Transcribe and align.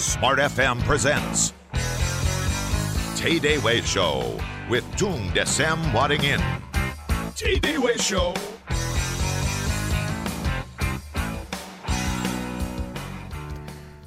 Smart 0.00 0.38
FM 0.38 0.80
presents 0.84 1.52
Tay 3.16 3.38
Day 3.38 3.58
Way 3.58 3.82
Show 3.82 4.34
with 4.70 4.82
Tung 4.96 5.28
Desem 5.32 5.76
Wadding 5.92 6.24
In. 6.24 6.40
Tay 7.36 7.58
Day 7.58 7.76
Way 7.76 7.98
Show. 7.98 8.32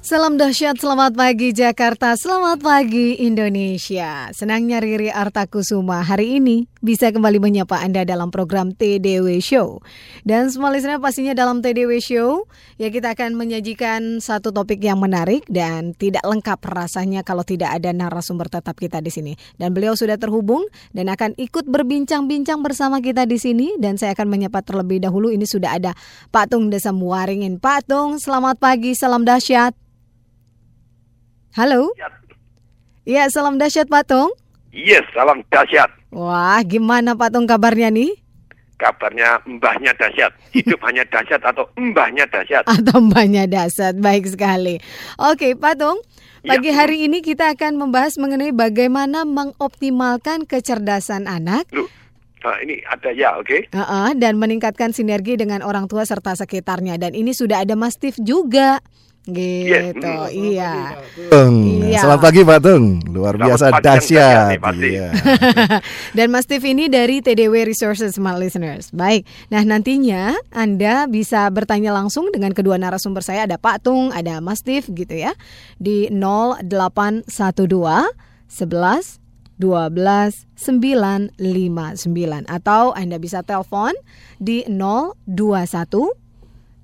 Salam 0.04 0.36
dahsyat, 0.36 0.76
selamat 0.76 1.16
pagi 1.16 1.56
Jakarta, 1.56 2.12
selamat 2.12 2.60
pagi 2.60 3.16
Indonesia. 3.24 4.28
Senangnya 4.36 4.76
Riri 4.76 5.08
Artakusuma 5.08 6.04
hari 6.04 6.36
ini 6.36 6.68
bisa 6.84 7.08
kembali 7.08 7.40
menyapa 7.40 7.80
Anda 7.80 8.04
dalam 8.04 8.28
program 8.28 8.76
TDW 8.76 9.40
Show. 9.40 9.80
Dan 10.20 10.52
semua 10.52 10.76
listener 10.76 11.00
pastinya 11.00 11.32
dalam 11.32 11.64
TDW 11.64 12.04
Show, 12.04 12.44
ya 12.76 12.92
kita 12.92 13.16
akan 13.16 13.32
menyajikan 13.32 14.20
satu 14.20 14.52
topik 14.52 14.84
yang 14.84 15.00
menarik 15.00 15.48
dan 15.48 15.96
tidak 15.96 16.20
lengkap 16.20 16.60
rasanya 16.68 17.24
kalau 17.24 17.40
tidak 17.40 17.72
ada 17.72 17.88
narasumber 17.96 18.52
tetap 18.52 18.76
kita 18.76 19.00
di 19.00 19.08
sini. 19.08 19.32
Dan 19.56 19.72
beliau 19.72 19.96
sudah 19.96 20.20
terhubung 20.20 20.68
dan 20.92 21.08
akan 21.08 21.32
ikut 21.40 21.64
berbincang-bincang 21.64 22.60
bersama 22.60 23.00
kita 23.00 23.24
di 23.24 23.40
sini. 23.40 23.80
Dan 23.80 23.96
saya 23.96 24.12
akan 24.12 24.28
menyapa 24.28 24.60
terlebih 24.60 25.00
dahulu, 25.00 25.32
ini 25.32 25.48
sudah 25.48 25.80
ada 25.80 25.96
Pak 26.28 26.52
Tung 26.52 26.68
Desa 26.68 26.92
Muaringin. 26.92 27.56
Pak 27.56 27.88
Tung, 27.88 28.20
selamat 28.20 28.60
pagi, 28.60 28.92
salam 28.92 29.24
dahsyat. 29.24 29.80
Halo. 31.54 31.94
Iya, 33.06 33.30
salam 33.30 33.62
dahsyat 33.62 33.86
Pak 33.86 34.10
Tung. 34.10 34.30
Yes, 34.74 35.06
salam 35.14 35.46
dahsyat. 35.54 35.86
Wah, 36.10 36.58
gimana 36.66 37.14
Pak 37.14 37.30
Tung 37.30 37.46
kabarnya 37.46 37.94
nih? 37.94 38.10
Kabarnya 38.74 39.38
mbahnya 39.46 39.94
dahsyat. 39.94 40.34
Hidup 40.50 40.82
hanya 40.82 41.06
dahsyat 41.06 41.46
atau 41.46 41.70
mbahnya 41.78 42.26
dahsyat. 42.26 42.66
Atau 42.66 42.98
mbahnya 42.98 43.46
dahsyat, 43.46 43.94
baik 44.02 44.26
sekali. 44.26 44.82
Oke, 45.14 45.54
Pak 45.54 45.78
Tung. 45.78 46.02
Pagi 46.42 46.74
Ya. 46.74 46.84
hari 46.84 47.06
ini 47.06 47.22
kita 47.22 47.54
akan 47.54 47.78
membahas 47.80 48.18
mengenai 48.18 48.52
bagaimana 48.52 49.24
mengoptimalkan 49.24 50.44
kecerdasan 50.44 51.24
anak 51.24 51.64
Loh, 51.72 51.88
nah 52.44 52.60
ini 52.60 52.84
ada 52.84 53.08
ya, 53.16 53.32
oke? 53.40 53.72
uh-uh, 53.72 54.12
dan 54.20 54.36
meningkatkan 54.36 54.92
sinergi 54.92 55.40
dengan 55.40 55.64
orang 55.64 55.88
tua 55.88 56.04
serta 56.04 56.36
sekitarnya. 56.36 57.00
Dan 57.00 57.16
ini 57.16 57.32
sudah 57.32 57.64
ada 57.64 57.72
Mas 57.78 57.96
Steve 57.96 58.20
juga. 58.20 58.82
Yes, 59.24 59.96
Gitu, 59.96 60.04
mm. 60.04 60.36
iya. 60.36 61.00
Tung. 61.32 61.80
Iya. 61.80 62.04
Selamat 62.04 62.28
pagi 62.28 62.44
Pak 62.44 62.60
Tung. 62.60 63.00
Luar 63.08 63.40
Selamat 63.40 63.56
biasa 63.56 63.80
dahsyat. 63.80 64.60
Iya. 64.76 65.16
Dan 66.16 66.28
Mas 66.28 66.44
Steve 66.44 66.68
ini 66.68 66.92
dari 66.92 67.24
TDW 67.24 67.64
Resources 67.64 68.20
Smart 68.20 68.36
Listeners. 68.36 68.92
Baik. 68.92 69.24
Nah, 69.48 69.64
nantinya 69.64 70.36
Anda 70.52 71.08
bisa 71.08 71.48
bertanya 71.48 71.96
langsung 71.96 72.28
dengan 72.36 72.52
kedua 72.52 72.76
narasumber 72.76 73.24
saya 73.24 73.48
ada 73.48 73.56
Pak 73.56 73.88
Tung, 73.88 74.12
ada 74.12 74.44
Mas 74.44 74.60
Steve 74.60 74.84
gitu 74.92 75.16
ya. 75.16 75.32
Di 75.80 76.12
0812 76.12 77.24
11 77.24 78.12
12 79.56 80.52
959 80.52 81.32
atau 82.44 82.92
Anda 82.92 83.16
bisa 83.16 83.40
telepon 83.40 83.96
di 84.36 84.68
021 84.68 86.12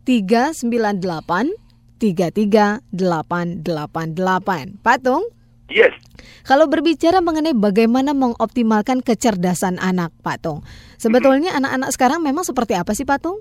398 0.09 1.69
33888. 2.01 4.81
Patung, 4.81 5.29
Yes. 5.71 5.95
kalau 6.43 6.67
berbicara 6.67 7.23
mengenai 7.23 7.55
bagaimana 7.55 8.11
mengoptimalkan 8.17 9.05
kecerdasan 9.05 9.79
anak, 9.79 10.11
Patung. 10.25 10.65
Sebetulnya 10.99 11.55
anak-anak 11.55 11.95
sekarang 11.95 12.25
memang 12.25 12.43
seperti 12.43 12.75
apa 12.75 12.91
sih, 12.97 13.07
Patung? 13.07 13.39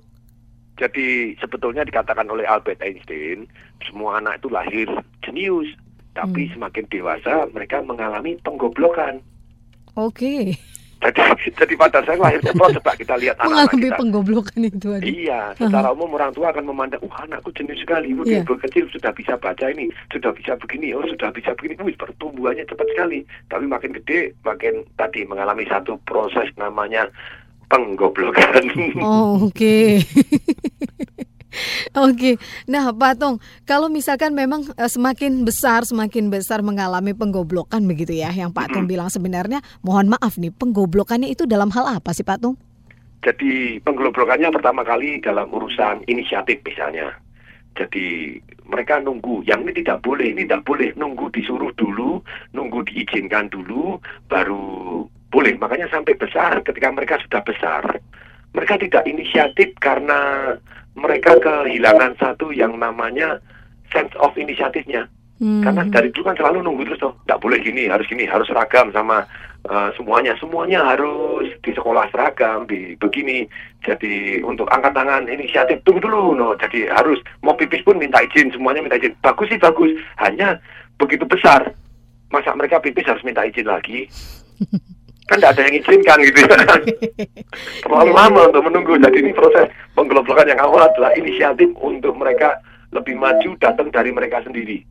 Jadi 0.78 1.36
sebetulnya 1.42 1.84
dikatakan 1.84 2.30
oleh 2.30 2.48
Albert 2.48 2.80
Einstein, 2.80 3.50
semua 3.84 4.24
anak 4.24 4.40
itu 4.40 4.48
lahir 4.48 4.88
jenius, 5.26 5.68
tapi 6.16 6.48
Hmm. 6.48 6.54
semakin 6.56 6.86
dewasa 6.88 7.52
mereka 7.52 7.84
mengalami 7.84 8.40
penggoblokan. 8.40 9.20
Oke, 10.00 10.56
Jadi, 11.00 11.20
jadi 11.56 11.74
pada 11.80 12.04
saya 12.04 12.20
lahir 12.20 12.44
cepat, 12.44 12.76
coba 12.76 12.92
kita 13.00 13.16
lihat 13.16 13.40
anak-anak 13.40 13.72
mengalami 13.72 13.88
kita. 13.88 13.98
penggoblokan 14.04 14.60
itu. 14.68 14.88
aduh. 14.92 15.08
Iya, 15.08 15.42
secara 15.56 15.88
umum 15.96 16.12
orang 16.12 16.36
tua 16.36 16.52
akan 16.52 16.68
memandang, 16.68 17.00
wah 17.08 17.24
anakku 17.24 17.56
jenius 17.56 17.80
sekali, 17.80 18.12
Wah, 18.12 18.28
Iya. 18.28 18.44
dia 18.44 18.56
kecil 18.60 18.84
sudah 18.92 19.12
bisa 19.16 19.40
baca 19.40 19.66
ini, 19.72 19.88
sudah 20.12 20.36
bisa 20.36 20.60
begini, 20.60 20.92
oh 20.92 21.08
sudah 21.08 21.32
bisa 21.32 21.56
begini, 21.56 21.80
wih 21.80 21.96
pertumbuhannya 21.96 22.68
cepat 22.68 22.88
sekali. 22.92 23.24
Tapi 23.48 23.64
makin 23.64 23.96
gede, 23.96 24.36
makin 24.44 24.84
tadi 25.00 25.24
mengalami 25.24 25.64
satu 25.72 25.96
proses 26.04 26.52
namanya 26.60 27.08
penggoblokan. 27.72 28.68
Oh, 29.00 29.48
oke. 29.48 30.04
Oke, 31.98 32.38
nah 32.70 32.94
Pak 32.94 33.18
Tung, 33.18 33.42
kalau 33.66 33.90
misalkan 33.90 34.38
memang 34.38 34.70
eh, 34.78 34.90
semakin 34.90 35.42
besar, 35.42 35.82
semakin 35.82 36.30
besar 36.30 36.62
mengalami 36.62 37.18
penggoblokan 37.18 37.82
begitu 37.90 38.22
ya, 38.22 38.30
yang 38.30 38.54
Pak 38.54 38.74
Tung 38.74 38.86
bilang 38.86 39.10
sebenarnya, 39.10 39.60
mohon 39.82 40.14
maaf 40.14 40.38
nih, 40.38 40.54
penggoblokannya 40.54 41.30
itu 41.30 41.50
dalam 41.50 41.74
hal 41.74 41.98
apa 41.98 42.14
sih 42.14 42.22
Pak 42.22 42.38
Tung? 42.40 42.56
Jadi 43.20 43.84
penggoblokannya 43.84 44.48
pertama 44.54 44.86
kali 44.88 45.20
dalam 45.20 45.52
urusan 45.52 46.08
inisiatif 46.08 46.64
misalnya. 46.64 47.12
Jadi 47.76 48.40
mereka 48.70 49.02
nunggu, 49.02 49.44
yang 49.44 49.66
ini 49.66 49.82
tidak 49.84 50.06
boleh, 50.06 50.32
ini 50.32 50.46
tidak 50.46 50.64
boleh, 50.64 50.94
nunggu 50.96 51.28
disuruh 51.34 51.74
dulu, 51.76 52.22
nunggu 52.54 52.86
diizinkan 52.88 53.50
dulu, 53.52 53.98
baru 54.30 55.04
boleh. 55.34 55.58
Makanya 55.58 55.90
sampai 55.90 56.16
besar, 56.16 56.62
ketika 56.64 56.88
mereka 56.94 57.18
sudah 57.26 57.42
besar, 57.44 57.84
mereka 58.54 58.78
tidak 58.82 59.04
inisiatif 59.06 59.74
karena 59.82 60.54
mereka 61.00 61.40
kehilangan 61.40 62.20
satu 62.20 62.52
yang 62.52 62.76
namanya 62.76 63.40
sense 63.90 64.14
of 64.20 64.36
inisiatifnya. 64.38 65.10
Hmm. 65.40 65.64
Karena 65.64 65.88
dari 65.88 66.12
dulu 66.12 66.28
kan 66.28 66.36
selalu 66.36 66.68
nunggu 66.68 66.84
terus 66.84 67.00
tuh, 67.00 67.16
nggak 67.24 67.40
boleh 67.40 67.64
gini, 67.64 67.88
harus 67.88 68.04
gini, 68.12 68.28
harus 68.28 68.44
seragam 68.44 68.92
sama 68.92 69.24
uh, 69.72 69.88
semuanya, 69.96 70.36
semuanya 70.36 70.84
harus 70.84 71.48
di 71.64 71.72
sekolah 71.72 72.12
seragam, 72.12 72.68
di 72.68 73.00
begini. 73.00 73.48
Jadi 73.80 74.44
untuk 74.44 74.68
angkat 74.68 74.92
tangan 74.92 75.32
inisiatif 75.32 75.80
tunggu 75.88 76.04
dulu, 76.04 76.36
no. 76.36 76.60
Jadi 76.60 76.92
harus 76.92 77.24
mau 77.40 77.56
pipis 77.56 77.88
pun 77.88 77.96
minta 77.96 78.20
izin, 78.20 78.52
semuanya 78.52 78.84
minta 78.84 79.00
izin. 79.00 79.16
Bagus 79.24 79.48
sih 79.48 79.60
bagus, 79.60 79.96
hanya 80.20 80.60
begitu 81.00 81.24
besar, 81.24 81.72
masa 82.28 82.52
mereka 82.60 82.84
pipis 82.84 83.08
harus 83.08 83.24
minta 83.24 83.48
izin 83.48 83.72
lagi? 83.72 84.12
kan 85.30 85.38
tidak 85.38 85.54
ada 85.54 85.62
yang 85.70 85.76
izinkan 85.78 86.18
gitu 86.26 86.40
ya. 86.42 86.58
Terlalu 87.86 88.12
lama 88.12 88.42
untuk 88.50 88.64
menunggu. 88.66 88.98
Jadi 88.98 89.18
ini 89.22 89.32
proses 89.32 89.70
penggeloblokan 89.94 90.50
yang 90.50 90.60
awal 90.60 90.82
adalah 90.84 91.14
inisiatif 91.14 91.70
untuk 91.78 92.18
mereka 92.18 92.58
lebih 92.90 93.14
maju 93.14 93.54
datang 93.62 93.94
dari 93.94 94.10
mereka 94.10 94.42
sendiri 94.42 94.82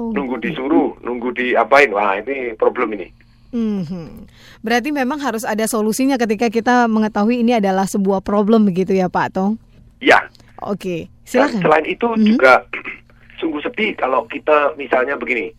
Oh, 0.00 0.08
nunggu 0.08 0.40
disuruh, 0.40 0.96
nunggu 1.04 1.36
diapain. 1.36 1.92
Wah, 1.92 2.16
ini 2.16 2.56
problem 2.56 2.96
ini. 2.96 3.12
Mhm. 3.52 4.24
Berarti 4.64 4.88
memang 4.88 5.20
harus 5.20 5.44
ada 5.44 5.68
solusinya 5.68 6.16
ketika 6.16 6.48
kita 6.48 6.88
mengetahui 6.88 7.44
ini 7.44 7.60
adalah 7.60 7.84
sebuah 7.84 8.24
problem 8.24 8.64
begitu 8.64 8.96
ya 8.96 9.12
Pak 9.12 9.36
Tong? 9.36 9.60
Ya, 10.00 10.24
Oke, 10.64 11.12
silakan. 11.28 11.60
selain 11.60 11.84
itu 11.84 12.08
Mhm. 12.08 12.24
juga 12.24 12.64
sungguh 13.44 13.60
sepi 13.60 13.92
kalau 13.92 14.24
kita 14.32 14.72
misalnya 14.80 15.20
begini. 15.20 15.52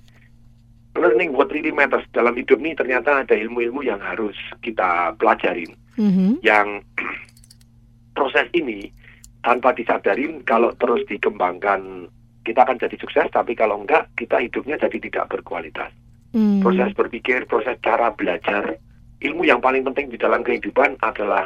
Learning 0.94 1.34
what 1.34 1.50
really 1.50 1.74
matters 1.74 2.06
dalam 2.14 2.38
hidup 2.38 2.62
ini 2.62 2.78
ternyata 2.78 3.26
ada 3.26 3.34
ilmu-ilmu 3.34 3.81
yang 3.81 3.98
harus 3.98 4.38
kita 4.62 5.18
pelajarin. 5.18 5.74
Mhm. 5.98 6.42
Yang 6.46 6.86
proses 8.18 8.46
ini 8.54 8.94
tanpa 9.42 9.74
disadarin 9.74 10.46
kalau 10.46 10.72
terus 10.78 11.02
dikembangkan 11.09 12.08
kita 12.44 12.62
akan 12.62 12.78
jadi 12.78 12.96
sukses, 13.00 13.28
tapi 13.34 13.56
kalau 13.56 13.81
enggak 13.81 14.08
kita 14.20 14.38
hidupnya 14.38 14.78
jadi 14.78 14.98
tidak 15.00 15.31
berkualitas. 15.31 15.90
Hmm. 16.34 16.66
proses 16.66 16.90
berpikir, 16.98 17.46
proses 17.46 17.78
cara 17.86 18.10
belajar. 18.10 18.81
Ilmu 19.22 19.46
yang 19.46 19.62
paling 19.62 19.86
penting 19.86 20.10
di 20.10 20.18
dalam 20.18 20.42
kehidupan 20.42 20.98
adalah 21.06 21.46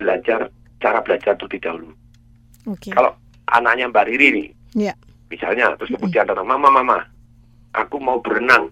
belajar 0.00 0.48
cara 0.80 1.04
belajar 1.04 1.36
terlebih 1.36 1.60
dahulu. 1.60 1.90
Oke. 2.66 2.88
Kalau 2.90 3.12
anaknya 3.52 3.92
Mbak 3.92 4.04
Riri 4.08 4.28
nih, 4.32 4.48
Ya. 4.88 4.96
misalnya, 5.28 5.76
terus 5.76 5.92
kemudian 5.92 6.24
datang, 6.24 6.48
mama, 6.48 6.72
mama, 6.72 7.04
aku 7.74 7.98
mau 7.98 8.22
berenang 8.22 8.70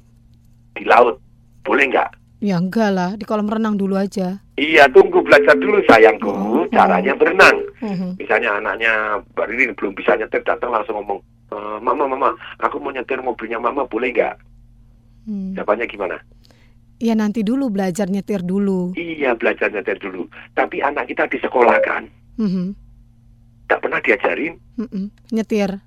di 0.73 0.87
laut, 0.87 1.19
boleh 1.67 1.91
nggak? 1.91 2.11
Ya 2.43 2.59
enggak 2.59 2.91
lah, 2.91 3.15
di 3.15 3.23
kolam 3.23 3.47
renang 3.47 3.79
dulu 3.79 3.95
aja. 3.95 4.43
Iya, 4.59 4.91
tunggu 4.91 5.23
belajar 5.23 5.55
dulu 5.55 5.79
sayangku, 5.87 6.27
Oh. 6.27 6.67
caranya 6.75 7.15
berenang. 7.15 7.55
Mhm. 7.79 8.19
Misalnya 8.19 8.59
anaknya 8.59 9.23
Mbak 9.35 9.47
Riri 9.47 9.65
belum 9.79 9.93
bisa 9.95 10.19
nyetir, 10.19 10.43
datang 10.43 10.75
langsung 10.75 10.99
ngomong, 10.99 11.23
"E, 11.55 11.57
mama, 11.79 12.11
mama, 12.11 12.31
aku 12.59 12.83
mau 12.83 12.91
nyetir 12.91 13.23
mobilnya 13.23 13.63
mama, 13.63 13.87
boleh 13.87 14.11
nggak? 14.11 14.35
Hmm. 15.23 15.55
Jawabannya 15.55 15.87
gimana? 15.87 16.19
Ya 16.99 17.15
nanti 17.15 17.47
dulu 17.47 17.71
belajar 17.71 18.11
nyetir 18.11 18.43
dulu. 18.43 18.95
Iya, 18.99 19.39
belajar 19.39 19.71
nyetir 19.71 20.03
dulu. 20.03 20.27
Tapi 20.55 20.83
anak 20.83 21.11
kita 21.11 21.31
di 21.31 21.39
sekolah 21.39 21.79
kan, 21.83 22.11
Mhm. 22.43 22.75
tak 23.71 23.87
pernah 23.87 24.03
diajarin 24.03 24.59
Mhm. 24.83 25.31
Nyetir. 25.31 25.79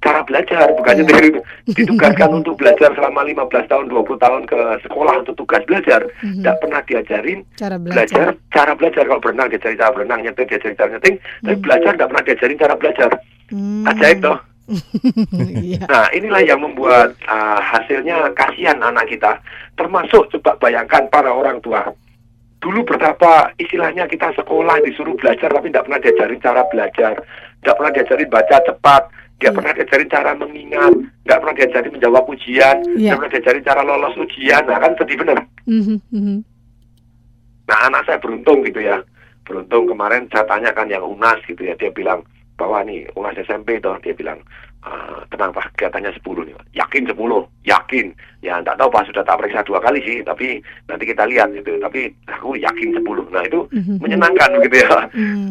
Cara 0.00 0.24
belajar 0.24 0.64
bukannya 0.72 1.04
Iya. 1.04 1.12
dari 1.12 1.28
ditugaskan 1.70 2.30
untuk 2.40 2.56
belajar 2.56 2.88
selama 2.92 3.20
15 3.22 3.68
tahun 3.68 3.84
20 3.86 4.16
tahun 4.16 4.42
ke 4.44 4.58
sekolah 4.82 5.14
untuk 5.20 5.36
tugas 5.36 5.60
belajar 5.64 6.00
Mhm. 6.20 6.40
tidak 6.40 6.56
pernah 6.58 6.80
diajarin 6.82 7.38
Cara 7.54 7.76
belajar 7.76 8.08
belajar. 8.08 8.26
cara 8.48 8.72
belajar 8.74 9.02
kalau 9.04 9.20
berenang 9.20 9.48
diajarin 9.48 9.76
cara 9.76 9.92
berenang 9.92 10.20
nyetir 10.22 10.44
diajarin 10.46 10.76
cara 10.76 10.90
nyeting 10.90 11.14
tapi 11.38 11.52
Hmm. 11.52 11.62
belajar 11.62 11.90
tidak 11.92 12.08
pernah 12.08 12.24
diajarin 12.24 12.58
cara 12.58 12.74
belajar 12.74 13.10
Hmm. 13.52 13.84
ajaib 13.86 14.18
toh 14.20 14.38
Iya. 15.34 15.82
Nah, 15.84 16.06
inilah 16.12 16.42
yang 16.42 16.62
membuat 16.62 17.18
uh, 17.26 17.58
hasilnya 17.58 18.30
kasihan 18.32 18.78
anak 18.78 19.10
kita. 19.10 19.42
Termasuk 19.74 20.30
coba 20.30 20.54
bayangkan 20.60 21.10
para 21.10 21.26
orang 21.26 21.58
tua. 21.58 21.90
Dulu 22.60 22.84
betapa 22.84 23.50
istilahnya 23.56 24.06
kita 24.06 24.30
sekolah 24.32 24.78
disuruh 24.84 25.16
belajar 25.16 25.48
tapi 25.48 25.72
tidak 25.72 25.88
pernah 25.88 25.98
diajarin 25.98 26.38
cara 26.38 26.62
belajar, 26.68 27.12
tidak 27.58 27.74
pernah 27.74 27.92
diajarin 27.92 28.28
baca 28.28 28.56
cepat, 28.62 29.02
Iya. 29.48 29.56
pernah 29.56 29.72
diajarin 29.72 30.10
cara 30.12 30.30
mengingat, 30.36 30.92
tidak 31.24 31.38
pernah 31.40 31.56
diajarin 31.56 31.92
menjawab 31.96 32.24
ujian, 32.28 32.76
Iya. 32.92 32.92
tidak 33.00 33.16
pernah 33.16 33.32
diajarin 33.32 33.64
cara 33.64 33.80
lolos 33.80 34.14
ujian. 34.20 34.62
Nah, 34.68 34.76
kan 34.76 34.92
sedih 35.00 35.16
benar. 35.16 35.38
Mhm, 35.64 35.96
mhm. 36.12 36.36
Nah, 37.64 37.78
anak 37.88 38.04
saya 38.04 38.18
beruntung 38.20 38.60
gitu 38.66 38.82
ya. 38.82 39.00
Beruntung 39.46 39.88
kemarin 39.88 40.28
saya 40.28 40.44
tanyakan 40.44 40.90
yang 40.90 41.04
UNAS 41.06 41.40
gitu 41.46 41.64
ya, 41.64 41.72
dia 41.78 41.88
bilang 41.90 42.20
bahwa 42.60 42.84
nih 42.84 43.08
UNAS 43.16 43.40
SMP 43.40 43.80
toh 43.80 43.96
dia 44.04 44.12
bilang 44.12 44.36
"Ah, 44.84 45.24
tenang 45.32 45.52
Pak, 45.52 45.76
kelihatannya 45.76 46.12
10 46.20 46.44
nih 46.44 46.54
Pak. 46.56 46.66
Yakin 46.76 47.04
10, 47.08 47.40
yakin. 47.64 48.06
Ya 48.40 48.56
enggak 48.56 48.80
tahu 48.80 48.88
Pak 48.88 49.04
sudah 49.12 49.20
tak 49.20 49.36
periksa 49.36 49.60
dua 49.68 49.84
kali 49.84 50.00
sih, 50.00 50.24
tapi 50.24 50.64
nanti 50.88 51.04
kita 51.04 51.28
lihat 51.28 51.52
gitu. 51.52 51.76
Tapi 51.76 52.08
aku 52.24 52.56
yakin 52.56 52.96
10. 52.96 53.28
Nah, 53.28 53.44
itu 53.44 53.68
Mhm. 53.68 54.00
menyenangkan 54.00 54.56
gitu 54.64 54.76
ya. 54.80 54.96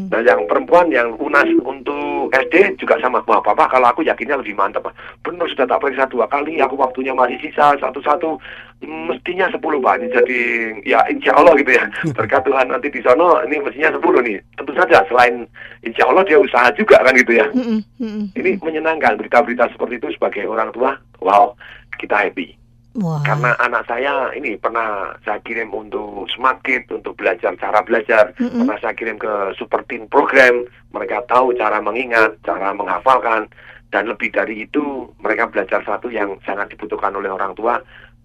Nah, 0.09 0.21
yang 0.25 0.41
perempuan 0.49 0.89
yang 0.89 1.13
UNAS 1.21 1.53
untuk 1.61 2.33
SD 2.33 2.81
juga 2.81 2.97
sama. 2.97 3.21
Wah, 3.29 3.45
Papa 3.45 3.69
kalau 3.69 3.93
aku 3.93 4.01
yakinnya 4.01 4.41
lebih 4.41 4.57
mantap. 4.57 4.89
Benar 5.21 5.45
sudah 5.53 5.69
tak 5.69 5.85
periksa 5.85 6.09
dua 6.09 6.25
kali, 6.25 6.57
aku 6.57 6.73
waktunya 6.81 7.13
masih 7.13 7.37
sisa 7.39 7.77
satu-satu. 7.77 8.41
Hmm, 8.81 9.11
Mestinya 9.11 9.45
10, 9.53 9.77
Pak. 9.83 9.95
Ini 10.01 10.07
jadi 10.09 10.39
ya 10.87 10.99
insya 11.13 11.37
Allah 11.37 11.53
gitu 11.61 11.69
ya. 11.77 11.83
Berkat 12.17 12.41
Tuhan 12.41 12.73
nanti 12.73 12.89
di 12.89 13.05
sono 13.05 13.37
ini 13.45 13.59
mestinya 13.61 13.93
10 13.93 14.23
nih. 14.25 14.39
Tentu 14.57 14.73
saja 14.73 15.05
selain 15.05 15.45
insya 15.85 16.09
Allah 16.09 16.25
dia 16.25 16.41
usaha 16.41 16.73
juga 16.73 16.97
kan 17.05 17.13
gitu 17.13 17.37
ya. 17.37 17.45
Mhm. 17.53 18.33
Ini 18.33 18.57
menyenangkan 18.65 19.13
berita-berita 19.19 19.69
seperti 19.77 20.01
itu 20.01 20.07
sebagai 20.17 20.49
orang 20.49 20.73
tua. 20.73 20.97
Wow, 21.21 21.53
kita 21.99 22.17
happy. 22.17 22.58
Wah. 22.97 23.21
Karena 23.21 23.53
anak 23.61 23.85
saya 23.85 24.33
ini 24.33 24.57
pernah 24.57 25.13
saya 25.21 25.37
kirim 25.45 25.69
untuk 25.69 26.25
smart 26.33 26.65
kit 26.65 26.89
untuk 26.89 27.13
belajar 27.13 27.53
cara 27.61 27.85
belajar. 27.85 28.33
Mm-mm. 28.41 28.65
Pernah 28.65 28.77
saya 28.81 28.93
kirim 28.97 29.21
ke 29.21 29.53
super 29.53 29.85
teen 29.85 30.09
program. 30.09 30.65
Mereka 30.89 31.29
tahu 31.29 31.53
cara 31.53 31.77
mengingat, 31.79 32.41
cara 32.41 32.73
menghafalkan. 32.73 33.45
Dan 33.89 34.09
lebih 34.09 34.33
dari 34.33 34.65
itu 34.65 35.05
mereka 35.21 35.49
belajar 35.49 35.85
satu 35.85 36.09
yang 36.09 36.37
sangat 36.45 36.73
dibutuhkan 36.73 37.13
oleh 37.13 37.29
orang 37.29 37.53
tua. 37.53 37.77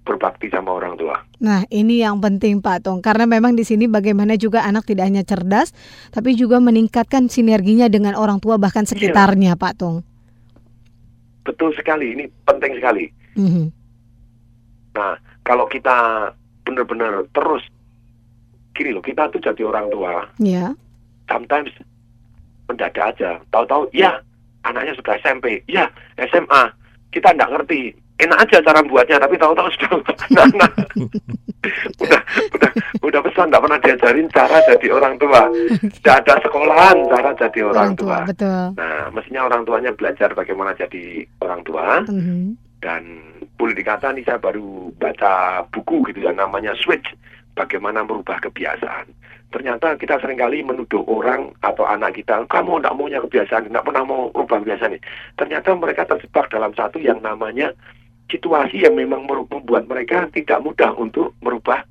Berbakti 0.04 0.52
sama 0.52 0.76
orang 0.76 1.00
tua. 1.00 1.16
Nah, 1.40 1.64
ini 1.72 2.04
yang 2.04 2.20
penting 2.20 2.60
Pak 2.60 2.84
Tong, 2.84 3.00
karena 3.00 3.24
memang 3.24 3.56
di 3.56 3.64
sini 3.64 3.88
bagaimana 3.88 4.36
juga 4.36 4.60
anak 4.60 4.84
tidak 4.84 5.08
hanya 5.08 5.24
cerdas, 5.24 5.72
tapi 6.12 6.36
juga 6.36 6.60
meningkatkan 6.60 7.32
sinerginya 7.32 7.88
dengan 7.88 8.12
orang 8.12 8.36
tua 8.36 8.60
bahkan 8.60 8.84
sekitarnya 8.84 9.56
Pak 9.56 9.80
Tong. 9.80 10.04
Betul 11.48 11.72
sekali, 11.72 12.20
ini 12.20 12.28
penting 12.44 12.76
sekali. 12.76 13.08
Mhm. 13.40 13.83
Nah, 14.94 15.14
kalau 15.42 15.66
kita 15.66 16.30
benar-benar 16.62 17.26
terus 17.30 17.62
gini 18.72 18.90
loh, 18.90 19.02
kita 19.02 19.28
tuh 19.28 19.38
jadi 19.38 19.62
orang 19.62 19.86
tua. 19.88 20.26
Ya. 20.38 20.74
sometimes 21.24 21.72
mendadak 22.68 23.16
aja. 23.16 23.40
Tahu-tahu, 23.48 23.88
ya 23.90 24.20
anaknya 24.62 24.92
sudah 24.92 25.16
SMP, 25.18 25.60
ya 25.64 25.88
SMA. 26.18 26.68
Kita 27.08 27.32
nggak 27.32 27.48
ngerti. 27.50 27.92
Enak 28.14 28.46
aja 28.46 28.62
cara 28.62 28.78
buatnya, 28.80 29.18
tapi 29.18 29.34
tahu-tahu 29.34 29.68
sudah 29.72 29.90
anak-anak 30.30 30.70
udah 31.98 32.20
udah 32.54 32.70
udah 33.02 33.20
besar 33.20 33.48
nggak 33.48 33.58
pernah 33.58 33.78
diajarin 33.80 34.28
cara 34.30 34.56
jadi 34.64 34.86
orang 34.92 35.14
tua. 35.16 35.40
Tidak 35.80 36.14
ada 36.14 36.34
sekolahan 36.38 36.96
cara 37.08 37.30
jadi 37.34 37.60
orang, 37.64 37.90
tua. 37.96 38.18
betul. 38.24 38.64
Nah, 38.76 39.08
mestinya 39.10 39.42
orang 39.44 39.62
tuanya 39.64 39.90
belajar 39.90 40.30
bagaimana 40.30 40.76
jadi 40.76 41.04
orang 41.40 41.60
tua 41.64 42.04
Mhm. 42.06 42.54
dan 42.78 43.02
boleh 43.54 43.74
dikata 43.74 44.10
nih 44.10 44.26
saya 44.26 44.38
baru 44.42 44.90
baca 44.98 45.64
buku 45.70 46.10
gitu 46.10 46.26
ya 46.26 46.32
namanya 46.34 46.74
Switch 46.74 47.06
bagaimana 47.54 48.02
merubah 48.02 48.42
kebiasaan. 48.42 49.10
Ternyata 49.54 49.94
kita 49.94 50.18
sering 50.18 50.42
kali 50.42 50.66
menuduh 50.66 51.06
orang 51.06 51.54
atau 51.62 51.86
anak 51.86 52.18
kita 52.18 52.42
kamu 52.50 52.82
tidak 52.82 52.94
maunya 52.98 53.22
kebiasaan 53.22 53.70
tidak 53.70 53.86
pernah 53.86 54.02
mau 54.02 54.22
merubah 54.34 54.58
kebiasaan 54.66 54.98
ini. 54.98 55.00
Ternyata 55.38 55.68
mereka 55.78 56.02
terjebak 56.10 56.50
dalam 56.50 56.74
satu 56.74 56.98
yang 56.98 57.22
namanya 57.22 57.70
situasi 58.26 58.82
yang 58.82 58.98
memang 58.98 59.30
membuat 59.30 59.86
mereka 59.86 60.26
tidak 60.34 60.58
mudah 60.58 60.90
untuk 60.98 61.30
merubah 61.38 61.86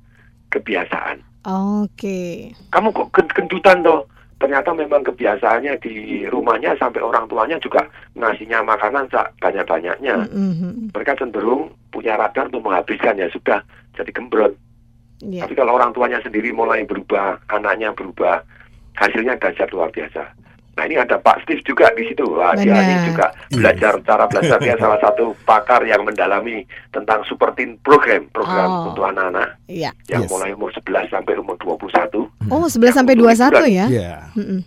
kebiasaan. 0.52 1.24
Oke. 1.44 2.56
kamu 2.72 2.88
kok 2.96 3.08
gen- 3.12 3.32
gendutan 3.36 3.84
toh 3.84 4.08
ternyata 4.44 4.76
memang 4.76 5.00
kebiasaannya 5.08 5.80
di 5.80 6.28
rumahnya 6.28 6.76
sampai 6.76 7.00
orang 7.00 7.24
tuanya 7.32 7.56
juga 7.64 7.80
ngasihnya 8.12 8.60
makanan 8.60 9.08
banyak-banyaknya 9.40 10.28
Mhm. 10.28 10.92
mereka 10.92 11.16
cenderung 11.16 11.72
punya 11.88 12.20
radar 12.20 12.52
untuk 12.52 12.60
menghabiskan 12.68 13.16
ya 13.16 13.32
sudah 13.32 13.64
jadi 13.96 14.12
gembrot. 14.12 14.52
Ya. 15.24 15.48
Tapi 15.48 15.56
kalau 15.56 15.80
orang 15.80 15.96
tuanya 15.96 16.20
sendiri 16.20 16.52
mulai 16.52 16.84
berubah, 16.84 17.40
anaknya 17.48 17.96
berubah, 17.96 18.44
hasilnya 19.00 19.40
dahsyat 19.40 19.72
luar 19.72 19.88
biasa. 19.88 20.28
Nah 20.74 20.84
ini 20.84 20.96
ada 20.96 21.16
Pak 21.16 21.42
Steve 21.42 21.62
juga 21.62 21.86
di 21.92 22.02
situ. 22.04 22.26
Wah, 22.26 22.52
dia 22.52 22.74
ini 22.74 23.08
juga 23.08 23.30
belajar 23.48 23.94
cara 24.02 24.24
belajar 24.26 24.58
dia 24.58 24.74
salah 24.82 24.98
satu 24.98 25.34
pakar 25.42 25.82
yang 25.82 26.02
mendalami 26.02 26.62
tentang 26.90 27.22
super 27.24 27.54
teen 27.54 27.78
program, 27.80 28.26
program 28.30 28.66
Oh. 28.66 28.90
untuk 28.90 29.06
anak-anak 29.06 29.54
Iya. 29.66 29.90
yang 30.08 30.26
Yes. 30.26 30.30
mulai 30.30 30.50
umur 30.50 30.70
11 30.70 31.06
sampai 31.08 31.34
umur 31.34 31.54
21. 31.56 32.26
Oh, 32.48 32.66
11 32.66 32.90
Yang 32.90 32.96
sampai 32.96 33.12
untuk 33.14 33.24
21 33.24 33.50
liburan. 33.54 33.70
ya? 33.70 33.86
Ya. 33.88 34.14
Mhm. 34.34 34.58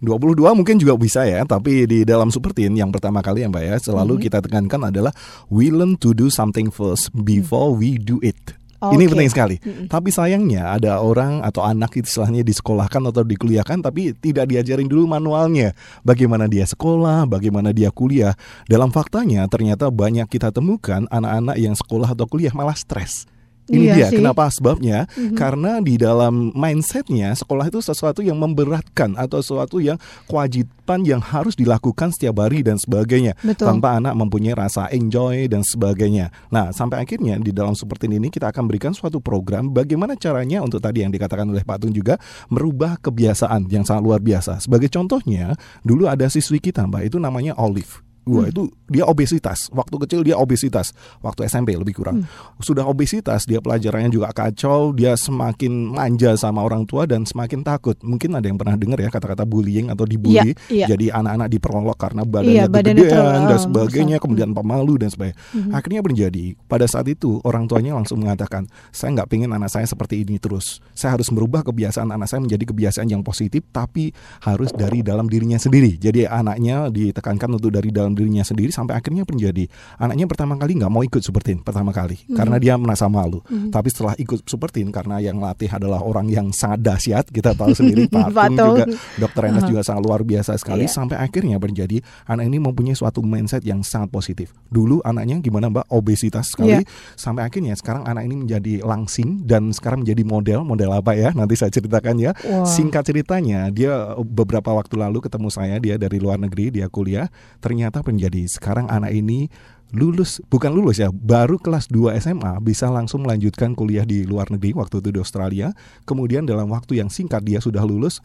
22 0.00 0.56
mungkin 0.56 0.80
juga 0.80 0.96
bisa 0.96 1.28
ya, 1.28 1.44
tapi 1.44 1.84
di 1.84 2.08
dalam 2.08 2.32
super 2.32 2.56
teen 2.56 2.72
yang 2.72 2.88
pertama 2.88 3.20
kali 3.20 3.44
ya 3.44 3.52
Mbak 3.52 3.64
ya, 3.66 3.76
selalu 3.76 4.16
Mhm. 4.16 4.22
kita 4.24 4.38
tekankan 4.40 4.88
adalah 4.88 5.12
we 5.46 5.68
learn 5.68 5.92
to 5.94 6.16
do 6.16 6.32
something 6.32 6.72
first 6.72 7.12
before 7.12 7.76
we 7.76 8.00
do 8.00 8.16
it. 8.24 8.36
Oke. 8.80 8.96
Ini 8.96 9.04
penting 9.12 9.28
sekali. 9.28 9.56
Mhm. 9.60 9.92
Tapi 9.92 10.08
sayangnya 10.08 10.72
ada 10.72 11.04
orang 11.04 11.44
atau 11.44 11.60
anak 11.60 12.00
istilahnya 12.00 12.40
disekolahkan 12.40 13.12
atau 13.12 13.20
dikuliahkan 13.20 13.84
tapi 13.84 14.16
tidak 14.16 14.48
diajarin 14.48 14.88
dulu 14.88 15.04
manualnya. 15.04 15.76
Bagaimana 16.00 16.48
dia 16.48 16.64
sekolah, 16.64 17.28
bagaimana 17.28 17.76
dia 17.76 17.92
kuliah. 17.92 18.32
Dalam 18.64 18.88
faktanya 18.88 19.44
ternyata 19.52 19.92
banyak 19.92 20.24
kita 20.32 20.48
temukan 20.48 21.04
anak-anak 21.12 21.60
yang 21.60 21.76
sekolah 21.76 22.16
atau 22.16 22.24
kuliah 22.24 22.56
malah 22.56 22.72
stres. 22.72 23.28
Ini 23.70 23.86
Iya 23.86 23.94
dia 23.94 24.06
sih. 24.10 24.18
kenapa 24.18 24.50
sebabnya? 24.50 25.06
Mhm. 25.14 25.38
Karena 25.38 25.78
di 25.78 25.94
dalam 25.94 26.50
mindsetnya 26.52 27.30
sekolah 27.38 27.70
itu 27.70 27.78
sesuatu 27.78 28.18
yang 28.20 28.34
memberatkan 28.36 29.14
atau 29.14 29.38
sesuatu 29.38 29.78
yang 29.78 29.94
kewajiban 30.26 31.06
yang 31.06 31.22
harus 31.22 31.54
dilakukan 31.54 32.10
setiap 32.10 32.42
hari 32.42 32.66
dan 32.66 32.74
sebagainya 32.74 33.38
Betul. 33.46 33.70
tanpa 33.70 34.02
anak 34.02 34.18
mempunyai 34.18 34.58
rasa 34.58 34.90
enjoy 34.90 35.46
dan 35.46 35.62
sebagainya. 35.62 36.34
Nah 36.50 36.74
sampai 36.74 37.06
akhirnya 37.06 37.38
di 37.38 37.54
dalam 37.54 37.78
seperti 37.78 38.10
ini 38.10 38.26
kita 38.26 38.50
akan 38.50 38.66
berikan 38.66 38.90
suatu 38.90 39.22
program 39.22 39.70
bagaimana 39.70 40.18
caranya 40.18 40.66
untuk 40.66 40.82
tadi 40.82 41.06
yang 41.06 41.14
dikatakan 41.14 41.46
oleh 41.46 41.62
Pak 41.62 41.86
Tung 41.86 41.94
juga 41.94 42.18
merubah 42.50 42.98
kebiasaan 42.98 43.70
yang 43.70 43.86
sangat 43.86 44.02
luar 44.02 44.18
biasa. 44.18 44.58
Sebagai 44.58 44.90
contohnya 44.90 45.54
dulu 45.86 46.10
ada 46.10 46.26
siswi 46.26 46.58
kita 46.58 46.82
Mbak 46.90 47.14
itu 47.14 47.16
namanya 47.22 47.54
Olive. 47.54 48.02
Wah 48.28 48.46
itu 48.46 48.68
dia 48.86 49.08
obesitas. 49.08 49.72
Waktu 49.72 49.96
kecil 50.06 50.20
dia 50.20 50.36
obesitas. 50.36 50.92
Waktu 51.24 51.48
SMP 51.48 51.72
lebih 51.72 51.96
kurang. 51.96 52.28
Sudah 52.60 52.84
obesitas, 52.84 53.48
dia 53.48 53.58
pelajarannya 53.64 54.12
juga 54.12 54.30
kacau. 54.30 54.92
Dia 54.92 55.16
semakin 55.16 55.96
manja 55.96 56.36
sama 56.36 56.60
orang 56.60 56.84
tua 56.84 57.08
dan 57.08 57.24
semakin 57.24 57.64
takut. 57.64 57.96
Mungkin 58.04 58.36
ada 58.36 58.44
yang 58.44 58.60
pernah 58.60 58.76
dengar 58.76 59.00
ya 59.00 59.08
kata-kata 59.08 59.48
bullying 59.48 59.88
atau 59.88 60.04
dibully. 60.04 60.52
Iya, 60.52 60.84
iya. 60.84 60.86
Jadi 60.94 61.06
anak-anak 61.08 61.48
diperolok 61.48 61.96
karena 61.96 62.22
badannya 62.28 62.52
Iya, 62.52 62.64
badannya 62.68 63.04
terlalu 63.08 63.30
dan 63.30 63.46
besar. 63.48 63.64
sebagainya. 63.64 64.16
Kemudian 64.20 64.50
pemalu 64.52 64.92
dan 65.00 65.08
sebagainya. 65.08 65.38
Mhm. 65.56 65.70
Akhirnya 65.72 66.00
terjadi 66.04 66.44
pada 66.68 66.86
saat 66.86 67.06
itu 67.08 67.40
orang 67.42 67.64
tuanya 67.66 67.96
langsung 67.96 68.20
mengatakan, 68.20 68.68
saya 68.92 69.16
nggak 69.16 69.28
pengen 69.32 69.50
anak 69.56 69.72
saya 69.72 69.86
seperti 69.88 70.22
ini 70.22 70.36
terus. 70.36 70.78
Saya 70.92 71.16
harus 71.16 71.32
merubah 71.32 71.64
kebiasaan 71.64 72.10
anak 72.12 72.28
saya 72.28 72.44
menjadi 72.44 72.64
kebiasaan 72.68 73.08
yang 73.08 73.24
positif, 73.24 73.64
tapi 73.72 74.12
harus 74.44 74.70
dari 74.76 75.00
dalam 75.00 75.26
dirinya 75.26 75.56
sendiri. 75.56 75.96
Jadi 75.96 76.28
anaknya 76.28 76.92
ditekankan 76.92 77.56
untuk 77.56 77.72
dari 77.72 77.88
dalam 77.90 78.09
dirinya 78.12 78.42
sendiri 78.42 78.70
sampai 78.70 78.96
akhirnya 78.96 79.22
menjadi 79.24 79.66
anaknya 79.96 80.26
pertama 80.26 80.54
kali 80.54 80.76
nggak 80.76 80.90
mau 80.90 81.02
ikut 81.02 81.20
super 81.20 81.40
teen 81.40 81.60
pertama 81.60 81.90
kali 81.90 82.18
karena 82.30 82.56
dia 82.56 82.74
merasa 82.74 83.06
malu. 83.06 83.40
Tapi 83.46 83.88
setelah 83.88 84.14
ikut 84.16 84.44
super 84.44 84.68
teen 84.68 84.90
karena 84.90 85.18
yang 85.18 85.38
latih 85.38 85.68
adalah 85.68 86.00
orang 86.00 86.26
yang 86.26 86.50
sangat 86.50 86.82
dahsyat, 86.82 87.24
kita 87.28 87.54
tahu 87.54 87.72
sendiri 87.72 88.06
Pak 88.12 88.32
Pak 88.32 88.48
Tung 88.50 88.56
Tung. 88.56 88.68
juga 88.74 88.84
Dokter 89.16 89.42
Enes 89.48 89.64
juga 89.64 89.80
sangat 89.82 90.02
luar 90.02 90.20
biasa 90.22 90.56
sekali 90.56 90.84
Iya. 90.84 90.92
sampai 90.92 91.16
akhirnya 91.20 91.56
menjadi 91.60 92.00
anak 92.24 92.44
ini 92.48 92.58
mempunyai 92.58 92.96
suatu 92.96 93.20
mindset 93.20 93.60
yang 93.62 93.84
sangat 93.84 94.08
positif. 94.08 94.50
Dulu 94.68 95.04
anaknya 95.04 95.38
gimana 95.38 95.68
Mbak 95.68 95.86
obesitas 95.92 96.50
sekali 96.50 96.80
Iya. 96.80 96.88
sampai 97.14 97.44
akhirnya 97.44 97.76
sekarang 97.76 98.04
anak 98.04 98.24
ini 98.24 98.36
menjadi 98.40 98.74
langsing 98.82 99.44
dan 99.44 99.70
sekarang 99.70 100.02
menjadi 100.02 100.22
model 100.24 100.60
model 100.64 100.90
apa 100.92 101.12
ya 101.14 101.30
nanti 101.32 101.54
saya 101.54 101.70
ceritakan 101.70 102.16
ya. 102.16 102.32
Wah. 102.42 102.64
Singkat 102.64 103.06
ceritanya 103.06 103.68
dia 103.70 103.92
beberapa 104.20 104.72
waktu 104.72 104.96
lalu 104.96 105.20
ketemu 105.20 105.48
saya 105.48 105.76
dia 105.78 105.94
dari 105.96 106.16
luar 106.16 106.36
negeri 106.36 106.72
dia 106.72 106.88
kuliah 106.88 107.28
ternyata 107.60 107.99
menjadi 108.06 108.46
sekarang 108.48 108.88
anak 108.88 109.12
ini 109.12 109.50
lulus 109.90 110.38
bukan 110.46 110.70
lulus 110.70 111.02
ya 111.02 111.10
baru 111.10 111.58
kelas 111.58 111.90
2 111.90 112.14
SMA 112.22 112.62
bisa 112.62 112.86
langsung 112.86 113.26
melanjutkan 113.26 113.74
kuliah 113.74 114.06
di 114.06 114.22
luar 114.22 114.46
negeri 114.50 114.74
waktu 114.74 115.02
itu 115.02 115.10
di 115.10 115.18
Australia. 115.18 115.74
Kemudian 116.06 116.46
dalam 116.46 116.70
waktu 116.70 117.02
yang 117.02 117.10
singkat 117.10 117.42
dia 117.42 117.58
sudah 117.58 117.82
lulus 117.82 118.22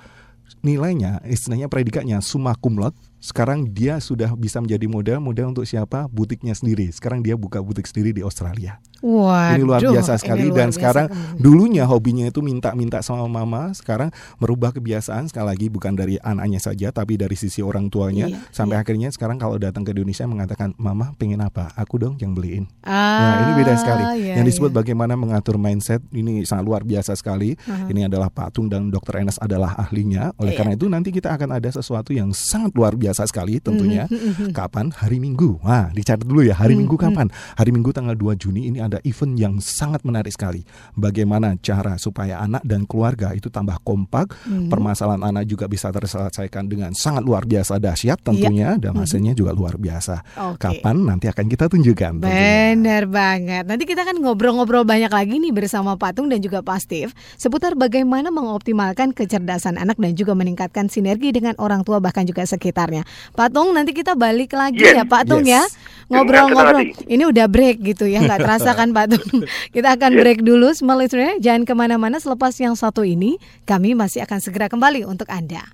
nilainya 0.62 1.22
istilahnya 1.26 1.66
predikatnya 1.66 2.22
summa 2.22 2.54
cum 2.58 2.78
laude 2.78 2.98
sekarang 3.26 3.66
dia 3.66 3.98
sudah 3.98 4.38
bisa 4.38 4.62
menjadi 4.62 4.86
model 4.86 5.18
model 5.18 5.50
untuk 5.50 5.66
siapa 5.66 6.06
butiknya 6.08 6.54
sendiri 6.54 6.94
sekarang 6.94 7.26
dia 7.26 7.34
buka 7.34 7.58
butik 7.58 7.90
sendiri 7.90 8.14
di 8.14 8.22
Australia 8.22 8.78
Waduh, 9.02 9.58
ini 9.58 9.62
luar 9.62 9.82
biasa 9.82 10.18
sekali 10.18 10.46
luar 10.46 10.56
dan 10.56 10.70
biasa 10.70 10.78
sekarang 10.78 11.08
dulunya 11.36 11.84
hobinya 11.86 12.26
itu 12.26 12.42
minta-minta 12.42 13.02
sama 13.02 13.26
mama 13.26 13.74
sekarang 13.74 14.10
merubah 14.38 14.70
kebiasaan 14.72 15.26
sekali 15.26 15.46
lagi 15.46 15.68
bukan 15.68 15.94
dari 15.94 16.22
anaknya 16.22 16.58
saja 16.58 16.90
tapi 16.90 17.18
dari 17.18 17.34
sisi 17.34 17.62
orang 17.62 17.90
tuanya 17.90 18.30
Iya, 18.30 18.42
sampai 18.50 18.78
akhirnya 18.78 19.10
sekarang 19.10 19.38
kalau 19.38 19.58
datang 19.58 19.82
ke 19.82 19.92
Indonesia 19.92 20.26
mengatakan 20.26 20.74
mama 20.78 21.14
pengen 21.18 21.42
apa 21.42 21.70
aku 21.76 21.98
dong 21.98 22.16
yang 22.18 22.34
beliin 22.34 22.70
Ah, 22.82 22.94
Nah 23.16 23.34
ini 23.42 23.52
beda 23.64 23.74
sekali. 23.78 24.04
iya, 24.22 24.34
yang 24.38 24.46
disebut 24.46 24.70
iya. 24.70 24.78
bagaimana 24.78 25.14
mengatur 25.16 25.56
mindset 25.56 26.04
ini 26.12 26.44
sangat 26.44 26.66
luar 26.68 26.82
biasa 26.84 27.16
sekali. 27.16 27.56
Aha. 27.66 27.88
Ini 27.88 28.12
adalah 28.12 28.28
Pak 28.28 28.52
Tung 28.52 28.68
dan 28.68 28.92
Dr. 28.92 29.24
Enes 29.24 29.40
adalah 29.40 29.72
ahlinya. 29.80 30.36
Oleh 30.36 30.52
Iya. 30.52 30.60
karena 30.60 30.74
itu 30.76 30.86
nanti 30.86 31.10
kita 31.10 31.32
akan 31.32 31.56
ada 31.56 31.70
sesuatu 31.72 32.12
yang 32.12 32.36
sangat 32.36 32.76
luar 32.76 32.94
biasa 32.94 33.15
sekali 33.24 33.64
tentunya. 33.64 34.04
Mhm, 34.12 34.52
Kapan? 34.52 34.92
Hari 34.92 35.24
Minggu. 35.24 35.64
Wah 35.64 35.88
dicatat 35.96 36.28
dulu 36.28 36.44
ya 36.44 36.60
hari 36.60 36.76
Mhm, 36.76 36.80
Minggu 36.84 36.96
kapan? 37.00 37.32
Hari 37.56 37.72
Minggu 37.72 37.96
tanggal 37.96 38.20
2 38.20 38.36
Juni 38.36 38.68
ini 38.68 38.84
ada 38.84 39.00
event 39.08 39.40
yang 39.40 39.54
sangat 39.64 40.04
menarik 40.04 40.36
sekali. 40.36 40.68
Bagaimana 40.92 41.56
cara 41.60 41.96
supaya 41.96 42.44
anak 42.44 42.68
dan 42.68 42.84
keluarga 42.84 43.32
itu 43.32 43.48
tambah 43.48 43.80
kompak. 43.88 44.36
Mhm. 44.44 44.68
Permasalahan 44.68 45.24
anak 45.24 45.48
juga 45.48 45.70
bisa 45.70 45.88
terselesaikan 45.92 46.66
dengan 46.66 46.92
sangat 46.92 47.24
luar 47.24 47.46
biasa 47.46 47.80
dahsyat 47.80 48.20
tentunya. 48.20 48.76
Dan 48.76 48.98
hasilnya 48.98 49.32
juga 49.32 49.54
luar 49.54 49.78
biasa. 49.78 50.26
Kapan? 50.58 51.06
Nanti 51.06 51.30
akan 51.30 51.46
kita 51.46 51.70
tunjukkan. 51.70 52.24
tentunya. 52.24 52.72
Benar 52.74 53.04
banget. 53.12 53.64
Nanti 53.68 53.84
kita 53.84 54.08
akan 54.08 54.24
ngobrol-ngobrol 54.24 54.88
banyak 54.88 55.12
lagi 55.12 55.36
nih 55.38 55.52
bersama 55.52 56.00
Patung 56.00 56.32
dan 56.32 56.40
juga 56.40 56.64
Pak 56.64 56.80
Steve 56.80 57.12
seputar 57.36 57.76
bagaimana 57.76 58.32
mengoptimalkan 58.32 59.12
kecerdasan 59.12 59.76
anak 59.76 60.00
dan 60.00 60.16
juga 60.16 60.32
meningkatkan 60.32 60.88
sinergi 60.88 61.36
dengan 61.36 61.60
orang 61.60 61.84
tua 61.84 62.00
bahkan 62.00 62.24
juga 62.24 62.48
sekitarnya. 62.48 62.95
Patung 63.34 63.76
nanti 63.76 63.92
kita 63.92 64.16
balik 64.16 64.56
lagi 64.56 64.80
Yes. 64.80 64.96
ya 64.96 65.04
Patung 65.04 65.44
Yes. 65.44 65.52
ya 65.52 65.64
ngobrol-ngobrol. 66.06 66.94
Ini 67.10 67.24
udah 67.26 67.50
break 67.50 67.82
gitu 67.82 68.06
ya 68.06 68.22
nggak 68.22 68.40
terasa 68.46 68.78
kan 68.78 68.94
Patung. 68.94 69.26
kita 69.76 69.98
akan 69.98 70.12
Yes. 70.14 70.22
break 70.22 70.40
dulu, 70.46 70.72
semua 70.72 70.96
listener 70.96 71.36
jangan 71.42 71.66
ke 71.66 71.74
mana-mana 71.74 72.22
selepas 72.22 72.54
yang 72.62 72.78
satu 72.78 73.02
ini 73.02 73.42
kami 73.66 73.98
masih 73.98 74.22
akan 74.24 74.40
segera 74.40 74.70
kembali 74.70 75.04
untuk 75.04 75.28
anda. 75.28 75.66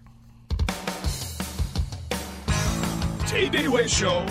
TDW 3.27 3.87
Show. 3.87 4.23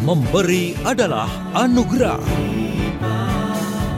Memberi 0.00 0.74
adalah 0.82 1.28
anugerah. 1.54 2.18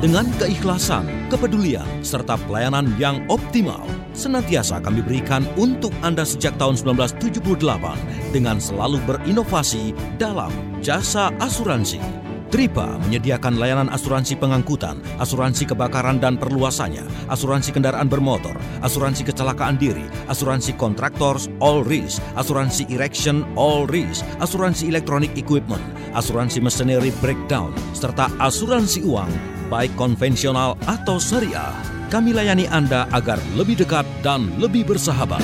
Dengan 0.02 0.26
keikhlasan, 0.34 1.30
kepedulian, 1.30 1.86
serta 2.02 2.34
pelayanan 2.34 2.90
yang 2.98 3.22
optimal, 3.30 3.86
senantiasa 4.18 4.82
kami 4.82 4.98
berikan 4.98 5.46
untuk 5.54 5.94
Anda 6.02 6.26
sejak 6.26 6.58
tahun 6.58 6.74
1978 6.74 8.34
dengan 8.34 8.58
selalu 8.58 8.98
berinovasi 9.06 9.94
dalam 10.18 10.50
jasa 10.82 11.30
asuransi. 11.38 12.02
Tripa 12.50 12.98
menyediakan 13.06 13.62
layanan 13.62 13.88
asuransi 13.94 14.36
pengangkutan, 14.42 14.98
asuransi 15.22 15.70
kebakaran 15.70 16.18
dan 16.18 16.34
perluasannya, 16.34 17.06
asuransi 17.30 17.70
kendaraan 17.70 18.10
bermotor, 18.10 18.58
asuransi 18.82 19.22
kecelakaan 19.22 19.78
diri, 19.78 20.04
asuransi 20.26 20.74
kontraktor 20.74 21.38
all 21.62 21.86
risk, 21.86 22.18
asuransi 22.34 22.90
erection 22.90 23.46
all 23.54 23.86
risk, 23.86 24.26
asuransi 24.42 24.90
electronic 24.90 25.30
equipment, 25.38 25.80
asuransi 26.12 26.58
machinery 26.58 27.14
breakdown, 27.22 27.70
serta 27.96 28.28
asuransi 28.36 29.00
uang, 29.06 29.32
baik 29.72 29.96
konvensional 29.96 30.76
atau 30.84 31.16
syariah. 31.16 31.72
Kami 32.12 32.36
layani 32.36 32.68
Anda 32.68 33.08
agar 33.08 33.40
lebih 33.56 33.80
dekat 33.80 34.04
dan 34.20 34.52
lebih 34.60 34.84
bersahabat. 34.84 35.40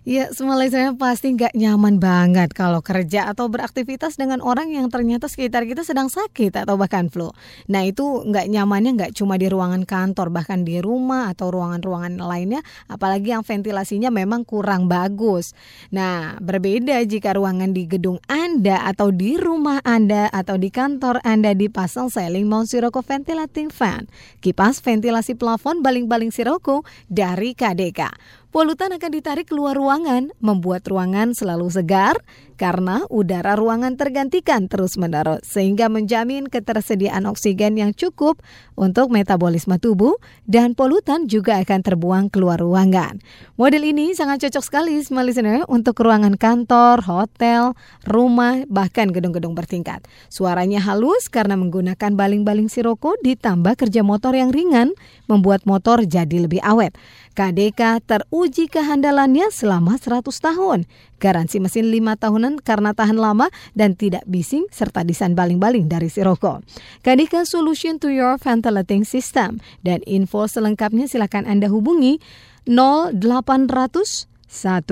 Ya, 0.00 0.32
semua 0.32 0.56
listener 0.56 0.96
pasti 0.96 1.36
nggak 1.36 1.52
nyaman 1.52 2.00
banget 2.00 2.56
kalau 2.56 2.80
kerja 2.80 3.28
atau 3.28 3.52
beraktivitas 3.52 4.16
dengan 4.16 4.40
orang 4.40 4.72
yang 4.72 4.88
ternyata 4.88 5.28
sekitar 5.28 5.68
kita 5.68 5.84
sedang 5.84 6.08
sakit 6.08 6.56
atau 6.56 6.80
bahkan 6.80 7.12
flu. 7.12 7.28
Nah, 7.68 7.84
itu 7.84 8.24
nggak 8.24 8.48
nyamannya 8.48 8.96
nggak 8.96 9.12
cuma 9.12 9.36
di 9.36 9.52
ruangan 9.52 9.84
kantor, 9.84 10.32
bahkan 10.32 10.64
di 10.64 10.80
rumah 10.80 11.28
atau 11.28 11.52
ruangan-ruangan 11.52 12.16
lainnya, 12.16 12.64
apalagi 12.88 13.36
yang 13.36 13.44
ventilasinya 13.44 14.08
memang 14.08 14.48
kurang 14.48 14.88
bagus. 14.88 15.52
Nah, 15.92 16.40
berbeda 16.40 16.96
jika 17.04 17.36
ruangan 17.36 17.76
di 17.76 17.84
gedung 17.84 18.24
Anda 18.24 18.88
atau 18.88 19.12
di 19.12 19.36
rumah 19.36 19.84
Anda 19.84 20.32
atau 20.32 20.56
di 20.56 20.72
kantor 20.72 21.20
Anda 21.28 21.52
dipasang 21.52 22.08
Selling 22.08 22.48
Mount 22.48 22.72
Sirocco 22.72 23.04
Ventilating 23.04 23.68
Fan, 23.68 24.08
kipas 24.40 24.80
ventilasi 24.80 25.36
plafon 25.36 25.84
baling-baling 25.84 26.32
Sirocco 26.32 26.88
dari 27.12 27.52
KDK. 27.52 28.39
Polutan 28.50 28.90
akan 28.90 29.14
ditarik 29.14 29.46
keluar 29.46 29.78
ruangan, 29.78 30.34
membuat 30.42 30.82
ruangan 30.90 31.38
selalu 31.38 31.70
segar 31.70 32.18
karena 32.58 33.06
udara 33.06 33.54
ruangan 33.54 33.94
tergantikan 33.94 34.66
terus-menerus 34.66 35.46
sehingga 35.46 35.86
menjamin 35.86 36.50
ketersediaan 36.50 37.30
oksigen 37.30 37.78
yang 37.78 37.94
cukup 37.94 38.42
untuk 38.74 39.14
metabolisme 39.14 39.78
tubuh 39.78 40.18
dan 40.50 40.74
polutan 40.74 41.30
juga 41.30 41.62
akan 41.62 41.78
terbuang 41.78 42.26
keluar 42.34 42.58
ruangan. 42.58 43.22
Model 43.54 43.86
ini 43.86 44.18
sangat 44.18 44.42
cocok 44.42 44.66
sekali 44.66 44.98
semua 44.98 45.22
listener 45.22 45.62
untuk 45.70 46.02
ruangan 46.02 46.34
kantor, 46.34 47.06
hotel, 47.06 47.78
rumah, 48.02 48.66
bahkan 48.66 49.14
gedung-gedung 49.14 49.54
bertingkat. 49.54 50.02
Suaranya 50.26 50.82
halus 50.82 51.30
karena 51.30 51.54
menggunakan 51.54 52.18
baling-baling 52.18 52.66
siroko 52.66 53.14
ditambah 53.22 53.78
kerja 53.78 54.02
motor 54.02 54.34
yang 54.34 54.50
ringan 54.50 54.90
membuat 55.30 55.62
motor 55.70 56.02
jadi 56.02 56.50
lebih 56.50 56.58
awet. 56.66 56.98
KDK 57.40 58.04
teruji 58.04 58.68
kehandalannya 58.68 59.48
selama 59.48 59.96
100 59.96 60.28
tahun. 60.28 60.84
Garansi 61.16 61.56
mesin 61.56 61.88
5 61.88 62.20
tahunan 62.20 62.60
karena 62.60 62.92
tahan 62.92 63.16
lama 63.16 63.48
dan 63.72 63.96
tidak 63.96 64.28
bising 64.28 64.68
serta 64.68 65.08
desain 65.08 65.32
baling-baling 65.32 65.88
dari 65.88 66.12
Sirocco. 66.12 66.60
KDK 67.00 67.48
Solution 67.48 67.96
to 67.96 68.12
your 68.12 68.36
ventilating 68.36 69.08
system 69.08 69.56
dan 69.80 70.04
info 70.04 70.44
selengkapnya 70.44 71.08
silakan 71.08 71.48
Anda 71.48 71.72
hubungi 71.72 72.20
0800 72.68 74.28
1 74.44 74.84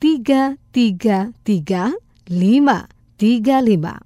333 0.00 1.36
535. 1.36 4.00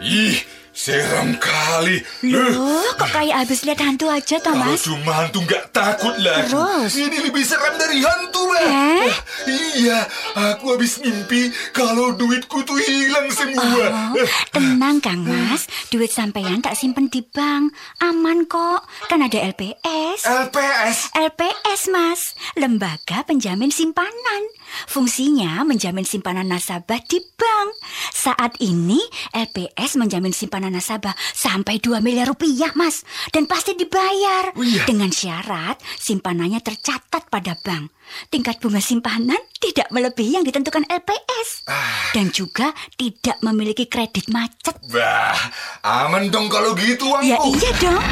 Ih, 0.00 0.49
seram 0.80 1.36
kali. 1.36 2.00
Loh, 2.24 2.88
kok 2.96 3.12
kayak 3.12 3.44
habis 3.44 3.68
lihat 3.68 3.84
hantu 3.84 4.08
aja, 4.08 4.40
Kalau 4.40 4.64
Thomas? 4.64 4.80
cuma 4.80 5.12
hantu 5.12 5.44
nggak 5.44 5.64
takut 5.76 6.16
lagi. 6.16 6.48
Terus? 6.48 6.92
Ini 6.96 7.16
lebih 7.20 7.44
seram 7.44 7.76
dari 7.76 8.00
hantu, 8.00 8.48
Mbak. 8.48 8.64
Eh? 8.64 9.08
Iya, 9.44 9.98
aku 10.32 10.72
habis 10.72 10.96
mimpi 11.04 11.52
kalau 11.76 12.16
duitku 12.16 12.64
tuh 12.64 12.80
hilang 12.80 13.28
semua. 13.28 14.16
Oh, 14.16 14.28
tenang 14.56 15.04
Kang 15.04 15.20
Mas, 15.20 15.68
duit 15.92 16.08
sampean 16.08 16.64
tak 16.64 16.80
simpen 16.80 17.12
di 17.12 17.20
bank. 17.20 17.76
Aman 18.00 18.48
kok, 18.48 18.80
kan 19.12 19.20
ada 19.20 19.36
LPS. 19.36 20.24
LPS. 20.24 21.12
LPS, 21.12 21.80
Mas. 21.92 22.32
Lembaga 22.56 23.20
Penjamin 23.28 23.68
Simpanan. 23.68 24.42
Fungsinya 24.88 25.62
menjamin 25.66 26.06
simpanan 26.06 26.48
nasabah 26.48 27.00
di 27.06 27.18
bank. 27.36 27.68
Saat 28.14 28.60
ini, 28.62 29.00
LPS 29.32 29.96
menjamin 30.00 30.34
simpanan 30.34 30.74
nasabah 30.74 31.14
sampai 31.34 31.82
2 31.82 32.02
miliar 32.04 32.28
rupiah, 32.28 32.72
Mas. 32.76 33.02
Dan 33.30 33.46
pasti 33.46 33.74
dibayar. 33.74 34.52
Oh, 34.54 34.64
iya. 34.64 34.84
Dengan 34.86 35.10
syarat 35.12 35.80
simpanannya 35.98 36.60
tercatat 36.60 37.28
pada 37.28 37.56
bank. 37.60 37.92
Tingkat 38.26 38.58
bunga 38.58 38.82
simpanan 38.82 39.38
tidak 39.62 39.86
melebihi 39.94 40.40
yang 40.40 40.44
ditentukan 40.46 40.82
LPS. 40.90 41.62
Dan 42.10 42.34
juga 42.34 42.74
tidak 42.98 43.38
memiliki 43.46 43.86
kredit 43.86 44.26
macet. 44.34 44.74
Bah, 44.90 45.38
aman 45.86 46.26
dong 46.26 46.50
kalau 46.50 46.74
gitu 46.74 47.06
uangku. 47.06 47.30
Ya 47.30 47.38
iya 47.38 47.70
dong. 47.78 48.02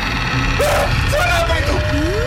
Suara 1.11 1.35
apa 1.43 1.55
itu? 1.59 2.18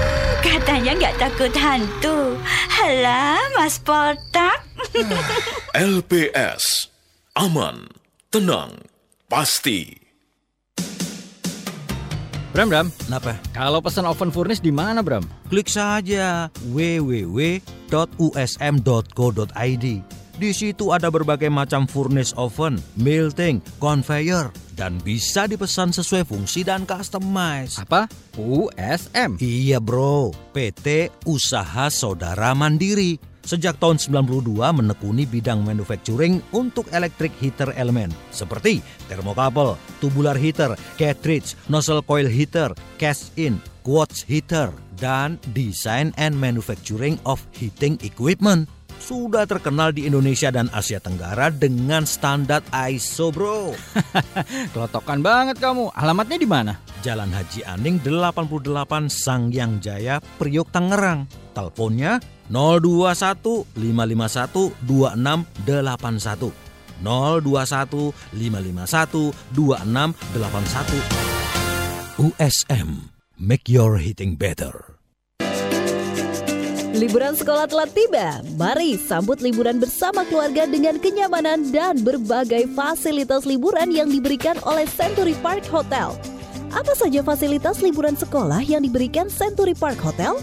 Katanya 0.41 0.91
nggak 0.98 1.15
takut 1.21 1.53
hantu. 1.53 2.36
Halah, 2.67 3.39
Mas 3.53 3.77
Poltak. 3.77 4.65
LPS. 5.77 6.89
Aman, 7.38 7.88
tenang, 8.27 8.75
pasti. 9.31 9.95
Bram, 12.51 12.67
Bram, 12.67 12.91
Kenapa? 13.07 13.39
kalau 13.55 13.79
pesan 13.79 14.03
oven 14.03 14.27
furnace 14.27 14.60
di 14.60 14.75
mana, 14.75 15.00
Bram? 15.00 15.24
Klik 15.48 15.71
saja 15.71 16.51
www.usm.co.id. 16.67 17.55
Di 20.41 20.57
situ 20.57 20.89
ada 20.89 21.13
berbagai 21.13 21.53
macam 21.53 21.86
furnace 21.86 22.33
oven, 22.33 22.81
melting, 22.98 23.62
conveyor, 23.77 24.50
dan 24.74 24.98
bisa 25.05 25.45
dipesan 25.45 25.93
sesuai 25.93 26.25
fungsi 26.25 26.65
dan 26.65 26.81
customize. 26.81 27.77
Apa? 27.77 28.10
USM. 28.41 29.38
Iya 29.38 29.77
bro, 29.77 30.33
PT 30.50 31.13
Usaha 31.29 31.93
Saudara 31.93 32.57
Mandiri. 32.57 33.21
Sejak 33.45 33.77
tahun 33.77 34.01
92 34.01 34.50
menekuni 34.57 35.29
bidang 35.29 35.62
manufacturing 35.62 36.41
untuk 36.57 36.89
electric 36.89 37.29
heater 37.38 37.69
element 37.77 38.10
seperti 38.33 38.81
thermocouple, 39.13 39.77
tubular 40.01 40.33
heater, 40.33 40.74
cartridge, 40.98 41.53
nozzle 41.69 42.01
coil 42.01 42.25
heater, 42.25 42.74
cast-in, 42.98 43.62
quartz 43.86 44.25
heater, 44.25 44.74
dan 44.98 45.38
design 45.53 46.10
and 46.17 46.33
manufacturing 46.33 47.21
of 47.29 47.45
heating 47.53 48.01
equipment. 48.01 48.65
Sudah 49.01 49.50
terkenal 49.50 49.98
di 49.98 50.05
Indonesia 50.05 50.53
dan 50.53 50.70
Asia 50.70 51.01
Tenggara 51.01 51.50
dengan 51.50 52.05
standar 52.05 52.62
ISO 52.70 53.34
bro. 53.34 53.74
Kelotokan 54.77 55.25
banget 55.25 55.58
kamu. 55.58 55.89
Alamatnya 55.98 56.38
di 56.38 56.46
mana? 56.46 56.77
Jalan 57.01 57.34
Haji 57.34 57.65
Aning 57.65 57.98
88 57.98 59.10
Sangyang 59.10 59.81
Jaya, 59.81 60.22
Priok 60.38 60.70
Tangerang. 60.70 61.25
Teleponnya 61.58 62.22
021 62.53 63.74
551 63.74 64.70
2681. 64.86 66.53
021 67.01 68.13
551 68.38 69.34
2681. 69.50 72.22
USM 72.22 73.10
Make 73.41 73.65
your 73.65 73.98
heating 73.98 74.38
better. 74.38 75.00
Liburan 76.91 77.39
sekolah 77.39 77.71
telah 77.71 77.88
tiba. 77.88 78.43
Mari 78.60 79.00
sambut 79.00 79.39
liburan 79.39 79.79
bersama 79.79 80.27
keluarga 80.27 80.67
dengan 80.67 81.00
kenyamanan 81.00 81.71
dan 81.71 81.95
berbagai 82.03 82.67
fasilitas 82.75 83.48
liburan 83.48 83.95
yang 83.95 84.12
diberikan 84.12 84.60
oleh 84.67 84.83
Century 84.91 85.31
Park 85.39 85.63
Hotel. 85.71 86.12
Apa 86.75 86.91
saja 86.91 87.24
fasilitas 87.24 87.79
liburan 87.79 88.19
sekolah 88.19 88.60
yang 88.67 88.83
diberikan 88.83 89.31
Century 89.31 89.71
Park 89.71 90.03
Hotel? 90.03 90.36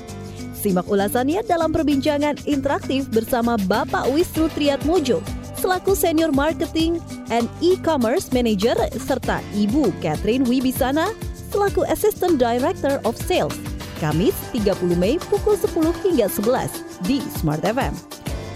Simak 0.57 0.89
ulasannya 0.89 1.45
dalam 1.45 1.69
perbincangan 1.69 2.41
interaktif 2.49 3.05
bersama 3.13 3.61
Bapak 3.69 4.09
Wisnu 4.09 4.49
Triatmojo 4.57 5.21
selaku 5.61 5.93
Senior 5.93 6.33
Marketing 6.33 6.97
and 7.29 7.45
E-Commerce 7.61 8.33
Manager 8.33 8.75
serta 8.97 9.45
Ibu 9.53 9.93
Catherine 10.01 10.49
Wibisana 10.49 11.13
selaku 11.53 11.85
Assistant 11.85 12.41
Director 12.41 13.05
of 13.05 13.21
Sales. 13.21 13.78
Kamis 13.99 14.35
30 14.55 14.95
Mei 14.97 15.19
pukul 15.19 15.59
10 15.59 15.93
hingga 16.07 16.27
11 16.31 16.71
di 17.05 17.19
Smart 17.35 17.67
FM. 17.67 17.95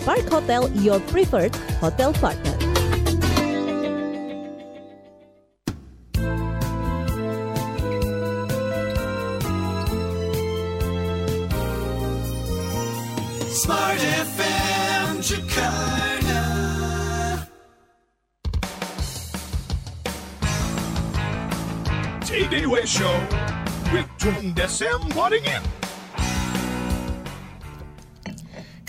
Park 0.06 0.26
Hotel 0.30 0.70
Your 0.82 0.98
Preferred 1.10 1.54
Hotel 1.82 2.14
Partner. 2.18 2.54
Smart 13.52 14.00
FM 14.02 15.22
Jakarta. 15.22 16.42
TDW 22.26 22.82
Show 22.86 23.51
Desem. 24.56 25.00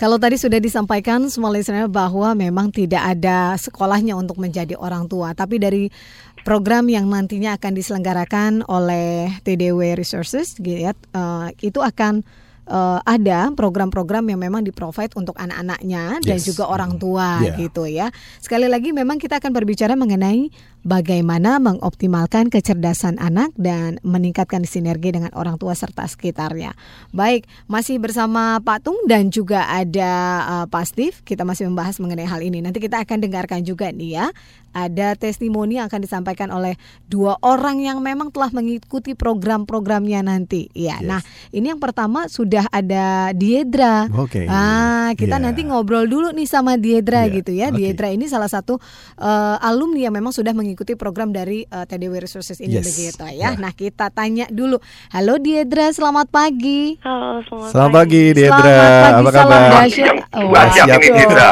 Kalau 0.00 0.16
tadi 0.16 0.40
sudah 0.40 0.56
disampaikan 0.56 1.28
semua 1.28 1.52
listener 1.52 1.92
bahwa 1.92 2.32
memang 2.32 2.72
tidak 2.72 3.04
ada 3.04 3.52
sekolahnya 3.60 4.16
untuk 4.16 4.40
menjadi 4.40 4.80
orang 4.80 5.04
tua, 5.04 5.36
tapi 5.36 5.60
dari 5.60 5.92
program 6.40 6.88
yang 6.88 7.04
nantinya 7.12 7.52
akan 7.60 7.72
diselenggarakan 7.76 8.64
oleh 8.64 9.28
TDW 9.44 9.92
Resources, 9.92 10.56
gitu 10.56 10.88
ya, 10.88 10.96
eh, 10.96 11.48
itu 11.60 11.84
akan 11.84 12.24
eh, 12.64 13.00
ada 13.04 13.52
program-program 13.52 14.24
yang 14.32 14.40
memang 14.40 14.64
di-provide 14.64 15.12
untuk 15.20 15.36
anak-anaknya 15.36 16.24
dan 16.24 16.38
Yes. 16.40 16.48
juga 16.48 16.64
orang 16.64 16.96
tua 16.96 17.44
Yeah. 17.44 17.60
gitu 17.60 17.84
ya. 17.84 18.08
Sekali 18.40 18.72
lagi 18.72 18.88
memang 18.88 19.20
kita 19.20 19.36
akan 19.36 19.52
berbicara 19.52 19.92
mengenai 20.00 20.48
bagaimana 20.84 21.56
mengoptimalkan 21.58 22.52
kecerdasan 22.52 23.16
anak 23.16 23.50
dan 23.56 23.96
meningkatkan 24.04 24.68
sinergi 24.68 25.16
dengan 25.16 25.32
orang 25.32 25.56
tua 25.56 25.72
serta 25.72 26.04
sekitarnya. 26.04 26.76
Baik, 27.10 27.48
masih 27.66 27.96
bersama 27.96 28.60
Pak 28.60 28.84
Tung 28.84 29.00
dan 29.08 29.32
juga 29.32 29.64
ada 29.66 30.12
uh, 30.44 30.66
Pak 30.68 30.84
Steve. 30.84 31.16
Kita 31.24 31.42
masih 31.42 31.66
membahas 31.72 31.96
mengenai 31.98 32.28
hal 32.28 32.44
ini. 32.44 32.60
Nanti 32.60 32.78
kita 32.78 33.00
akan 33.00 33.24
dengarkan 33.24 33.64
juga 33.64 33.88
nih 33.88 34.20
ya. 34.20 34.28
Ada 34.74 35.14
testimoni 35.14 35.78
yang 35.78 35.86
akan 35.86 36.02
disampaikan 36.02 36.50
oleh 36.50 36.74
dua 37.06 37.38
orang 37.46 37.78
yang 37.78 38.02
memang 38.02 38.34
telah 38.34 38.50
mengikuti 38.50 39.14
program-programnya 39.14 40.26
nanti. 40.26 40.66
Ya, 40.74 40.98
nah 40.98 41.22
ini 41.54 41.70
yang 41.70 41.78
pertama 41.78 42.26
sudah 42.26 42.66
ada 42.74 43.30
Diedra. 43.30 44.10
Oke. 44.10 44.50
Ah, 44.50 45.14
kita 45.14 45.38
Yeah. 45.38 45.46
nanti 45.46 45.62
ngobrol 45.62 46.10
dulu 46.10 46.34
nih 46.34 46.50
sama 46.50 46.74
Diedra 46.74 47.22
Yeah, 47.22 47.34
gitu 47.38 47.54
ya. 47.54 47.70
oke. 47.70 47.78
Diedra 47.78 48.10
ini 48.10 48.26
salah 48.26 48.50
satu 48.50 48.82
uh, 49.22 49.56
alumni 49.62 50.10
yang 50.10 50.14
memang 50.18 50.34
sudah 50.34 50.50
mengikuti 50.50 50.73
program 50.74 51.30
dari 51.30 51.62
uh, 51.64 51.82
TDW 51.82 52.18
Resources 52.18 52.58
ini 52.58 52.74
Yes. 52.74 52.84
begitu 52.84 53.22
ya. 53.32 53.54
Nah, 53.54 53.70
kita 53.70 54.10
tanya 54.10 54.50
dulu. 54.50 54.82
Halo 55.08 55.38
Diedra, 55.38 55.88
selamat 55.88 56.26
pagi. 56.26 56.98
Halo, 57.00 57.38
selamat, 57.44 57.70
Selamat 57.70 57.92
pagi 57.94 58.22
Diedra, 58.32 58.58
Selamat 58.58 58.74
pagi, 58.74 59.14
apa 59.14 59.30
salam 59.30 59.46
kabar? 59.46 59.70
dahsyat. 59.70 60.16
Yang 60.34 60.48
Wah, 60.50 60.66
siap 60.66 60.86
ini, 60.88 60.98
siap. 60.98 61.14
Diedra. 61.14 61.48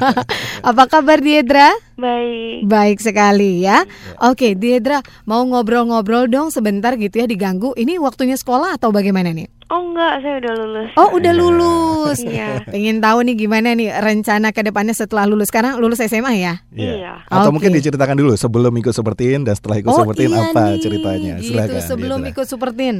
Apa 0.70 0.84
kabar 0.86 1.18
Diedra? 1.18 1.68
Baik. 2.00 2.64
Baik 2.64 2.98
sekali 2.98 3.60
ya. 3.60 3.84
Oke, 4.18 4.52
Diedra 4.54 4.98
mau 5.22 5.44
ngobrol-ngobrol 5.44 6.26
dong 6.26 6.48
sebentar 6.48 6.96
gitu 6.96 7.12
ya 7.14 7.26
diganggu. 7.26 7.72
Ini 7.72 7.96
waktunya 7.96 8.34
sekolah 8.34 8.74
atau 8.74 8.88
bagaimana 8.88 9.30
nih? 9.30 9.46
Oh 9.68 9.86
enggak, 9.86 10.18
saya 10.18 10.42
udah 10.42 10.54
lulus. 10.56 10.88
Oh, 10.98 11.08
udah 11.14 11.30
lulus. 11.30 12.18
Iya. 12.20 12.66
Pengen 12.66 12.98
tahu 12.98 13.22
nih 13.22 13.38
gimana 13.38 13.70
nih 13.70 13.94
rencana 13.94 14.50
ke 14.50 14.66
depannya 14.66 14.90
setelah 14.90 15.24
lulus. 15.24 15.46
Sekarang 15.46 15.78
lulus 15.78 16.02
SMA 16.02 16.32
ya? 16.36 16.58
Iya. 16.74 17.22
Atau 17.30 17.54
Oke. 17.54 17.54
mungkin 17.54 17.78
diceritakan 17.78 18.18
dulu 18.18 18.34
sebelum 18.34 18.74
ikut 18.74 18.90
sepertiin 18.90 19.46
dan 19.46 19.54
setelah 19.54 19.78
ikut 19.78 19.88
Oh 19.88 20.02
sepertiin 20.02 20.26
iya 20.28 20.42
apa 20.44 20.62
nih, 20.66 20.80
ceritanya? 20.82 21.34
gitu, 21.38 21.54
Silakan. 21.54 21.82
sebelum 21.86 22.18
Diedra. 22.18 22.32
ikut 22.34 22.46
Supertin. 22.48 22.96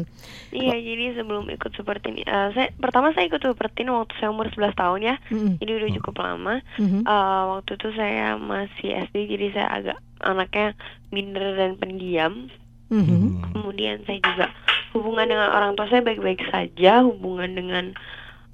Iya, 0.50 0.74
jadi 0.74 1.04
sebelum 1.14 1.46
ikut 1.46 1.72
seperti 1.78 2.10
ini, 2.10 2.22
eh, 2.26 2.48
saya 2.54 2.68
pertama 2.74 3.14
saya 3.14 3.30
ikut 3.30 3.38
seperti 3.38 3.86
ini 3.86 3.94
waktu 3.94 4.14
saya 4.18 4.34
umur 4.34 4.50
11 4.50 4.74
tahun 4.74 5.00
ya. 5.06 5.14
Mm-mm. 5.30 5.62
Jadi 5.62 5.70
udah 5.78 5.90
cukup 6.02 6.14
lama. 6.18 6.54
Mhm. 6.78 7.00
Eh, 7.06 7.42
waktu 7.54 7.70
itu 7.78 7.88
saya 7.94 8.34
masih 8.34 8.88
SD, 9.06 9.16
jadi 9.30 9.46
saya 9.54 9.68
agak 9.70 9.98
anaknya 10.26 10.74
minder 11.14 11.54
dan 11.54 11.78
pendiam. 11.78 12.50
Mhm. 12.90 13.54
Kemudian 13.54 14.02
saya 14.02 14.18
juga 14.18 14.46
hubungan 14.90 15.30
dengan 15.30 15.54
orang 15.54 15.78
tua 15.78 15.86
saya 15.86 16.02
baik-baik 16.02 16.42
saja, 16.50 17.06
hubungan 17.06 17.54
dengan 17.54 17.94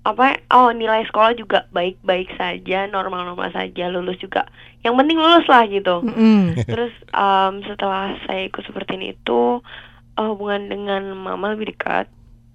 apa? 0.04 0.37
ya, 0.37 0.37
Oh, 0.52 0.68
nilai 0.70 1.02
sekolah 1.09 1.32
juga 1.35 1.64
baik-baik 1.72 2.37
saja, 2.37 2.87
normal-normal 2.87 3.50
saja, 3.56 3.88
lulus 3.88 4.20
juga. 4.20 4.44
Yang 4.85 4.94
penting 5.00 5.18
lulus 5.18 5.46
lah 5.48 5.64
gitu. 5.66 6.04
Mm-mm. 6.04 6.61
Terus 6.68 6.92
em, 7.11 7.54
setelah 7.64 8.14
saya 8.28 8.46
ikut 8.46 8.62
seperti 8.68 9.00
ini 9.00 9.16
itu 9.16 9.64
hubungan 10.16 10.72
dengan 10.72 11.12
mama 11.12 11.52
lebih 11.52 11.76
dekat. 11.76 12.09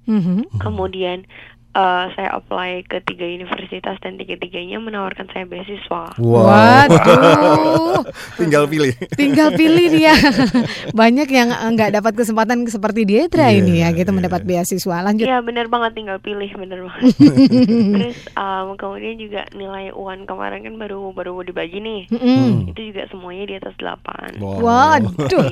Mhm. 0.09 0.57
Kemudian 0.57 1.29
eh, 1.71 2.05
saya 2.15 2.29
apply 2.35 2.83
ke 2.87 2.99
tiga 3.07 3.23
universitas 3.23 3.95
dan 4.03 4.19
tiga-tiganya 4.19 4.77
menawarkan 4.83 5.27
saya 5.31 5.47
beasiswa. 5.47 6.11
Waduh. 6.19 8.03
Tinggal 8.39 8.67
pilih. 8.67 8.91
Tinggal 9.15 9.55
pilih 9.55 9.87
dia. 9.91 10.15
Banyak 11.01 11.27
yang 11.31 11.49
nggak 11.51 11.95
dapat 11.95 12.13
kesempatan 12.19 12.67
seperti 12.67 13.07
Diedra 13.07 13.47
Iya, 13.51 13.63
ini 13.63 13.73
ya, 13.83 13.89
gitu 13.95 14.11
mendapat 14.11 14.43
beasiswa. 14.43 14.97
Lanjut. 15.03 15.25
Iya 15.27 15.39
bener 15.39 15.71
banget 15.71 15.91
tinggal 15.95 16.17
pilih 16.19 16.51
bener 16.59 16.79
banget. 16.87 17.15
Terus 17.95 18.19
em, 18.35 18.67
kemudian 18.75 19.15
juga 19.19 19.41
nilai 19.55 19.95
UAN 19.95 20.27
kemarin 20.27 20.67
kan 20.67 20.75
baru 20.75 21.15
baru 21.15 21.43
dibagi 21.47 21.79
nih. 21.79 22.01
Mm-mm. 22.11 22.71
Itu 22.75 22.81
juga 22.91 23.07
semuanya 23.07 23.43
di 23.47 23.55
atas 23.57 23.75
8 23.79 24.39
Waduh. 24.39 25.47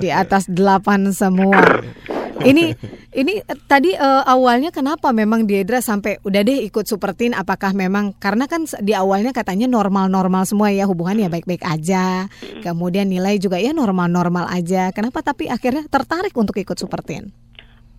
Di 0.00 0.08
atas 0.08 0.48
delapan 0.48 1.12
semua. 1.12 1.84
Ini 2.36 2.64
ini 3.16 3.40
tadi 3.64 3.96
eh, 3.96 4.22
awalnya 4.28 4.68
kenapa 4.68 5.14
memang 5.14 5.48
Diedra 5.48 5.80
sampai 5.80 6.20
udah 6.20 6.42
deh 6.44 6.66
ikut 6.68 6.84
Supertin 6.84 7.32
apakah 7.32 7.72
memang 7.72 8.12
karena 8.20 8.44
kan 8.44 8.68
di 8.84 8.92
awalnya 8.92 9.32
katanya 9.32 9.64
normal-normal 9.70 10.44
semua 10.44 10.68
ya 10.68 10.84
hubungannya 10.84 11.32
baik-baik 11.32 11.64
aja. 11.64 12.28
Kemudian 12.60 13.08
nilai 13.08 13.40
juga 13.40 13.56
ya 13.56 13.72
normal-normal 13.72 14.52
aja. 14.52 14.92
Kenapa 14.92 15.24
tapi 15.24 15.48
akhirnya 15.48 15.88
tertarik 15.88 16.36
untuk 16.36 16.58
ikut 16.60 16.76
Supertin? 16.76 17.32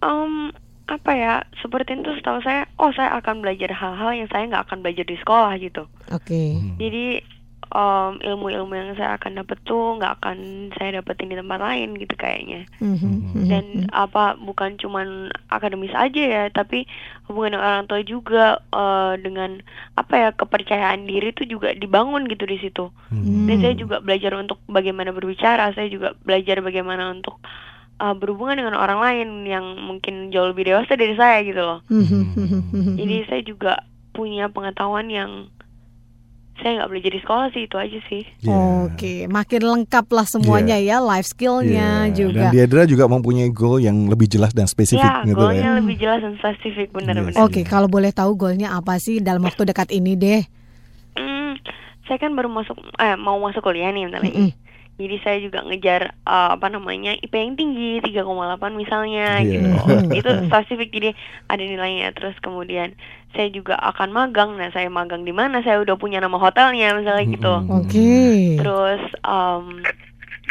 Em, 0.05 0.53
apa 0.87 1.11
ya 1.11 1.33
seperti 1.59 1.99
itu 1.99 2.11
setahu 2.15 2.39
saya 2.47 2.63
oh 2.79 2.95
saya 2.95 3.19
akan 3.19 3.43
belajar 3.43 3.75
hal-hal 3.75 4.23
yang 4.23 4.29
saya 4.31 4.47
nggak 4.47 4.71
akan 4.71 4.79
belajar 4.79 5.03
di 5.03 5.19
sekolah 5.19 5.53
gitu 5.59 5.83
Oke. 6.15 6.63
jadi 6.79 7.19
em, 7.71 8.11
ilmu-ilmu 8.23 8.73
yang 8.73 8.95
saya 8.95 9.19
akan 9.19 9.43
dapat 9.43 9.57
tuh 9.67 9.99
nggak 9.99 10.21
akan 10.21 10.37
saya 10.79 10.99
dapetin 10.99 11.31
di 11.31 11.35
tempat 11.35 11.59
lain 11.59 11.99
gitu 11.99 12.15
kayaknya. 12.15 12.63
Mhm, 12.79 13.47
dan 13.51 13.63
apa 13.91 14.39
bukan 14.39 14.79
cuman 14.79 15.31
akademis 15.51 15.91
aja 15.91 16.23
ya 16.23 16.43
tapi 16.51 16.87
hubungan 17.27 17.59
dengan 17.59 17.67
orang 17.67 17.85
tua 17.91 18.01
juga 18.07 18.45
eh, 18.71 19.13
dengan 19.19 19.59
apa 19.99 20.13
ya 20.15 20.29
kepercayaan 20.31 21.03
diri 21.07 21.35
tuh 21.35 21.47
juga 21.47 21.75
dibangun 21.75 22.27
gitu 22.31 22.47
di 22.47 22.57
situ. 22.63 22.87
Dan 23.47 23.57
saya 23.63 23.73
juga 23.75 23.99
belajar 23.99 24.31
untuk 24.39 24.59
bagaimana 24.67 25.11
berbicara 25.11 25.71
saya 25.75 25.91
juga 25.91 26.15
belajar 26.23 26.63
bagaimana 26.63 27.11
untuk 27.11 27.39
eh, 27.99 28.15
berhubungan 28.15 28.63
dengan 28.63 28.75
orang 28.79 28.99
lain 29.03 29.29
yang 29.43 29.65
mungkin 29.83 30.31
jauh 30.31 30.55
lebih 30.55 30.71
dewasa 30.71 30.95
dari 30.95 31.15
saya 31.19 31.43
gitu 31.43 31.59
loh. 31.59 31.79
Mhm, 31.91 32.95
jadi 32.95 33.15
saya 33.27 33.41
juga 33.43 33.73
punya 34.15 34.49
pengetahuan 34.49 35.11
yang 35.13 35.53
saya 36.57 36.71
nggak 36.75 36.89
belajar 36.89 37.11
di 37.11 37.19
sekolah 37.19 37.47
sih 37.49 37.63
itu 37.63 37.75
aja 37.75 37.99
sih 38.07 38.23
Oke, 38.43 39.13
makin 39.27 39.61
lengkap 39.61 40.05
lah 40.07 40.25
semuanya 40.25 40.75
ya, 40.75 40.97
life 40.97 41.27
skillnya 41.27 42.07
Iya. 42.07 42.15
juga. 42.15 42.39
Dan 42.43 42.51
Diedra 42.51 42.83
juga 42.83 43.05
mempunyai 43.05 43.49
goal 43.49 43.77
yang 43.79 44.07
lebih 44.07 44.25
jelas 44.25 44.51
dan 44.51 44.65
spesifik 44.65 45.03
ya 45.03 45.21
gitu 45.23 45.37
goalnya 45.37 45.61
ya. 45.63 45.77
lebih 45.77 45.95
jelas 45.97 46.19
dan 46.19 46.33
spesifik 46.35 46.89
benar-benar 46.89 47.37
Oke, 47.39 47.61
kalau 47.63 47.85
boleh 47.85 48.09
tahu 48.09 48.33
goalnya 48.35 48.71
apa 48.71 48.97
sih 48.97 49.19
dalam 49.19 49.41
waktu 49.41 49.63
dekat 49.63 49.91
ini 49.91 50.13
deh? 50.13 50.41
Hmm, 51.13 51.57
saya 52.03 52.17
kan 52.17 52.33
baru 52.33 52.47
masuk 52.47 52.73
eh 52.95 53.13
mau 53.15 53.37
masuk 53.37 53.61
kuliah 53.61 53.89
nih 53.89 54.05
bentar 54.05 54.21
lagi. 54.21 54.53
Jadi 54.97 55.15
saya 55.21 55.37
juga 55.37 55.61
ngejar 55.61 56.01
eh, 56.09 56.49
apa 56.57 56.67
namanya 56.67 57.13
IP 57.15 57.29
yang 57.31 57.53
tinggi 57.53 58.01
3,8 58.01 58.25
misalnya 58.73 59.39
Iya. 59.39 59.45
gitu. 59.45 59.61
Itu 60.19 60.29
spesifik 60.49 60.89
jadi 60.89 61.09
ada 61.47 61.61
nilainya. 61.61 62.09
Terus 62.17 62.33
kemudian 62.41 62.97
saya 63.31 63.53
juga 63.53 63.77
akan 63.77 64.09
magang. 64.09 64.57
Nah, 64.57 64.73
saya 64.73 64.89
magang 64.89 65.21
di 65.21 65.29
mana? 65.29 65.61
Saya 65.61 65.85
udah 65.85 65.95
punya 65.95 66.17
nama 66.17 66.35
hotelnya 66.35 66.97
misalnya 66.97 67.25
gitu. 67.29 67.53
Oke. 67.69 68.57
Terus 68.57 69.01
em, 69.21 69.85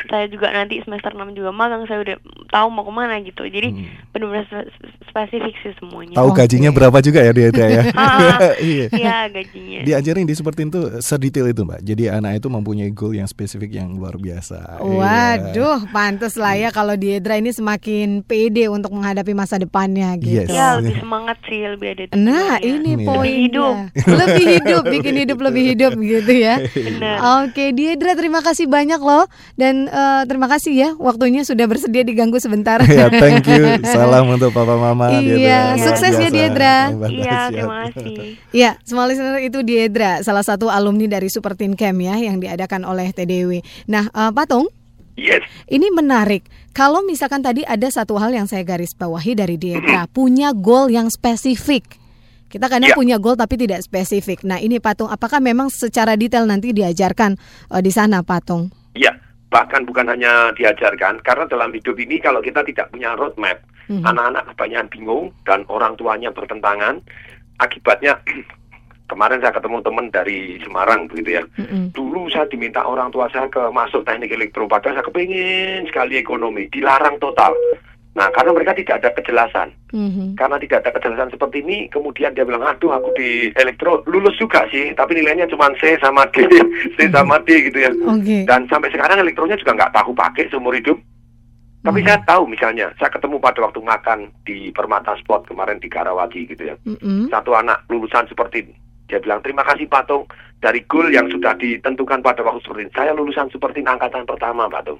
saya 0.06 0.26
juga 0.26 0.48
nanti 0.48 0.78
semester 0.80 1.10
6 1.10 1.32
juga 1.32 1.50
magang. 1.50 1.84
Saya 1.84 2.00
udah 2.00 2.16
tahu 2.48 2.66
mau 2.68 2.82
ke 2.82 2.92
mana 2.92 3.16
gitu. 3.18 3.42
Jadi 3.42 3.72
benar-benar 4.10 4.44
spe- 4.46 4.70
spesifik 5.06 5.54
sih 5.60 5.72
semuanya. 5.76 6.14
Tahu 6.14 6.30
gajinya 6.30 6.70
berapa 6.70 6.98
juga 7.00 7.20
ya 7.20 7.32
Diedra 7.32 7.66
ya. 7.66 7.82
Ah, 7.96 8.52
Iya. 8.60 8.86
Iya, 8.88 9.16
gajinya. 9.28 9.80
Diajarin 9.82 10.24
di 10.24 10.34
seperti 10.34 10.60
itu 10.64 10.80
sedetail 11.00 11.48
itu 11.48 11.62
mbak. 11.62 11.80
Jadi 11.80 12.08
anak 12.08 12.38
itu 12.38 12.48
mempunyai 12.48 12.90
goal 12.90 13.12
yang 13.12 13.26
spesifik 13.26 13.72
yang 13.72 13.92
luar 13.92 14.14
biasa. 14.14 14.78
Iya. 14.78 14.86
Waduh, 14.86 15.78
pantas 15.90 16.36
lah 16.36 16.54
ya 16.54 16.68
kalau 16.68 16.94
Diedra 16.94 17.34
ini 17.34 17.50
semakin 17.50 18.20
pede 18.20 18.68
untuk 18.68 18.92
menghadapi 18.92 19.32
masa 19.32 19.56
depannya 19.56 20.12
gitu. 20.16 20.44
Yes. 20.44 20.50
Ya, 20.50 20.76
lebih 20.76 20.98
semangat 20.98 21.38
sih, 21.44 21.60
lebih 21.62 21.88
ada 21.88 22.04
Nah, 22.12 22.60
ini 22.60 22.94
poinnya. 22.98 23.16
Lebih 23.16 23.34
hidup. 23.42 23.74
lebih 24.06 24.44
hidup, 24.60 24.82
bikin 24.86 25.14
hidup 25.18 25.38
lebih 25.40 25.64
hidup 25.66 25.92
gitu 25.96 26.32
ya. 26.32 26.54
Oke, 27.42 27.72
Diedra 27.72 28.12
terima 28.12 28.40
kasih 28.40 28.66
banyak 28.66 28.98
loh 28.98 29.26
dan 29.54 29.85
eh, 29.86 30.22
terima 30.26 30.46
kasih 30.46 30.72
ya 30.72 30.90
waktunya 30.94 31.42
sudah 31.42 31.64
bersedia 31.64 32.02
diganggu 32.02 32.36
sebentar. 32.36 32.78
ya, 32.84 33.08
thank 33.08 33.46
you. 33.46 33.64
Salam 33.94 34.28
untuk 34.28 34.50
papa 34.50 34.74
mama 34.74 35.10
Iya, 35.16 35.74
Luar 35.74 35.82
sukses 35.82 36.14
ya. 36.14 36.28
Diedra. 36.28 36.76
Iya, 37.06 37.38
terima 37.50 37.76
kasih. 37.88 38.16
Ya, 38.50 38.70
semua 38.82 39.06
listener 39.06 39.40
itu 39.40 39.62
Diedra, 39.62 40.20
salah 40.20 40.42
satu 40.42 40.68
alumni 40.68 41.06
dari 41.08 41.26
Super 41.26 41.54
Teen 41.54 41.74
Camp 41.74 41.98
ya 41.98 42.14
yang 42.16 42.36
diadakan 42.36 42.84
oleh 42.84 43.10
TDW. 43.10 43.62
Nah, 43.86 44.06
eh, 44.06 44.30
Patung, 44.30 44.68
Yes. 45.16 45.40
ini 45.66 45.88
menarik. 45.88 46.44
Kalau 46.70 47.00
misalkan 47.00 47.40
tadi 47.40 47.64
ada 47.64 47.88
satu 47.88 48.20
hal 48.20 48.30
yang 48.30 48.44
saya 48.44 48.60
garis 48.60 48.92
bawahi 48.92 49.32
dari 49.32 49.56
Diedra, 49.56 50.04
punya 50.06 50.52
goal 50.52 50.92
yang 50.92 51.08
spesifik. 51.08 51.96
Kita 52.46 52.68
kadang 52.68 52.92
Ya. 52.92 52.96
punya 52.96 53.16
goal 53.16 53.34
tapi 53.34 53.56
tidak 53.56 53.82
spesifik. 53.82 54.44
Nah, 54.44 54.60
ini 54.60 54.76
Patung, 54.76 55.08
apakah 55.08 55.40
memang 55.40 55.66
secara 55.66 56.14
detail 56.14 56.44
nanti 56.44 56.70
diajarkan 56.70 57.34
eh, 57.72 57.80
di 57.80 57.90
sana, 57.90 58.20
Patung? 58.22 58.68
Ya, 58.92 59.12
bahkan 59.56 59.88
bukan 59.88 60.12
hanya 60.12 60.52
diajarkan, 60.52 61.24
karena 61.24 61.48
dalam 61.48 61.72
hidup 61.72 61.96
ini 61.96 62.20
kalau 62.20 62.44
kita 62.44 62.60
tidak 62.60 62.92
punya 62.92 63.16
roadmap, 63.16 63.56
Mhm. 63.88 64.04
anak-anak 64.04 64.44
kebanyakan 64.52 64.88
bingung 64.92 65.26
dan 65.48 65.64
orang 65.72 65.96
tuanya 65.96 66.28
bertentangan. 66.28 67.00
Akibatnya 67.56 68.20
kemarin 69.10 69.40
saya 69.40 69.56
ketemu 69.56 69.80
teman 69.80 70.06
dari 70.12 70.60
Semarang 70.60 71.08
begitu 71.08 71.40
ya. 71.40 71.42
Dulu 71.96 72.28
saya 72.28 72.44
diminta 72.52 72.84
orang 72.84 73.08
tua 73.08 73.32
saya 73.32 73.48
ke 73.48 73.62
masuk 73.72 74.04
teknik 74.04 74.36
elektro, 74.36 74.68
padahal 74.68 75.00
saya 75.00 75.06
kepingin 75.08 75.88
sekali 75.88 76.20
ekonomi, 76.20 76.68
dilarang 76.68 77.16
total. 77.16 77.56
Nah, 78.16 78.32
karena 78.32 78.56
mereka 78.56 78.72
tidak 78.72 79.04
ada 79.04 79.10
kejelasan. 79.12 79.68
Mhm. 79.92 80.40
Karena 80.40 80.56
tidak 80.56 80.80
ada 80.80 80.90
kejelasan 80.96 81.28
seperti 81.36 81.60
ini, 81.60 81.92
kemudian 81.92 82.32
dia 82.32 82.48
bilang, 82.48 82.64
aduh 82.64 82.96
aku 82.96 83.12
di 83.12 83.52
elektro 83.52 84.00
lulus 84.08 84.40
juga 84.40 84.64
sih, 84.72 84.96
tapi 84.96 85.20
nilainya 85.20 85.44
cuma 85.52 85.68
C 85.76 86.00
sama 86.00 86.24
D, 86.32 86.48
C 86.96 87.12
sama 87.12 87.36
D 87.44 87.68
gitu 87.68 87.76
ya. 87.76 87.92
Oke. 87.92 88.48
Dan 88.48 88.64
sampai 88.72 88.88
sekarang 88.88 89.20
elektronya 89.20 89.60
juga 89.60 89.76
nggak 89.76 89.92
tahu 89.92 90.16
pakai 90.16 90.48
seumur 90.48 90.72
hidup. 90.72 90.96
Tapi 91.86 92.02
saya 92.02 92.18
tahu 92.26 92.50
misalnya, 92.50 92.90
saya 92.98 93.14
ketemu 93.14 93.38
pada 93.38 93.62
waktu 93.62 93.78
makan 93.78 94.18
di 94.42 94.74
Permata 94.74 95.14
Sport 95.22 95.46
kemarin 95.46 95.78
di 95.78 95.86
Karawati 95.86 96.42
gitu 96.50 96.66
ya. 96.66 96.74
Mm-mm. 96.82 97.30
Satu 97.30 97.54
anak 97.54 97.86
lulusan 97.86 98.26
seperti 98.26 98.66
ini. 98.66 98.74
Dia 99.06 99.22
bilang, 99.22 99.38
terima 99.38 99.62
kasih 99.62 99.86
Patung 99.86 100.26
dari 100.58 100.82
goal 100.90 101.14
yang 101.14 101.30
sudah 101.30 101.54
ditentukan 101.54 102.26
pada 102.26 102.42
waktu 102.42 102.58
seperti 102.66 102.90
ini. 102.90 102.96
Saya 102.96 103.14
lulusan 103.14 103.54
seperti 103.54 103.86
ini 103.86 103.90
angkatan 103.92 104.26
pertama 104.26 104.66
Patung. 104.66 104.98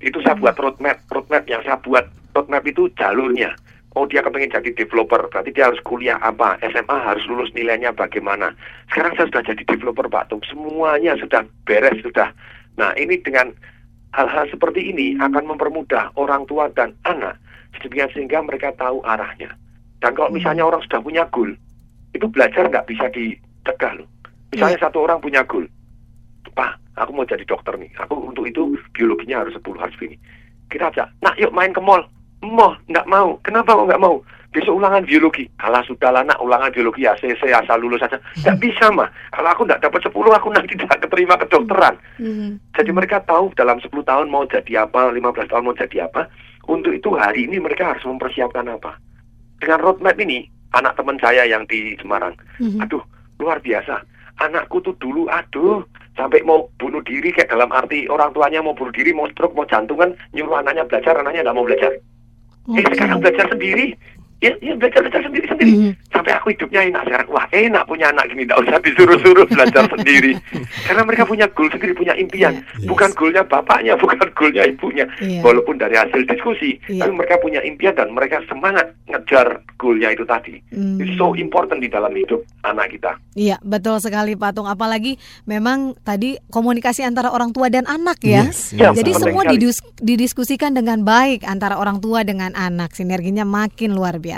Itu 0.00 0.18
saya 0.24 0.36
buat 0.36 0.56
roadmap, 0.56 1.04
roadmap 1.12 1.44
yang 1.44 1.60
saya 1.64 1.76
buat 1.80 2.08
roadmap 2.32 2.64
itu 2.64 2.88
jalurnya. 2.96 3.52
Oh 3.98 4.06
dia 4.06 4.22
kepengen 4.22 4.54
jadi 4.54 4.70
developer, 4.70 5.26
berarti 5.26 5.50
dia 5.50 5.66
harus 5.66 5.82
kuliah 5.82 6.14
apa? 6.22 6.56
SMA 6.62 6.94
harus 6.94 7.26
lulus 7.26 7.50
nilainya 7.58 7.90
bagaimana? 7.90 8.54
Sekarang 8.86 9.18
saya 9.18 9.26
sudah 9.28 9.42
jadi 9.50 9.62
developer 9.66 10.06
Patung, 10.06 10.38
semuanya 10.46 11.18
sudah 11.18 11.42
beres 11.66 11.98
sudah. 11.98 12.30
Nah 12.78 12.94
ini 12.94 13.18
dengan 13.18 13.50
hal-hal 14.14 14.46
seperti 14.46 14.94
ini 14.94 15.18
akan 15.18 15.42
mempermudah 15.42 16.14
orang 16.14 16.46
tua 16.46 16.70
dan 16.78 16.94
anak 17.02 17.34
sedemikian 17.74 18.10
sehingga 18.14 18.38
mereka 18.46 18.70
tahu 18.78 19.02
arahnya. 19.02 19.50
Dan 19.98 20.14
kalau 20.14 20.30
misalnya 20.30 20.64
orang 20.70 20.80
sudah 20.86 21.02
punya 21.02 21.26
goal, 21.34 21.50
itu 22.14 22.26
belajar 22.30 22.70
nggak 22.70 22.86
bisa 22.86 23.10
dicegah 23.10 23.98
loh. 23.98 24.08
Misalnya 24.54 24.78
satu 24.86 25.02
orang 25.02 25.18
punya 25.18 25.42
goal, 25.42 25.66
Pak, 26.54 26.72
aku 26.96 27.10
mau 27.12 27.28
jadi 27.28 27.44
dokter 27.44 27.76
nih. 27.76 27.90
Aku 28.00 28.32
untuk 28.32 28.48
itu 28.48 28.74
biologinya 28.96 29.44
harus 29.44 29.56
10 29.56 29.76
harus 29.76 29.96
ini. 30.00 30.16
Kita 30.70 30.88
aja, 30.88 31.04
nah 31.20 31.34
yuk 31.36 31.50
main 31.50 31.74
ke 31.74 31.82
mall. 31.82 32.06
Mau, 32.40 32.72
nggak 32.88 33.04
mau. 33.04 33.36
Kenapa 33.44 33.76
kok 33.76 33.88
nggak 33.90 34.00
mau? 34.00 34.24
Besok 34.50 34.82
ulangan 34.82 35.06
biologi. 35.06 35.46
Alah 35.62 35.84
sudahlah 35.86 36.26
nak, 36.26 36.40
ulangan 36.42 36.74
biologi 36.74 37.06
ACC 37.06 37.52
asal 37.54 37.78
lulus 37.78 38.02
saja. 38.02 38.18
Nggak 38.42 38.58
bisa 38.58 38.90
mah. 38.90 39.06
Kalau 39.30 39.50
aku 39.52 39.62
nggak 39.68 39.82
dapat 39.84 40.00
10, 40.08 40.10
aku 40.10 40.48
nanti 40.50 40.74
tidak 40.74 40.98
keterima 41.06 41.38
kedokteran. 41.38 41.94
Jadi 42.74 42.90
mereka 42.90 43.22
tahu 43.22 43.54
dalam 43.54 43.78
10 43.78 43.92
tahun 43.92 44.26
mau 44.26 44.42
jadi 44.48 44.88
apa, 44.88 45.12
15 45.12 45.52
tahun 45.52 45.64
mau 45.68 45.76
jadi 45.76 46.08
apa. 46.08 46.26
Untuk 46.66 46.94
itu 46.94 47.14
hari 47.14 47.46
ini 47.46 47.62
mereka 47.62 47.94
harus 47.94 48.02
mempersiapkan 48.06 48.66
apa. 48.66 48.98
Dengan 49.60 49.82
roadmap 49.84 50.16
ini, 50.16 50.48
anak 50.72 50.96
teman 50.96 51.18
saya 51.20 51.44
yang 51.44 51.66
di 51.66 51.98
Semarang, 52.00 52.32
aduh 52.80 53.02
luar 53.42 53.58
biasa. 53.60 54.00
Anakku 54.40 54.80
tuh 54.80 54.96
dulu, 54.96 55.28
aduh, 55.28 55.84
sampai 56.20 56.44
mau 56.44 56.68
bunuh 56.76 57.00
diri 57.00 57.32
kayak 57.32 57.48
dalam 57.48 57.72
arti 57.72 58.04
orang 58.12 58.36
tuanya 58.36 58.60
mau 58.60 58.76
bunuh 58.76 58.92
diri, 58.92 59.16
mau 59.16 59.24
stroke, 59.32 59.56
mau 59.56 59.64
jantungan, 59.64 60.12
nyuruh 60.36 60.60
anaknya 60.60 60.84
belajar, 60.84 61.16
anaknya 61.16 61.48
nggak 61.48 61.56
mau 61.56 61.64
belajar. 61.64 61.96
Eh 62.76 62.84
sekarang 62.92 63.24
belajar 63.24 63.46
sendiri, 63.48 63.96
ya, 64.40 64.52
ya 64.60 64.72
belajar 64.74 65.04
belajar 65.04 65.22
sendiri 65.24 65.46
sendiri. 65.46 65.72
Sampai 66.10 66.32
aku 66.34 66.52
hidupnya 66.52 66.80
enak 66.88 67.02
sekarang. 67.06 67.28
Wah 67.30 67.46
enak 67.52 67.84
punya 67.84 68.06
anak 68.10 68.24
gini, 68.28 68.42
nggak 68.48 68.60
usah 68.64 68.80
disuruh-suruh 68.80 69.46
belajar 69.46 69.84
sendiri. 69.94 70.32
Karena 70.84 71.02
mereka 71.04 71.24
punya 71.24 71.46
goal 71.52 71.68
sendiri, 71.70 71.92
punya 71.92 72.14
impian. 72.16 72.64
Bukan 72.84 73.12
goalnya 73.14 73.44
bapaknya, 73.44 73.94
bukan 73.96 74.16
goalnya 74.32 74.64
ibunya. 74.66 75.04
Iya. 75.20 75.40
Walaupun 75.44 75.76
dari 75.76 75.96
hasil 75.96 76.24
diskusi, 76.24 76.80
Iya. 76.88 77.06
tapi 77.06 77.12
mereka 77.14 77.36
punya 77.38 77.60
impian 77.62 77.94
dan 77.94 78.10
mereka 78.10 78.40
semangat 78.48 78.96
ngejar 79.06 79.60
goalnya 79.76 80.10
itu 80.10 80.24
tadi. 80.24 80.56
Hmm. 80.72 80.98
It's 80.98 81.14
so 81.20 81.36
important 81.36 81.84
di 81.84 81.88
dalam 81.92 82.12
hidup 82.16 82.40
anak 82.64 82.96
kita. 82.96 83.16
Iya, 83.36 83.56
betul 83.60 84.00
sekali 84.00 84.34
Patung. 84.34 84.66
Apalagi 84.66 85.20
memang 85.44 85.94
tadi 86.00 86.40
komunikasi 86.50 87.04
antara 87.04 87.30
orang 87.30 87.52
tua 87.52 87.68
dan 87.68 87.84
anak 87.86 88.20
ya. 88.24 88.48
Yes, 88.48 88.72
yes. 88.72 88.96
Jadi 88.96 89.12
Penting 89.14 89.22
semua 89.22 89.42
didiskusikan 90.00 90.72
dengan 90.72 91.04
baik 91.04 91.44
antara 91.44 91.76
orang 91.76 92.00
tua 92.00 92.24
dengan 92.24 92.52
anak. 92.56 92.96
Sinerginya 92.96 93.44
makin 93.44 93.92
luar 93.92 94.16
biasa. 94.16 94.29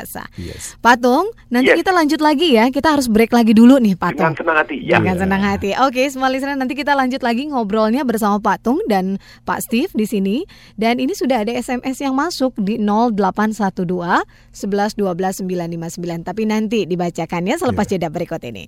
Patung, 0.81 1.28
nanti 1.52 1.70
Yes. 1.72 1.78
kita 1.85 1.92
lanjut 1.92 2.20
lagi 2.24 2.57
ya. 2.57 2.72
Kita 2.72 2.96
harus 2.96 3.07
break 3.07 3.31
lagi 3.31 3.52
dulu 3.52 3.76
nih, 3.76 3.94
Patung. 3.94 4.33
Dengan 4.33 4.35
senang 4.37 4.57
hati. 4.59 4.76
Ya. 4.83 4.96
Dengan 4.98 5.16
senang 5.20 5.42
hati. 5.44 5.70
Oke, 5.78 6.02
semua 6.09 6.33
listener 6.33 6.57
nanti 6.57 6.72
kita 6.72 6.96
lanjut 6.96 7.20
lagi 7.20 7.48
ngobrolnya 7.48 8.02
bersama 8.02 8.40
Patung 8.40 8.81
dan 8.88 9.20
Pak 9.44 9.61
Steve 9.64 9.92
di 9.92 10.09
sini. 10.09 10.37
Dan 10.74 10.98
ini 10.98 11.12
sudah 11.12 11.44
ada 11.44 11.52
SMS 11.52 12.00
yang 12.00 12.16
masuk 12.16 12.57
di 12.59 12.81
0812 12.81 14.24
11 14.52 14.96
12 14.98 15.44
959. 15.44 16.24
Tapi 16.24 16.42
nanti 16.48 16.85
dibacakannya 16.88 17.55
selepas 17.61 17.87
jeda 17.88 18.09
berikut 18.09 18.40
ini. 18.48 18.64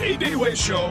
TDW 0.00 0.56
Show. 0.56 0.90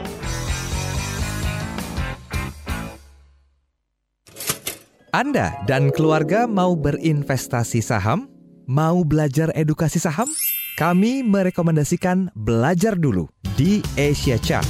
Anda 5.10 5.58
dan 5.66 5.90
keluarga 5.90 6.46
mau 6.46 6.78
berinvestasi 6.78 7.82
saham? 7.82 8.30
Mau 8.70 9.02
belajar 9.02 9.50
edukasi 9.58 9.98
saham? 9.98 10.30
kami 10.80 11.20
merekomendasikan 11.20 12.32
belajar 12.32 12.96
dulu 12.96 13.28
di 13.52 13.84
Asia 14.00 14.40
Chart. 14.40 14.64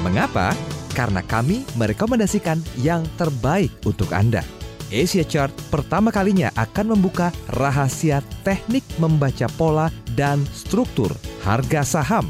Mengapa? 0.00 0.56
Karena 0.96 1.20
kami 1.20 1.68
merekomendasikan 1.76 2.56
yang 2.80 3.04
terbaik 3.20 3.68
untuk 3.84 4.08
Anda. 4.16 4.40
Asia 4.88 5.20
Chart 5.24 5.52
pertama 5.68 6.08
kalinya 6.08 6.48
akan 6.56 6.96
membuka 6.96 7.28
rahasia 7.52 8.24
teknik 8.48 8.80
membaca 8.96 9.44
pola 9.60 9.92
dan 10.16 10.40
struktur 10.56 11.12
harga 11.44 11.84
saham. 11.84 12.24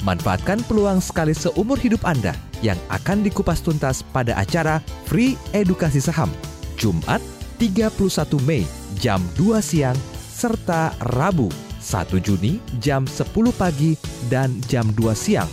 Manfaatkan 0.00 0.64
peluang 0.64 1.04
sekali 1.04 1.36
seumur 1.36 1.76
hidup 1.76 2.08
Anda 2.08 2.32
yang 2.64 2.80
akan 2.88 3.20
dikupas 3.20 3.60
tuntas 3.60 4.00
pada 4.00 4.32
acara 4.40 4.80
Free 5.04 5.36
Edukasi 5.52 6.00
Saham 6.00 6.32
Jumat 6.76 7.20
31 7.58 8.40
Mei 8.44 8.66
jam 8.98 9.22
2 9.38 9.62
siang 9.62 9.96
serta 10.16 10.92
Rabu 11.16 11.48
1 11.82 12.18
Juni 12.22 12.62
jam 12.78 13.06
10 13.06 13.26
pagi 13.54 13.94
dan 14.30 14.54
jam 14.66 14.86
2 14.94 15.12
siang 15.16 15.50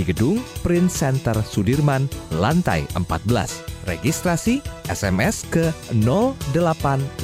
di 0.00 0.06
gedung 0.06 0.40
Print 0.64 0.88
Center 0.88 1.36
Sudirman 1.42 2.08
lantai 2.38 2.88
14. 2.96 3.84
Registrasi 3.84 4.64
SMS 4.88 5.44
ke 5.50 5.68
0858 5.92 7.20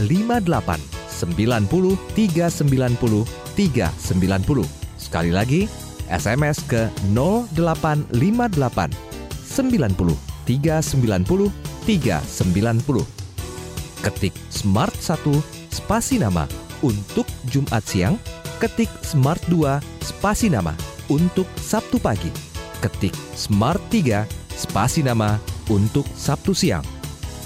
90 1.09 1.97
390 2.13 3.25
390. 3.57 4.61
Sekali 5.01 5.31
lagi, 5.33 5.65
SMS 6.13 6.61
ke 6.69 6.93
0858 7.17 8.93
90 9.41 10.13
390 10.45 11.49
390. 11.89 13.26
Ketik 14.05 14.35
Smart 14.53 14.93
1 14.99 15.23
spasi 15.73 16.21
nama 16.21 16.45
untuk 16.85 17.25
Jumat 17.49 17.85
siang, 17.85 18.21
ketik 18.61 18.91
Smart 19.01 19.41
2 19.49 19.81
spasi 20.05 20.53
nama 20.53 20.77
untuk 21.09 21.47
Sabtu 21.61 22.01
pagi, 22.01 22.29
ketik 22.85 23.15
Smart 23.33 23.81
3 23.93 24.27
spasi 24.53 25.05
nama 25.05 25.41
untuk 25.69 26.05
Sabtu 26.17 26.53
siang. 26.57 26.85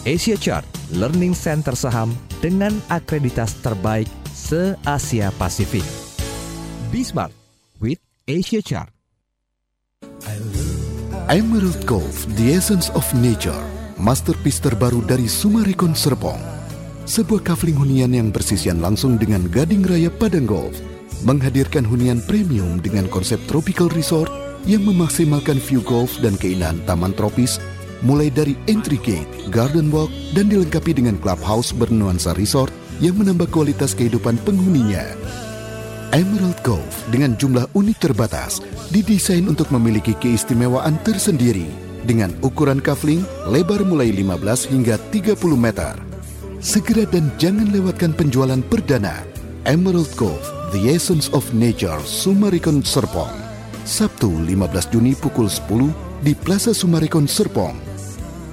Asia 0.07 0.37
Chart 0.41 0.65
Learning 0.97 1.37
Center 1.37 1.77
Saham 1.77 2.11
dengan 2.41 2.73
akreditas 2.89 3.55
terbaik 3.61 4.09
se-Asia 4.33 5.31
Pasifik. 5.37 5.85
Be 6.91 7.05
Smart 7.05 7.31
with 7.79 8.01
Asia 8.27 8.65
Chart. 8.65 8.91
Emerald 11.31 11.79
Golf, 11.87 12.27
The 12.35 12.59
Essence 12.59 12.91
of 12.91 13.07
Nature, 13.15 13.63
masterpiece 14.01 14.65
terbaru 14.65 15.05
dari 15.05 15.29
Sumarekon 15.29 15.93
Serpong. 15.93 16.41
Sebuah 17.05 17.45
kafling 17.45 17.77
hunian 17.77 18.17
yang 18.17 18.33
bersisian 18.33 18.81
langsung 18.81 19.21
dengan 19.21 19.45
Gading 19.53 19.85
Raya 19.85 20.09
Padang 20.09 20.49
Golf, 20.49 20.81
menghadirkan 21.29 21.85
hunian 21.85 22.25
premium 22.25 22.81
dengan 22.81 23.05
konsep 23.13 23.37
tropical 23.45 23.93
resort 23.93 24.33
yang 24.65 24.89
memaksimalkan 24.89 25.61
view 25.61 25.85
golf 25.85 26.17
dan 26.25 26.37
keindahan 26.41 26.81
taman 26.89 27.13
tropis, 27.13 27.61
mulai 28.01 28.33
dari 28.33 28.57
entry 28.73 28.97
gate, 28.97 29.29
garden 29.53 29.93
walk, 29.93 30.09
dan 30.33 30.49
dilengkapi 30.49 30.97
dengan 30.97 31.21
clubhouse 31.21 31.77
bernuansa 31.77 32.33
resort 32.41 32.73
yang 33.05 33.21
menambah 33.21 33.53
kualitas 33.53 33.93
kehidupan 33.93 34.41
penghuninya. 34.49 35.05
Emerald 36.11 36.59
Golf 36.67 37.07
dengan 37.13 37.39
jumlah 37.39 37.71
unit 37.77 38.01
terbatas 38.01 38.59
didesain 38.91 39.47
untuk 39.47 39.71
memiliki 39.71 40.11
keistimewaan 40.19 40.99
tersendiri 41.07 41.90
dengan 42.05 42.33
ukuran 42.41 42.81
kafling 42.81 43.25
lebar 43.49 43.85
mulai 43.85 44.13
15 44.15 44.73
hingga 44.73 44.97
30 45.13 45.37
meter. 45.57 45.95
Segera 46.61 47.09
dan 47.09 47.33
jangan 47.41 47.73
lewatkan 47.73 48.13
penjualan 48.13 48.61
perdana 48.69 49.25
Emerald 49.65 50.13
Golf 50.17 50.45
The 50.77 50.93
Essence 50.93 51.33
of 51.33 51.49
Nature 51.57 52.05
Sumarikon 52.05 52.85
Serpong 52.85 53.51
Sabtu 53.91 54.31
15 54.47 54.93
Juni 54.93 55.19
pukul 55.19 55.51
10 55.51 56.23
di 56.23 56.31
Plaza 56.37 56.71
Sumarikon 56.71 57.27
Serpong. 57.27 57.75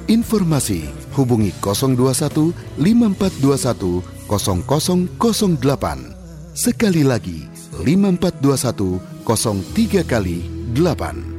Informasi 0.08 0.88
hubungi 1.14 1.54
021 1.62 2.56
5421 2.80 4.02
0008. 4.26 6.58
Sekali 6.58 7.06
lagi, 7.06 7.46
5421 7.86 8.98
03 9.22 10.10
kali 10.10 10.50
8. 10.74 11.37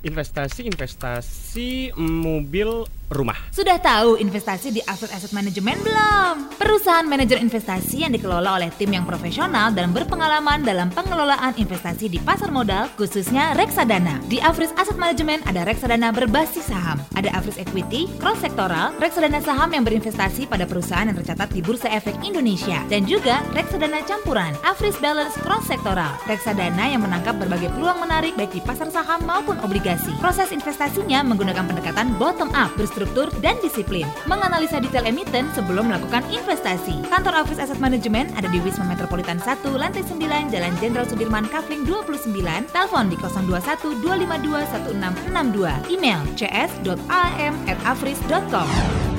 Investasi-investasi 0.00 1.92
mobil 1.98 2.88
rumah. 3.10 3.34
Sudah 3.50 3.82
tahu 3.82 4.16
investasi 4.22 4.70
di 4.70 4.80
Afrit 4.86 5.10
Asset 5.10 5.34
Management 5.34 5.82
belum? 5.82 6.34
Perusahaan 6.54 7.02
manajer 7.02 7.42
investasi 7.42 8.06
yang 8.06 8.14
dikelola 8.14 8.62
oleh 8.62 8.70
tim 8.78 8.94
yang 8.94 9.02
profesional 9.02 9.74
dan 9.74 9.90
berpengalaman 9.90 10.62
dalam 10.62 10.88
pengelolaan 10.94 11.58
investasi 11.58 12.06
di 12.06 12.22
pasar 12.22 12.54
modal, 12.54 12.86
khususnya 12.94 13.58
reksadana. 13.58 14.22
Di 14.30 14.38
Afrit 14.38 14.70
Asset 14.78 14.94
Management 14.94 15.42
ada 15.50 15.66
reksadana 15.66 16.14
berbasis 16.14 16.70
saham, 16.70 17.02
ada 17.18 17.34
Afrit 17.34 17.58
Equity, 17.58 18.06
cross 18.22 18.38
sektoral, 18.38 18.94
reksadana 19.02 19.42
saham 19.42 19.74
yang 19.74 19.82
berinvestasi 19.82 20.46
pada 20.46 20.62
perusahaan 20.62 21.10
yang 21.10 21.18
tercatat 21.18 21.50
di 21.50 21.58
Bursa 21.60 21.90
Efek 21.90 22.14
Indonesia, 22.22 22.78
dan 22.86 23.02
juga 23.10 23.42
reksadana 23.58 24.06
campuran, 24.06 24.54
Afris 24.62 24.94
Balance 25.02 25.34
cross 25.42 25.66
sektoral, 25.66 26.14
reksadana 26.30 26.86
yang 26.86 27.02
menangkap 27.02 27.34
berbagai 27.42 27.74
peluang 27.74 27.98
menarik 28.06 28.38
baik 28.38 28.54
di 28.54 28.62
pasar 28.62 28.86
saham 28.94 29.26
maupun 29.26 29.58
obligasi. 29.66 30.14
Proses 30.22 30.54
investasinya 30.54 31.26
menggunakan 31.26 31.66
pendekatan 31.66 32.14
bottom 32.14 32.54
up, 32.54 32.70
berstruktur 32.78 32.99
dan 33.40 33.56
disiplin. 33.64 34.04
Menganalisa 34.28 34.76
detail 34.80 35.04
emiten 35.08 35.48
sebelum 35.56 35.86
melakukan 35.88 36.24
investasi. 36.28 36.92
Kantor 37.08 37.34
Office 37.44 37.60
Asset 37.62 37.78
Management 37.80 38.36
ada 38.36 38.48
di 38.48 38.60
Wisma 38.60 38.84
Metropolitan 38.84 39.40
1, 39.40 39.76
lantai 39.76 40.02
9, 40.04 40.50
Jalan 40.50 40.76
Jenderal 40.82 41.08
Sudirman, 41.08 41.48
Kavling 41.48 41.86
29. 41.88 42.66
Telepon 42.74 43.08
di 43.08 43.16
021 43.16 44.02
252 44.02 44.66
1662. 44.90 45.92
Email 45.92 46.20
cs.am@afris.com. 46.36 48.68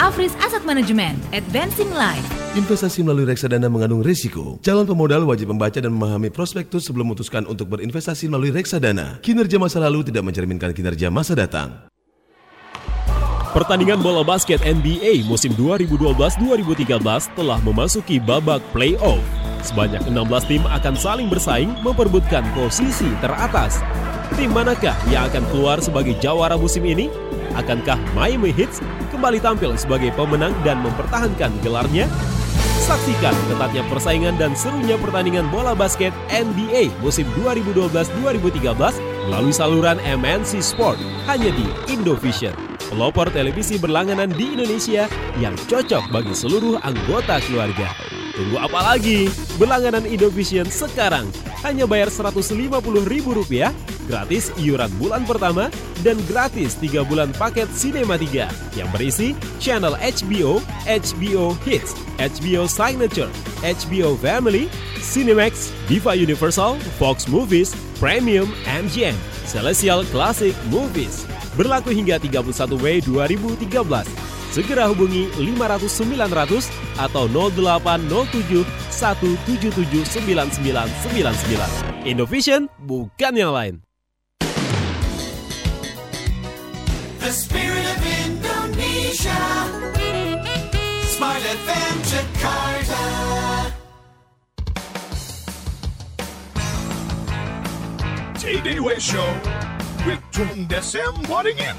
Afris 0.01 0.33
Asset 0.41 0.65
Management, 0.65 1.21
Advancing 1.31 1.93
Life. 1.93 2.25
Investasi 2.51 2.99
melalui 3.05 3.31
reksadana 3.31 3.71
mengandung 3.71 4.03
risiko. 4.03 4.59
Calon 4.59 4.83
pemodal 4.83 5.23
wajib 5.23 5.55
membaca 5.55 5.79
dan 5.79 5.95
memahami 5.95 6.27
prospektus 6.27 6.83
sebelum 6.83 7.07
memutuskan 7.13 7.47
untuk 7.47 7.71
berinvestasi 7.71 8.27
melalui 8.27 8.51
reksadana. 8.51 9.23
Kinerja 9.23 9.55
masa 9.55 9.79
lalu 9.79 10.11
tidak 10.11 10.27
mencerminkan 10.27 10.75
kinerja 10.75 11.07
masa 11.07 11.31
datang. 11.31 11.90
Pertandingan 13.51 13.99
bola 13.99 14.23
basket 14.23 14.63
NBA 14.63 15.27
musim 15.27 15.51
2012-2013 15.59 17.35
telah 17.35 17.59
memasuki 17.59 18.15
babak 18.15 18.63
playoff. 18.71 19.19
Sebanyak 19.59 20.07
16 20.07 20.47
tim 20.47 20.63
akan 20.63 20.95
saling 20.95 21.27
bersaing 21.27 21.75
memperebutkan 21.83 22.47
posisi 22.55 23.11
teratas. 23.19 23.83
Tim 24.39 24.55
manakah 24.55 24.95
yang 25.11 25.27
akan 25.27 25.43
keluar 25.51 25.83
sebagai 25.83 26.15
jawara 26.23 26.55
musim 26.55 26.87
ini? 26.87 27.11
Akankah 27.51 27.99
Miami 28.15 28.55
Heat 28.55 28.71
kembali 29.11 29.43
tampil 29.43 29.75
sebagai 29.75 30.15
pemenang 30.15 30.55
dan 30.63 30.79
mempertahankan 30.79 31.51
gelarnya? 31.59 32.07
Saksikan 32.87 33.35
ketatnya 33.51 33.83
persaingan 33.91 34.39
dan 34.39 34.55
serunya 34.55 34.95
pertandingan 34.95 35.51
bola 35.51 35.75
basket 35.75 36.15
NBA 36.31 36.87
musim 37.03 37.27
2012-2013 37.43 39.10
melalui 39.27 39.53
saluran 39.53 40.01
MNC 40.01 40.63
Sport 40.63 40.97
hanya 41.29 41.53
di 41.53 41.67
Indovision. 41.93 42.53
Pelopor 42.91 43.31
televisi 43.31 43.79
berlangganan 43.79 44.33
di 44.35 44.57
Indonesia 44.57 45.07
yang 45.39 45.55
cocok 45.69 46.11
bagi 46.11 46.35
seluruh 46.35 46.81
anggota 46.83 47.39
keluarga. 47.47 47.87
Tunggu 48.35 48.57
apa 48.59 48.95
lagi? 48.95 49.27
Berlangganan 49.59 50.03
Indovision 50.07 50.67
sekarang 50.67 51.27
hanya 51.61 51.85
bayar 51.85 52.09
Rp150.000, 52.09 53.69
gratis 54.09 54.49
iuran 54.57 54.91
bulan 54.97 55.23
pertama, 55.29 55.69
dan 56.01 56.17
gratis 56.25 56.73
3 56.81 57.05
bulan 57.05 57.29
paket 57.37 57.69
Cinema 57.71 58.17
3 58.17 58.49
yang 58.75 58.89
berisi 58.89 59.37
channel 59.61 59.93
HBO, 59.99 60.57
HBO 60.89 61.53
Hits, 61.63 61.93
HBO 62.17 62.65
Signature, 62.65 63.29
HBO 63.61 64.17
Family, 64.17 64.67
Cinemax, 65.11 65.75
Diva 65.91 66.15
Universal, 66.15 66.79
Fox 66.95 67.27
Movies, 67.27 67.75
Premium, 67.99 68.47
MGM, 68.63 69.19
Celestial 69.43 70.07
Classic 70.07 70.55
Movies. 70.71 71.27
Berlaku 71.59 71.91
hingga 71.91 72.15
31 72.15 72.79
Mei 72.79 73.03
2013. 73.03 74.07
Segera 74.55 74.87
hubungi 74.87 75.27
500 75.35 75.83
900 76.07 76.71
atau 76.95 77.27
0807 77.27 78.63
177 78.87 80.07
9999. 80.23 82.07
Indovision 82.07 82.71
bukan 82.79 83.33
yang 83.35 83.51
lain. 83.51 83.83
Smart 91.11 91.43
FM 91.43 91.95
Jakarta. 92.07 92.80
TDW 98.41 98.97
Show 98.97 99.29
with 100.01 100.17
Tung 100.33 100.65
Desem 100.65 101.13
Wadding 101.29 101.61
In. 101.61 101.77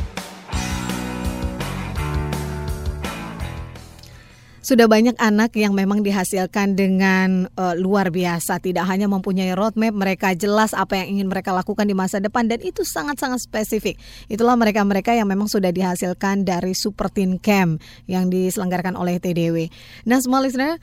Sudah 4.62 4.86
banyak 4.86 5.18
anak 5.18 5.58
yang 5.58 5.74
memang 5.74 6.06
dihasilkan 6.06 6.78
dengan 6.78 7.50
uh, 7.58 7.74
luar 7.74 8.14
biasa, 8.14 8.62
tidak 8.62 8.86
hanya 8.86 9.10
mempunyai 9.10 9.58
roadmap, 9.58 9.90
mereka 9.90 10.38
jelas 10.38 10.70
apa 10.70 11.02
yang 11.02 11.18
ingin 11.18 11.34
mereka 11.34 11.50
lakukan 11.50 11.82
di 11.82 11.98
masa 11.98 12.22
depan 12.22 12.46
dan 12.46 12.62
itu 12.62 12.86
sangat-sangat 12.86 13.42
spesifik. 13.42 13.98
Itulah 14.30 14.54
mereka-mereka 14.54 15.18
yang 15.18 15.26
memang 15.26 15.50
sudah 15.50 15.74
dihasilkan 15.74 16.46
dari 16.46 16.78
Super 16.78 17.10
Teen 17.10 17.42
Camp 17.42 17.82
yang 18.06 18.30
diselenggarakan 18.30 18.94
oleh 18.94 19.18
TDW. 19.18 19.66
Nah, 20.06 20.22
semua 20.22 20.38
listener, 20.38 20.78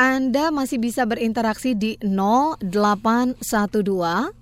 anda 0.00 0.48
masih 0.48 0.80
bisa 0.80 1.04
berinteraksi 1.04 1.76
di 1.76 2.00
0812 2.00 3.36
11 3.44 4.32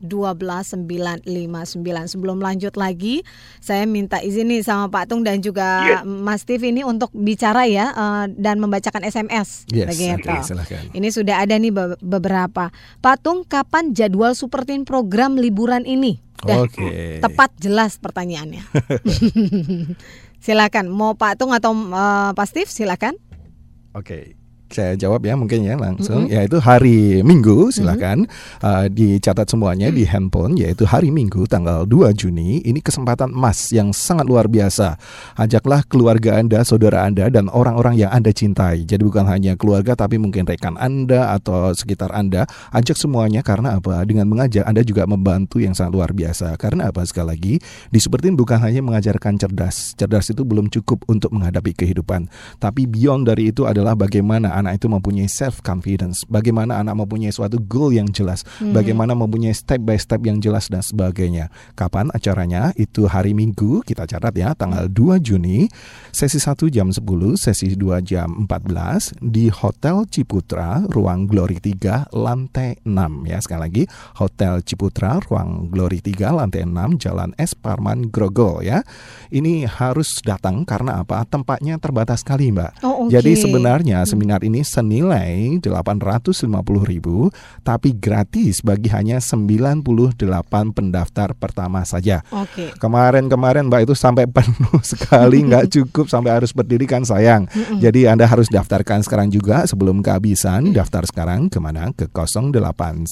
12 0.00 0.72
959. 0.88 1.84
Sebelum 2.08 2.40
lanjut 2.40 2.72
lagi, 2.80 3.20
saya 3.60 3.84
minta 3.84 4.24
izin 4.24 4.48
nih 4.48 4.64
sama 4.64 4.88
Pak 4.88 5.12
Tung 5.12 5.20
dan 5.20 5.44
juga 5.44 6.00
Iya. 6.00 6.08
Mas 6.08 6.48
Steve 6.48 6.72
ini 6.72 6.80
untuk 6.80 7.12
bicara 7.12 7.68
ya 7.68 7.92
eh, 7.92 8.24
dan 8.40 8.56
membacakan 8.56 9.04
SMS. 9.04 9.68
Yes, 9.68 9.92
Begitu. 9.92 10.32
silakan. 10.42 10.96
Ini 10.96 11.08
sudah 11.12 11.44
ada 11.44 11.60
nih 11.60 11.68
be- 11.68 12.00
beberapa. 12.00 12.72
Pak 13.04 13.16
Tung, 13.20 13.44
kapan 13.44 13.92
jadwal 13.92 14.32
Super 14.32 14.64
Teen 14.64 14.88
program 14.88 15.36
liburan 15.36 15.84
ini? 15.84 16.24
Oke. 16.40 17.20
tepat 17.20 17.52
jelas 17.60 18.00
pertanyaannya. 18.00 18.64
silakan, 20.44 20.88
mau 20.88 21.12
Pak 21.12 21.36
Tung 21.36 21.52
atau 21.52 21.76
eh, 21.76 22.30
Pak 22.32 22.46
Steve 22.48 22.72
silakan. 22.72 23.12
Oke. 23.92 24.43
Saya 24.74 24.98
jawab 24.98 25.22
ya 25.22 25.38
mungkin 25.38 25.62
ya 25.62 25.78
langsung. 25.78 26.26
Mm-mm. 26.26 26.34
yaitu 26.34 26.58
hari 26.58 27.22
Minggu 27.22 27.70
silakan. 27.70 28.26
Uh, 28.58 28.90
dicatat 28.90 29.46
semuanya 29.46 29.94
di 29.94 30.02
handphone 30.02 30.58
yaitu 30.58 30.82
hari 30.82 31.14
Minggu 31.14 31.46
tanggal 31.46 31.86
2 31.86 32.10
Juni. 32.10 32.58
Ini 32.66 32.82
kesempatan 32.82 33.30
emas 33.30 33.70
yang 33.70 33.94
sangat 33.94 34.26
luar 34.26 34.50
biasa. 34.50 34.98
Ajaklah 35.38 35.86
keluarga 35.86 36.42
Anda 36.42 36.66
saudara 36.66 37.06
Anda 37.06 37.30
dan 37.30 37.46
orang-orang 37.46 38.02
yang 38.02 38.10
Anda 38.10 38.34
cintai. 38.34 38.82
Jadi 38.82 39.06
bukan 39.06 39.30
hanya 39.30 39.54
keluarga 39.54 39.94
tapi 39.94 40.18
mungkin 40.18 40.42
rekan 40.42 40.74
Anda 40.74 41.30
atau 41.38 41.70
sekitar 41.70 42.10
Anda. 42.10 42.50
Ajak 42.74 42.98
semuanya 42.98 43.46
karena 43.46 43.78
apa? 43.78 44.02
Dengan 44.02 44.26
mengajak 44.26 44.66
Anda 44.66 44.82
juga 44.82 45.06
membantu 45.06 45.62
yang 45.62 45.78
sangat 45.78 45.94
luar 45.94 46.10
biasa. 46.10 46.58
Karena 46.58 46.90
apa? 46.90 47.06
Sekali 47.06 47.30
lagi 47.30 47.54
di 47.94 48.00
bukan 48.34 48.58
hanya 48.58 48.80
mengajarkan 48.82 49.38
cerdas. 49.38 49.94
Cerdas 49.94 50.32
itu 50.34 50.42
belum 50.42 50.66
cukup 50.72 51.06
untuk 51.06 51.30
menghadapi 51.30 51.76
kehidupan. 51.76 52.26
Tapi 52.58 52.90
beyond 52.90 53.28
dari 53.28 53.54
itu 53.54 53.68
adalah 53.68 53.94
bagaimana 53.94 54.56
anak 54.64 54.80
itu 54.80 54.88
mempunyai 54.88 55.28
self 55.28 55.60
confidence, 55.60 56.24
bagaimana 56.24 56.80
anak 56.80 56.96
mempunyai 57.04 57.28
suatu 57.28 57.60
goal 57.60 57.92
yang 57.92 58.08
jelas, 58.08 58.40
Mhm. 58.64 58.72
bagaimana 58.72 59.12
mempunyai 59.12 59.52
step 59.52 59.84
by 59.84 60.00
step 60.00 60.24
yang 60.24 60.40
jelas 60.40 60.72
dan 60.72 60.80
sebagainya. 60.80 61.52
Kapan 61.76 62.08
acaranya? 62.16 62.72
Itu 62.80 63.04
hari 63.04 63.36
Minggu, 63.36 63.84
kita 63.84 64.08
catat 64.08 64.32
ya, 64.32 64.54
tanggal 64.54 64.86
2 64.88 65.18
Juni, 65.18 65.66
sesi 66.14 66.38
1 66.38 66.70
jam 66.70 66.88
10, 66.88 67.34
sesi 67.34 67.74
2 67.74 67.98
jam 68.00 68.46
14 68.46 69.10
di 69.18 69.50
Hotel 69.50 70.06
Ciputra, 70.06 70.86
ruang 70.86 71.26
Glory 71.26 71.58
3, 71.58 72.06
lantai 72.14 72.78
6 72.86 73.26
ya. 73.26 73.42
Sekali 73.42 73.60
lagi, 73.60 73.82
Hotel 74.22 74.62
Ciputra, 74.62 75.18
ruang 75.18 75.66
Glory 75.74 75.98
3, 75.98 76.30
lantai 76.30 76.62
6, 76.62 76.94
Jalan 76.94 77.34
S 77.34 77.58
Parman 77.58 78.08
Grogol 78.14 78.62
ya. 78.62 78.86
Ini 79.34 79.66
harus 79.66 80.22
datang 80.22 80.62
karena 80.62 81.02
apa? 81.02 81.26
Tempatnya 81.26 81.74
terbatas 81.82 82.22
sekali, 82.22 82.54
Mbak. 82.54 82.86
Oh, 82.86 83.06
oke. 83.06 83.10
Jadi 83.10 83.34
sebenarnya 83.34 84.06
seminar 84.06 84.46
ini 84.46 84.53
senilai 84.62 85.58
850.000 85.58 86.44
tapi 87.64 87.96
gratis 87.96 88.60
bagi 88.60 88.92
hanya 88.92 89.18
98 89.18 90.20
pendaftar 90.76 91.34
pertama 91.34 91.82
saja. 91.82 92.22
Oke. 92.30 92.76
Kemarin-kemarin 92.78 93.66
Mbak 93.66 93.90
itu 93.90 93.94
sampai 93.96 94.28
penuh 94.36 94.78
sekali 94.84 95.42
nggak 95.48 95.72
cukup 95.72 96.06
sampai 96.06 96.36
harus 96.38 96.52
berdiri 96.54 96.84
kan 96.84 97.02
sayang. 97.02 97.48
Jadi 97.80 98.06
Anda 98.06 98.28
harus 98.28 98.52
daftarkan 98.52 99.02
sekarang 99.02 99.32
juga 99.32 99.64
sebelum 99.64 100.04
kehabisan. 100.04 100.76
Daftar 100.76 101.08
sekarang 101.08 101.48
ke 101.48 101.58
mana? 101.58 101.90
Ke 101.96 102.06
0811 102.12 103.08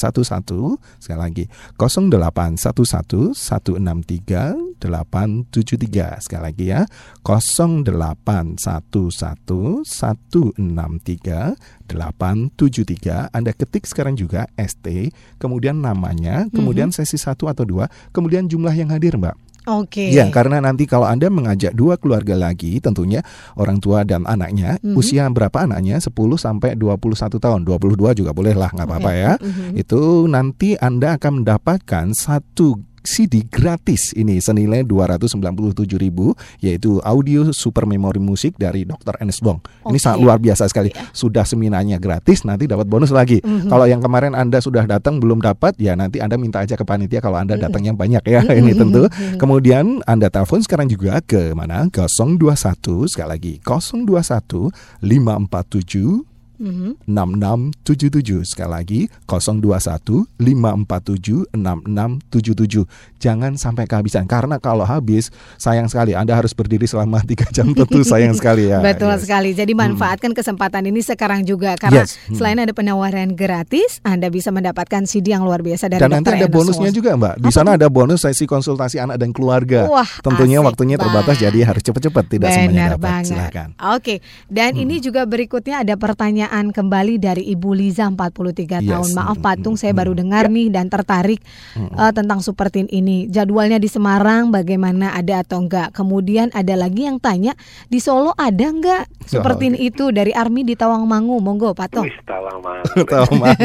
sekali 1.01 1.19
lagi 1.19 1.45
0811 1.81 3.35
163 3.35 4.72
873 4.91 6.25
sekali 6.25 6.43
lagi 6.43 6.65
ya 6.73 6.89
0811 7.23 9.85
163 9.85 11.55
873 11.87 13.31
Anda 13.31 13.53
ketik 13.53 13.85
sekarang 13.87 14.17
juga 14.17 14.49
ST 14.57 15.13
kemudian 15.39 15.85
namanya 15.85 16.49
kemudian 16.51 16.91
sesi 16.91 17.21
1 17.21 17.37
atau 17.37 17.65
2 17.67 17.87
kemudian 18.11 18.49
jumlah 18.49 18.73
yang 18.73 18.89
hadir 18.91 19.21
Mbak 19.21 19.53
Oke. 19.63 20.11
Iya, 20.11 20.27
karena 20.35 20.59
nanti 20.59 20.91
kalau 20.91 21.07
Anda 21.07 21.31
mengajak 21.31 21.79
dua 21.79 21.95
keluarga 21.95 22.35
lagi, 22.35 22.83
tentunya 22.83 23.23
orang 23.55 23.79
tua 23.79 24.03
dan 24.03 24.27
anaknya, 24.27 24.83
Mhm. 24.83 24.99
usia 24.99 25.31
berapa 25.31 25.55
anaknya? 25.63 26.03
10 26.03 26.35
sampai 26.35 26.75
21 26.75 27.39
tahun. 27.39 27.63
22 27.63 28.11
juga 28.11 28.35
boleh 28.35 28.59
lah, 28.59 28.75
nggak 28.75 28.89
apa-apa 28.91 29.11
Oke. 29.15 29.23
ya. 29.23 29.33
Mhm. 29.39 29.79
Itu 29.79 30.27
nanti 30.27 30.75
Anda 30.75 31.15
akan 31.15 31.47
mendapatkan 31.47 32.11
satu 32.11 32.75
CD 33.03 33.43
gratis 33.47 34.15
ini 34.15 34.39
senilai 34.39 34.87
297.000 34.87 36.63
yaitu 36.63 37.03
audio 37.03 37.51
super 37.51 37.85
memory 37.85 38.23
musik 38.23 38.55
dari 38.57 38.87
Dr. 38.87 39.19
Ernest 39.19 39.43
Bong. 39.43 39.59
Ini 39.85 39.99
Oke. 39.99 39.99
sangat 39.99 40.19
luar 40.23 40.39
biasa 40.39 40.71
sekali. 40.71 40.95
Sudah 41.11 41.43
seminarnya 41.43 41.99
gratis 41.99 42.47
nanti 42.47 42.71
dapat 42.71 42.87
bonus 42.87 43.11
lagi. 43.11 43.43
Mhm. 43.43 43.69
Kalau 43.69 43.87
yang 43.87 44.01
kemarin 44.01 44.33
Anda 44.33 44.63
sudah 44.63 44.87
datang 44.87 45.19
belum 45.19 45.43
dapat 45.43 45.77
ya 45.77 45.99
nanti 45.99 46.23
Anda 46.23 46.39
minta 46.39 46.63
aja 46.63 46.79
ke 46.79 46.87
panitia 46.87 47.19
kalau 47.19 47.43
Anda 47.43 47.59
Mhm. 47.59 47.63
datangnya 47.69 47.93
banyak 47.93 48.23
ya. 48.25 48.41
Mhm. 48.47 48.55
Ini 48.63 48.73
tentu. 48.79 49.03
Mhm. 49.07 49.37
Kemudian 49.43 49.85
Anda 50.07 50.31
telepon 50.31 50.63
sekarang 50.63 50.87
juga 50.87 51.19
ke 51.21 51.53
mana? 51.53 51.91
021 51.91 53.11
sekali 53.11 53.29
lagi 53.29 53.53
021 53.61 54.71
547 55.03 56.23
Mhm. 56.63 57.03
6677 57.11 58.47
sekali 58.47 58.71
lagi 58.71 59.01
021 59.27 60.31
547 60.39 61.51
6677 61.51 62.87
jangan 63.19 63.55
sampai 63.55 63.85
kehabisan 63.85 64.25
karena 64.25 64.57
kalau 64.57 64.83
habis 64.83 65.29
sayang 65.57 65.87
sekali 65.87 66.13
Anda 66.13 66.35
harus 66.35 66.53
berdiri 66.53 66.87
selama 66.87 67.19
3 67.27 67.51
jam 67.51 67.67
tentu 67.69 68.03
sayang 68.03 68.33
sekali 68.33 68.69
ya 68.69 68.79
Betul 68.89 69.11
Yes. 69.13 69.25
sekali. 69.25 69.51
Jadi 69.53 69.73
manfaatkan 69.73 70.31
kesempatan 70.31 70.85
ini 70.85 71.01
sekarang 71.01 71.43
juga 71.43 71.75
karena 71.75 72.03
Yes. 72.03 72.15
Hmm. 72.23 72.35
selain 72.35 72.59
ada 72.59 72.71
penawaran 72.71 73.33
gratis, 73.33 73.99
Anda 74.03 74.29
bisa 74.29 74.49
mendapatkan 74.49 75.03
CD 75.03 75.33
yang 75.33 75.43
luar 75.43 75.61
biasa 75.61 75.89
dari 75.89 75.99
dan 75.99 76.13
nanti 76.13 76.31
ada 76.31 76.45
Enos 76.45 76.55
bonusnya 76.55 76.89
Wos. 76.89 76.95
juga 76.95 77.11
Mbak 77.13 77.35
di 77.39 77.51
sana 77.51 77.71
ada 77.73 77.89
bonus 77.89 78.23
sesi 78.23 78.45
konsultasi 78.45 78.99
anak 78.99 79.17
dan 79.17 79.31
keluarga 79.31 79.85
Wah, 79.85 80.07
tentunya 80.21 80.59
asik 80.59 80.69
waktunya 80.69 80.97
terbatas 80.97 81.37
jadi 81.37 81.59
harus 81.63 81.83
cepat-cepat 81.83 82.25
tidak 82.29 82.49
semuanya 82.49 82.71
Benar 82.71 82.91
dapat 82.93 83.03
banget. 83.03 83.27
silakan 83.29 83.69
Oke, 83.91 84.15
dan 84.47 84.71
Hmm. 84.73 84.83
ini 84.83 84.95
juga 84.99 85.25
berikutnya 85.25 85.81
ada 85.81 85.95
pertanyaan 85.97 86.52
kembali 86.53 87.17
dari 87.17 87.49
Ibu 87.49 87.73
Liza 87.73 88.05
43 88.05 88.85
Yes. 88.85 88.85
tahun. 88.85 89.11
Maaf 89.13 89.41
Hmm, 89.41 89.45
Patung, 89.45 89.75
saya 89.75 89.97
baru 89.97 90.13
dengar 90.13 90.53
nih 90.53 90.69
dan 90.69 90.93
tertarik 90.93 91.41
eh, 91.75 92.13
tentang 92.13 92.45
Super 92.45 92.69
Teen 92.69 92.85
ini. 92.87 93.25
Jadwalnya 93.27 93.81
di 93.81 93.89
Semarang 93.89 94.53
bagaimana 94.53 95.17
ada 95.17 95.41
atau 95.41 95.65
enggak? 95.65 95.97
Kemudian 95.97 96.53
ada 96.53 96.77
lagi 96.77 97.09
yang 97.09 97.17
tanya 97.17 97.57
di 97.89 97.97
Solo 97.97 98.37
ada 98.37 98.69
enggak 98.69 99.09
Super 99.25 99.55
Oh, 99.55 99.59
Teen 99.59 99.73
itu 99.73 100.13
dari 100.13 100.31
Army 100.31 100.61
di 100.61 100.77
Tawangmangu? 100.77 101.41
Monggo 101.41 101.73
Patung. 101.73 102.05
Wis 102.05 102.21
tawang 102.29 102.61
mang. 102.61 102.85
Tahu 102.85 103.33
mana? 103.33 103.57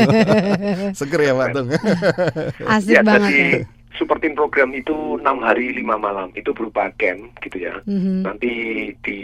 Seger 0.96 1.20
ya 1.22 1.34
Pak 1.34 1.48
Tung. 1.52 1.68
Asik 2.64 2.96
ya, 2.96 3.04
banget. 3.04 3.32
Jadi 3.32 3.44
ya. 3.44 3.77
Super 3.98 4.22
Teen 4.22 4.38
program 4.38 4.72
itu 4.78 5.18
enam 5.18 5.42
hari 5.42 5.74
lima 5.74 5.98
malam 5.98 6.30
itu 6.38 6.54
berupa 6.54 6.94
camp 7.02 7.34
gitu 7.42 7.66
ya. 7.66 7.76
Mhm. 7.90 8.24
Nanti 8.24 8.52
di 9.02 9.20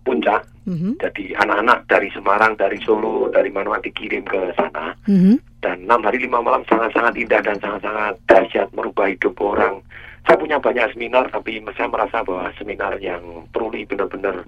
puncak. 0.00 0.42
Mhm. 0.64 0.96
Jadi 0.98 1.36
anak-anak 1.36 1.84
dari 1.86 2.08
Semarang, 2.10 2.56
dari 2.56 2.80
Solo, 2.80 3.28
dari 3.28 3.52
mana 3.52 3.76
dikirim 3.78 4.24
ke 4.24 4.56
sana. 4.56 4.96
Mhm. 5.04 5.36
Dan 5.60 5.84
enam 5.84 6.00
hari 6.00 6.24
lima 6.24 6.40
malam 6.40 6.64
sangat-sangat 6.64 7.20
indah 7.20 7.44
dan 7.44 7.60
sangat-sangat 7.60 8.16
dahsyat 8.24 8.68
merubah 8.72 9.12
hidup 9.12 9.36
orang. 9.38 9.84
Saya 10.24 10.36
punya 10.40 10.56
banyak 10.56 10.96
seminar, 10.96 11.28
tapi 11.28 11.60
saya 11.76 11.88
merasa 11.88 12.24
bahwa 12.24 12.48
seminar 12.56 12.96
yang 13.00 13.20
truly 13.52 13.84
benar-benar 13.84 14.44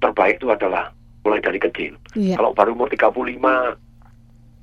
terbaik 0.00 0.36
itu 0.40 0.48
adalah 0.52 0.92
mulai 1.24 1.40
dari 1.40 1.58
kecil. 1.62 1.96
Iya. 2.18 2.36
Kalau 2.36 2.52
baru 2.52 2.74
umur 2.76 2.88
35 2.90 3.76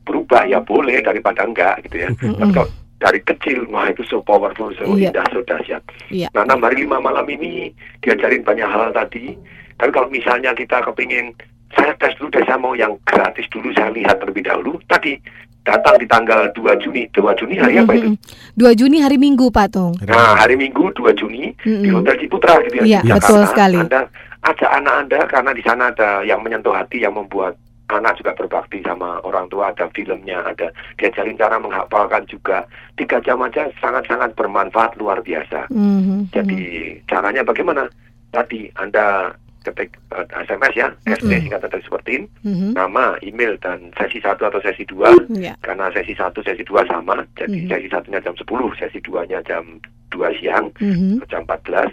berubah 0.04 0.44
ya 0.50 0.60
boleh 0.62 1.00
daripada 1.06 1.46
enggak 1.46 1.86
gitu 1.86 2.06
ya. 2.06 2.10
Tapi 2.18 2.52
kalau 2.54 2.70
dari 3.00 3.24
kecil 3.24 3.64
wah 3.68 3.88
itu 3.88 4.04
so 4.04 4.20
powerful, 4.20 4.70
so 4.76 4.84
Iya. 4.94 5.10
indah, 5.10 5.26
so 5.32 5.40
dahsyat. 5.42 5.82
Iya. 6.12 6.28
Nah 6.32 6.44
enam 6.44 6.60
hari 6.60 6.84
lima 6.84 7.00
malam 7.00 7.24
ini 7.26 7.72
diajarin 8.00 8.44
banyak 8.44 8.68
hal 8.68 8.92
tadi. 8.92 9.34
Tapi 9.76 9.90
kalau 9.90 10.12
misalnya 10.12 10.52
kita 10.52 10.84
kepingin 10.84 11.32
saya 11.72 11.96
tes 11.96 12.12
dulu 12.18 12.28
deh, 12.30 12.44
saya 12.44 12.60
mau 12.60 12.74
yang 12.74 13.00
gratis 13.06 13.48
dulu, 13.48 13.72
saya 13.72 13.88
lihat 13.90 14.20
terlebih 14.20 14.44
dahulu. 14.44 14.76
Tadi 14.86 15.16
datang 15.62 15.96
di 15.96 16.06
tanggal 16.06 16.50
2 16.52 16.82
Juni. 16.82 17.06
2 17.14 17.40
Juni 17.40 17.56
hari 17.56 17.78
apa 17.78 17.94
itu? 17.94 18.18
2 18.58 18.74
Juni 18.74 19.00
hari 19.00 19.16
Minggu 19.16 19.48
Patung. 19.48 19.94
Nah, 20.02 20.34
hari 20.36 20.58
Minggu 20.58 20.90
2 20.92 21.14
Juni 21.14 21.54
di 21.62 21.88
Mm-mm. 21.88 21.94
Hotel 21.96 22.18
Ciputra 22.20 22.58
gitu 22.66 22.82
ya. 22.82 22.84
Iya, 22.84 23.00
di 23.06 23.12
betul 23.14 23.46
Jakarta. 23.46 23.52
sekali. 23.54 23.78
Anda 23.78 24.02
ajak 24.40 24.72
anak 24.74 24.96
Anda 24.98 25.20
karena 25.30 25.52
di 25.54 25.64
sana 25.64 25.84
ada 25.94 26.10
yang 26.26 26.42
menyentuh 26.42 26.74
hati 26.74 27.00
yang 27.00 27.14
membuat 27.14 27.54
anak 27.90 28.22
juga 28.22 28.38
berbakti 28.38 28.86
sama 28.86 29.18
orang 29.26 29.50
tua, 29.50 29.74
ada 29.74 29.90
filmnya, 29.92 30.46
ada 30.46 30.70
diajarin 31.02 31.36
cara 31.38 31.58
menghafalkan 31.58 32.24
juga. 32.30 32.64
Tiga 32.96 33.18
jam 33.26 33.42
aja 33.42 33.66
sangat-sangat 33.82 34.38
bermanfaat 34.38 34.96
luar 35.02 35.20
biasa. 35.26 35.68
Mhm. 35.74 36.30
Jadi 36.30 36.62
caranya 37.10 37.42
bagaimana? 37.42 37.90
Tadi 38.30 38.70
Anda 38.78 39.34
ketik 39.66 39.98
eh, 40.16 40.26
SMS 40.46 40.74
ya, 40.78 40.88
SD 41.04 41.50
singkatan 41.50 41.68
dari 41.74 41.84
Supertin, 41.84 42.22
Mhm. 42.46 42.78
nama, 42.78 43.18
email 43.26 43.58
dan 43.60 43.92
sesi 43.98 44.22
1 44.22 44.46
atau 44.46 44.62
sesi 44.62 44.86
2. 44.86 45.10
Iya. 45.34 45.58
Karena 45.60 45.90
sesi 45.92 46.14
1, 46.14 46.40
sesi 46.46 46.62
2 46.64 46.86
sama. 46.86 47.26
Jadi 47.36 47.66
Mhm. 47.66 47.70
sesi 47.74 47.88
satunya 47.90 48.22
jam 48.22 48.38
10, 48.38 48.72
sesi 48.78 49.02
2-nya 49.02 49.42
jam 49.44 49.82
2 50.14 50.30
siang, 50.38 50.70
Mhm. 50.80 51.26
jam 51.28 51.44
14. 51.44 51.90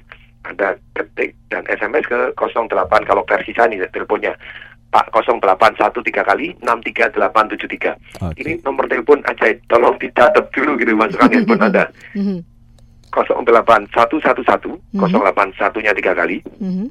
Anda 0.46 0.78
ketik 0.94 1.34
dan 1.50 1.66
SMS 1.66 2.06
ke 2.06 2.30
08 2.38 3.02
kalau 3.02 3.26
versi 3.26 3.50
saya 3.50 3.66
nih 3.66 3.82
teleponnya. 3.90 4.36
Pak 4.86 5.10
081 5.10 5.98
tiga 6.02 6.22
kali 6.22 6.54
63873. 6.62 7.96
Ini 8.38 8.62
nomor 8.62 8.86
telepon 8.86 9.18
ajaib. 9.24 9.58
Tolong 9.66 9.96
dicatat 9.96 10.44
dulu 10.50 10.76
gitu 10.76 10.92
masukkan 10.92 11.32
handphone 11.34 11.62
Anda. 11.62 11.84
Mhm. 12.14 12.38
08111 13.10 14.78
Mhm. 14.92 15.08
081-nya 15.08 15.92
tiga 15.92 16.12
kali 16.12 16.42
Mhm. 16.58 16.86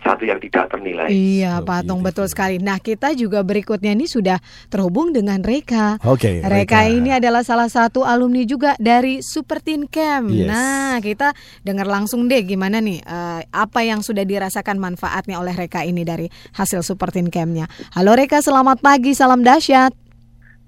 satu 0.01 0.25
yang 0.25 0.41
tidak 0.41 0.65
ternilai. 0.65 1.13
Iya, 1.13 1.61
Patung 1.61 2.01
betul 2.01 2.25
sekali. 2.25 2.57
Nah, 2.57 2.81
kita 2.81 3.13
juga 3.13 3.45
berikutnya 3.45 3.93
ini 3.93 4.09
sudah 4.09 4.41
terhubung 4.65 5.13
dengan 5.13 5.45
Reka. 5.45 6.01
Oke, 6.01 6.41
Reka 6.41 6.49
Reka. 6.81 6.89
ini 6.89 7.13
adalah 7.13 7.45
salah 7.45 7.69
satu 7.69 8.01
alumni 8.01 8.41
juga 8.41 8.73
dari 8.81 9.21
Super 9.21 9.61
Teen 9.61 9.85
Camp. 9.85 10.33
Yes. 10.33 10.49
Nah, 10.49 10.97
kita 10.99 11.37
dengar 11.61 11.85
langsung 11.85 12.25
deh 12.25 12.41
gimana 12.41 12.81
nih 12.81 12.97
eh, 12.97 13.41
apa 13.45 13.85
yang 13.85 14.01
sudah 14.01 14.25
dirasakan 14.25 14.81
manfaatnya 14.81 15.37
oleh 15.37 15.53
Reka 15.53 15.85
ini 15.85 16.01
dari 16.01 16.25
hasil 16.57 16.81
Super 16.81 17.13
Teen 17.13 17.29
Camp-nya. 17.29 17.69
Halo 17.93 18.17
Reka, 18.17 18.41
selamat 18.41 18.81
pagi, 18.81 19.13
salam 19.13 19.45
dahsyat. 19.45 19.93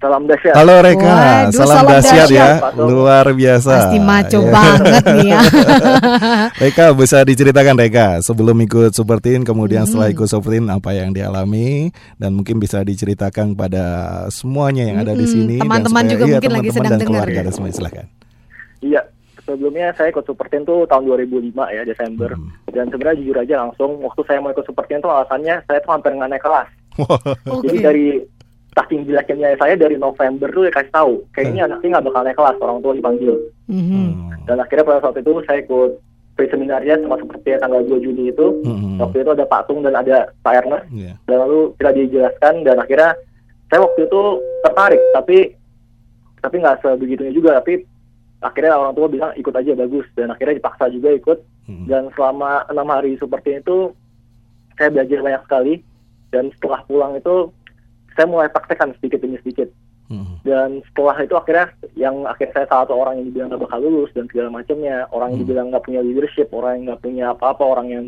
Salam 0.04 0.28
dahsyat. 0.28 0.52
Halo 0.52 0.84
Reka, 0.84 1.00
Waduh, 1.00 1.48
salam, 1.56 1.68
salam 1.80 1.84
dahsyat 1.88 2.28
ya, 2.28 2.48
luar 2.76 3.24
biasa. 3.32 3.72
Pasti 3.88 3.98
maco 4.04 4.40
Ya. 4.44 4.50
banget 4.52 5.04
nih 5.16 5.28
ya. 5.32 5.40
Reka 6.68 6.84
bisa 6.92 7.24
diceritakan 7.24 7.72
Reka 7.80 8.20
sebelum 8.20 8.52
ikut 8.60 8.92
Supertin 8.92 9.48
kemudian 9.48 9.88
setelah 9.88 10.12
Mm-mm. 10.12 10.20
ikut 10.20 10.28
Supertin 10.28 10.68
apa 10.68 10.92
yang 10.92 11.16
dialami 11.16 11.88
dan 12.20 12.36
mungkin 12.36 12.60
bisa 12.60 12.84
diceritakan 12.84 13.56
pada 13.56 13.84
semuanya 14.28 14.84
yang 14.92 15.00
ada 15.00 15.16
di 15.16 15.24
Mm-mm. 15.24 15.32
sini 15.40 15.56
dan 15.56 15.64
Teman-teman 15.64 16.04
juga 16.04 16.24
iya, 16.28 16.32
mungkin 16.36 16.50
lagi 16.52 16.68
teman-teman 16.68 16.76
sedang 16.76 16.92
dan 16.92 17.00
dengar 17.00 17.08
keluarga 17.08 17.38
ya. 17.40 17.44
dan 17.48 17.52
semuanya 17.56 17.76
silahkan. 17.80 18.06
Iya, 18.84 19.00
sebelumnya 19.40 19.86
saya 19.96 20.08
ikut 20.12 20.24
Super 20.28 20.46
Team 20.52 20.62
tuh 20.68 20.84
tahun 20.84 21.02
2005 21.08 21.48
ya 21.72 21.82
Desember. 21.88 22.30
Hmm. 22.36 22.52
Dan 22.68 22.92
sebenarnya 22.92 23.24
jujur 23.24 23.36
aja 23.40 23.54
langsung 23.64 24.04
waktu 24.04 24.20
saya 24.28 24.36
mau 24.44 24.52
ikut 24.52 24.68
Super 24.68 24.84
Team 24.84 25.00
tuh 25.00 25.08
alasannya 25.08 25.64
saya 25.64 25.80
tuh 25.80 25.96
hampir 25.96 26.12
nggak 26.12 26.28
naik 26.28 26.44
kelas. 26.44 26.68
Jadi 27.64 27.78
dari 27.80 28.06
saking 28.74 29.06
jeleknya 29.06 29.54
saya 29.54 29.78
dari 29.78 29.94
November 29.94 30.50
tuh 30.50 30.66
dikasih 30.66 30.90
tahu 30.90 31.22
kayaknya 31.30 31.70
anaknya 31.70 31.98
nggak 31.98 32.06
bakal 32.10 32.22
naik 32.26 32.36
kelas 32.36 32.56
orang 32.58 32.78
tua 32.82 32.92
dipanggil. 32.98 33.34
Dan 34.44 34.56
akhirnya 34.60 34.84
pada 34.84 35.00
saat 35.00 35.16
itu 35.22 35.32
saya 35.48 35.64
ikut 35.64 35.90
pre-seminarnya 36.34 36.98
sama 36.98 37.16
seperti 37.16 37.54
tanggal 37.62 37.80
2 37.86 38.04
Juni 38.04 38.34
itu. 38.34 38.46
Waktu 38.98 39.22
itu 39.22 39.30
ada 39.32 39.46
Pak 39.46 39.70
Tung 39.70 39.86
dan 39.86 39.94
ada 39.94 40.28
Pak 40.42 40.66
Ernest. 40.66 40.84
Iya. 40.90 41.14
Dan 41.30 41.36
lalu 41.46 41.72
kita 41.78 41.90
dijelaskan 41.94 42.54
dan 42.66 42.76
akhirnya 42.82 43.10
saya 43.70 43.80
waktu 43.86 44.00
itu 44.04 44.22
tertarik 44.66 45.02
tapi 45.14 45.38
tapi 46.42 46.56
nggak 46.60 46.82
sebegitunya 46.82 47.32
juga. 47.32 47.62
Tapi 47.62 47.86
akhirnya 48.44 48.74
orang 48.76 48.92
tua 48.98 49.06
bilang 49.08 49.30
ikut 49.38 49.54
aja 49.54 49.72
bagus. 49.78 50.04
Dan 50.18 50.34
akhirnya 50.34 50.58
dipaksa 50.58 50.90
juga 50.90 51.14
ikut. 51.14 51.38
Dan 51.88 52.12
selama 52.12 52.68
enam 52.68 52.90
hari 52.90 53.16
seperti 53.16 53.62
itu 53.62 53.94
saya 54.76 54.90
belajar 54.90 55.22
banyak 55.22 55.42
sekali. 55.46 55.74
Dan 56.34 56.50
setelah 56.58 56.82
pulang 56.84 57.14
itu 57.14 57.48
saya 58.14 58.26
mulai 58.30 58.48
praktekkan 58.50 58.94
sedikit 58.98 59.22
demi 59.22 59.38
sedikit. 59.42 59.68
Dan 60.44 60.84
setelah 60.92 61.16
itu 61.24 61.34
akhirnya 61.34 61.72
yang 61.96 62.28
akhirnya 62.28 62.52
saya 62.52 62.66
salah 62.68 62.84
satu 62.84 62.94
orang 63.00 63.14
yang 63.18 63.26
dibilang 63.32 63.48
nggak 63.50 63.64
bakal 63.64 63.80
lulus 63.80 64.12
dan 64.12 64.28
segala 64.28 64.52
macamnya. 64.52 65.08
Orang 65.10 65.32
yang 65.32 65.40
dibilang 65.48 65.66
nggak 65.72 65.84
punya 65.88 66.00
leadership 66.04 66.48
orang 66.52 66.72
yang 66.76 66.84
nggak 66.92 67.02
punya 67.02 67.24
apa-apa 67.32 67.64
orang 67.64 67.86
yang 67.88 68.04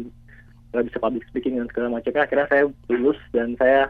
nggak 0.76 0.86
bisa 0.92 0.98
public 1.00 1.24
speaking 1.32 1.56
dan 1.56 1.66
segala 1.72 1.96
macamnya. 1.96 2.22
Akhirnya 2.28 2.46
saya 2.52 2.64
lulus 2.92 3.18
dan 3.32 3.56
saya 3.56 3.88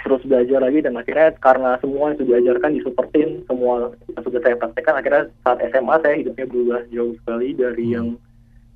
terus 0.00 0.24
belajar 0.24 0.64
lagi 0.64 0.80
dan 0.80 0.96
akhirnya 0.96 1.28
karena 1.44 1.76
semua 1.84 2.16
itu 2.16 2.24
diajarkan 2.24 2.72
di 2.72 2.80
super 2.80 3.04
team 3.12 3.44
semua 3.44 3.92
yang 3.92 4.22
sudah 4.24 4.40
saya 4.40 4.56
praktekkan 4.56 4.96
akhirnya 4.96 5.24
saat 5.44 5.58
SMA 5.60 5.94
saya 6.00 6.14
hidupnya 6.16 6.46
berubah 6.48 6.80
jauh 6.88 7.12
sekali 7.20 7.48
dari 7.52 7.84
yang 7.92 8.16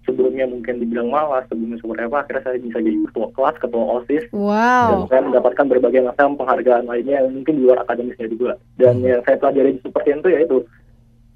sebelumnya 0.04 0.44
mungkin 0.46 0.80
dibilang 0.80 1.08
malas 1.08 1.48
sebelumnya 1.48 1.80
seperti 1.80 2.02
apa 2.04 2.16
akhirnya 2.22 2.42
saya 2.44 2.56
bisa 2.60 2.78
jadi 2.80 2.98
ketua 3.08 3.28
kelas 3.32 3.56
ketua 3.60 3.84
osis. 4.00 4.24
Dan 4.30 4.40
Wow. 4.40 5.08
saya 5.08 5.20
mendapatkan 5.24 5.66
berbagai 5.68 6.00
macam 6.04 6.36
penghargaan 6.36 6.84
lainnya 6.86 7.24
yang 7.24 7.32
mungkin 7.32 7.54
di 7.56 7.62
luar 7.64 7.78
akademisnya 7.82 8.28
juga. 8.28 8.52
Dan 8.76 9.00
yang 9.00 9.20
saya 9.24 9.40
pelajari 9.40 9.76
di 9.76 9.80
super 9.80 10.02
itu 10.04 10.28
yaitu 10.28 10.56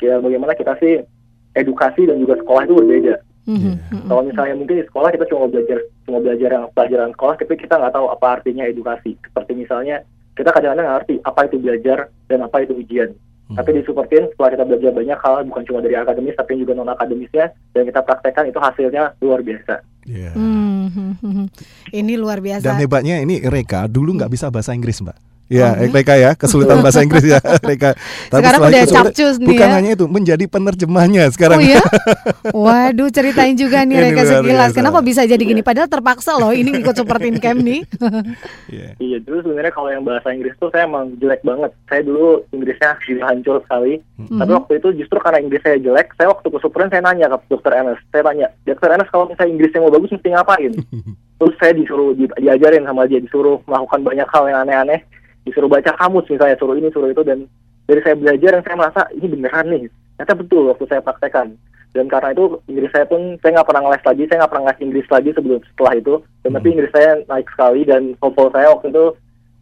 ya 0.04 0.20
bagaimana 0.22 0.52
kita 0.54 0.72
sih 0.78 1.02
edukasi 1.56 2.06
dan 2.06 2.20
juga 2.22 2.38
sekolah 2.38 2.62
itu 2.68 2.74
berbeda. 2.76 3.14
Kalau 4.04 4.22
misalnya 4.28 4.54
mungkin 4.60 4.76
di 4.76 4.84
sekolah 4.84 5.08
kita 5.08 5.24
cuma 5.32 5.48
belajar 5.48 5.78
cuma 6.04 6.18
belajar 6.20 6.48
yang 6.52 6.64
pelajaran 6.76 7.10
sekolah 7.16 7.34
tapi 7.40 7.54
kita 7.56 7.74
nggak 7.80 7.94
tahu 7.96 8.06
apa 8.12 8.26
artinya 8.40 8.64
edukasi. 8.68 9.16
Seperti 9.24 9.52
misalnya 9.56 10.04
kita 10.36 10.52
kadang-kadang 10.52 10.84
nggak 10.84 10.96
ngerti 11.02 11.14
apa 11.24 11.40
itu 11.48 11.56
belajar 11.58 11.98
dan 12.28 12.38
apa 12.44 12.56
itu 12.62 12.72
ujian 12.76 13.10
tapi 13.56 13.70
di 13.76 13.82
Supertin 13.86 14.28
setelah 14.32 14.50
kita 14.52 14.64
belajar 14.68 14.92
banyak 14.92 15.18
hal 15.24 15.36
bukan 15.48 15.62
cuma 15.64 15.78
dari 15.80 15.96
akademis 15.96 16.36
tapi 16.36 16.60
juga 16.60 16.76
non 16.76 16.92
akademisnya 16.92 17.52
dan 17.72 17.82
kita 17.88 18.00
praktekkan 18.04 18.44
itu 18.50 18.58
hasilnya 18.60 19.16
luar 19.24 19.40
biasa 19.40 19.80
Hmm, 20.32 20.88
hmm, 20.88 21.12
hmm, 21.20 21.32
hmm. 21.36 21.46
Ini 21.92 22.16
luar 22.16 22.40
biasa. 22.40 22.64
Dan 22.64 22.80
hebatnya 22.80 23.20
ini 23.20 23.44
Reka 23.44 23.84
dulu 23.92 24.16
nggak 24.16 24.32
bisa 24.32 24.48
bahasa 24.48 24.72
Inggris 24.72 25.04
mbak. 25.04 25.27
Ya, 25.48 25.72
Oh, 25.72 25.80
ya? 25.80 25.88
Reka 25.88 26.14
ya, 26.14 26.30
kesulitan 26.32 26.84
bahasa 26.84 27.00
Inggris 27.00 27.24
ya, 27.24 27.40
Reka. 27.64 27.96
Sekarang 28.28 28.60
setelah 28.60 28.68
udah 28.70 28.84
capcus 28.86 29.36
nih 29.38 29.48
Bukan 29.48 29.64
ya. 29.64 29.74
hanya 29.74 29.90
itu, 29.92 30.04
menjadi 30.04 30.44
penerjemahnya 30.44 31.24
sekarang. 31.32 31.58
Oh 31.58 31.64
ya? 31.64 31.80
Waduh, 32.68 33.08
ceritain 33.08 33.56
juga 33.56 33.80
nih 33.82 33.96
Reka 33.98 34.22
sekilas. 34.24 34.70
Kenapa 34.70 35.00
bisa 35.00 35.24
jadi 35.24 35.40
gini? 35.40 35.60
Padahal 35.60 35.88
terpaksa 35.88 36.36
loh 36.36 36.52
ini 36.52 36.76
ikut 36.76 36.92
Super 36.92 37.16
Teen 37.16 37.36
Camp 37.36 37.58
nih. 37.58 37.80
Iya, 38.98 39.18
dulu 39.20 39.40
sebenarnya 39.42 39.72
kalau 39.72 39.88
yang 39.88 40.04
bahasa 40.04 40.28
Inggris 40.28 40.52
tuh 40.56 40.68
saya 40.68 40.84
emang 40.84 41.16
jelek 41.16 41.40
banget. 41.40 41.72
Saya 41.88 42.02
dulu 42.02 42.44
Inggrisnya 42.50 42.98
sudah 43.00 43.26
hancur 43.26 43.56
sekali. 43.64 43.96
Mhm. 44.18 44.36
Tapi 44.36 44.52
waktu 44.52 44.72
itu 44.76 44.88
justru 44.98 45.16
karena 45.18 45.40
Inggris 45.40 45.62
saya 45.62 45.78
jelek, 45.78 46.12
saya 46.14 46.28
waktu 46.28 46.46
ke 46.46 46.58
Supren 46.58 46.88
saya 46.88 47.00
nanya 47.00 47.30
ke 47.30 47.48
dokter 47.48 47.72
Enes. 47.74 47.96
Saya 48.10 48.22
tanya, 48.22 48.46
dokter 48.62 48.90
Enes 48.90 49.08
kalau 49.08 49.24
misalnya 49.24 49.52
Inggrisnya 49.54 49.80
mau 49.80 49.90
bagus 49.90 50.12
mesti 50.12 50.28
ngapain? 50.28 50.72
Terus 51.38 51.54
saya 51.56 51.72
disuruh 51.72 52.12
di- 52.12 52.36
diajarin 52.36 52.84
sama 52.84 53.06
dia, 53.06 53.18
disuruh 53.18 53.62
melakukan 53.64 54.00
banyak 54.02 54.28
hal 54.28 54.44
yang 54.44 54.60
aneh-aneh, 54.60 55.00
disuruh 55.48 55.70
baca 55.72 55.90
kamus 55.96 56.28
misalnya, 56.28 56.56
suruh 56.60 56.76
ini, 56.76 56.88
suruh 56.92 57.10
itu, 57.10 57.24
dan 57.24 57.48
dari 57.88 58.00
saya 58.04 58.14
belajar 58.20 58.50
dan 58.60 58.62
saya 58.62 58.76
merasa 58.76 59.00
ini 59.16 59.26
beneran 59.32 59.66
nih. 59.72 59.84
Ternyata 60.20 60.34
betul 60.36 60.62
waktu 60.68 60.84
saya 60.86 61.00
praktekkan. 61.00 61.56
Dan 61.96 62.04
karena 62.04 62.36
itu 62.36 62.60
Inggris 62.68 62.92
saya 62.92 63.08
pun 63.08 63.40
saya 63.40 63.58
nggak 63.58 63.68
pernah 63.72 63.82
ngeles 63.88 64.04
lagi, 64.04 64.22
saya 64.28 64.38
nggak 64.44 64.52
pernah 64.52 64.64
ngasih 64.68 64.84
Inggris 64.84 65.08
lagi 65.08 65.30
sebelum 65.32 65.60
setelah 65.72 65.94
itu. 65.96 66.14
Dan 66.44 66.50
tapi 66.52 66.66
Inggris 66.76 66.92
saya 66.92 67.10
naik 67.24 67.48
sekali 67.48 67.80
dan 67.88 68.02
TOEFL 68.20 68.48
saya 68.52 68.66
waktu 68.76 68.86
itu 68.92 69.04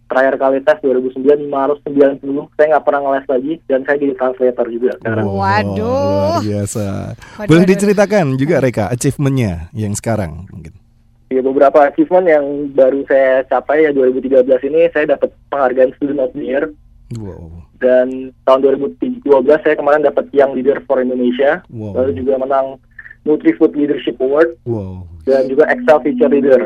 terakhir 0.07 0.35
kali 0.39 0.59
tes 0.63 0.79
2009 0.87 1.51
590 1.51 2.55
saya 2.55 2.67
nggak 2.79 2.85
pernah 2.87 3.01
ngeles 3.03 3.27
lagi 3.27 3.53
dan 3.67 3.81
saya 3.83 3.97
jadi 3.99 4.15
translator 4.15 4.67
juga 4.71 4.91
sekarang. 5.03 5.25
Waduh. 5.27 5.83
Luar 5.83 6.43
biasa. 6.43 6.85
Waduh, 7.15 7.49
Boleh 7.51 7.63
waduh, 7.63 7.71
diceritakan 7.75 8.25
juga 8.39 8.55
Reka 8.63 8.85
achievementnya 8.91 9.53
yang 9.75 9.95
sekarang 9.95 10.51
mungkin. 10.51 10.86
Ya 11.27 11.43
beberapa 11.43 11.91
achievement 11.91 12.27
yang 12.31 12.45
baru 12.71 13.03
saya 13.11 13.43
capai 13.51 13.83
ya 13.83 13.91
2013 13.91 14.47
ini 14.71 14.87
saya 14.95 15.19
dapat 15.19 15.35
penghargaan 15.51 15.91
Student 15.99 16.21
of 16.23 16.33
the 16.35 16.45
Year 16.47 16.65
Wow. 17.07 17.63
dan 17.79 18.35
tahun 18.43 18.83
2012 18.83 19.23
saya 19.63 19.79
kemarin 19.79 20.03
dapat 20.03 20.27
Young 20.35 20.59
Leader 20.59 20.83
for 20.91 20.99
Indonesia 20.99 21.63
Wow. 21.71 21.99
lalu 21.99 22.19
juga 22.19 22.35
menang 22.39 22.83
NutriFood 23.23 23.79
Leadership 23.79 24.19
Award 24.19 24.59
Wow. 24.67 25.07
dan 25.23 25.47
juga 25.51 25.71
Excel 25.71 26.03
Future 26.03 26.31
Leader 26.31 26.63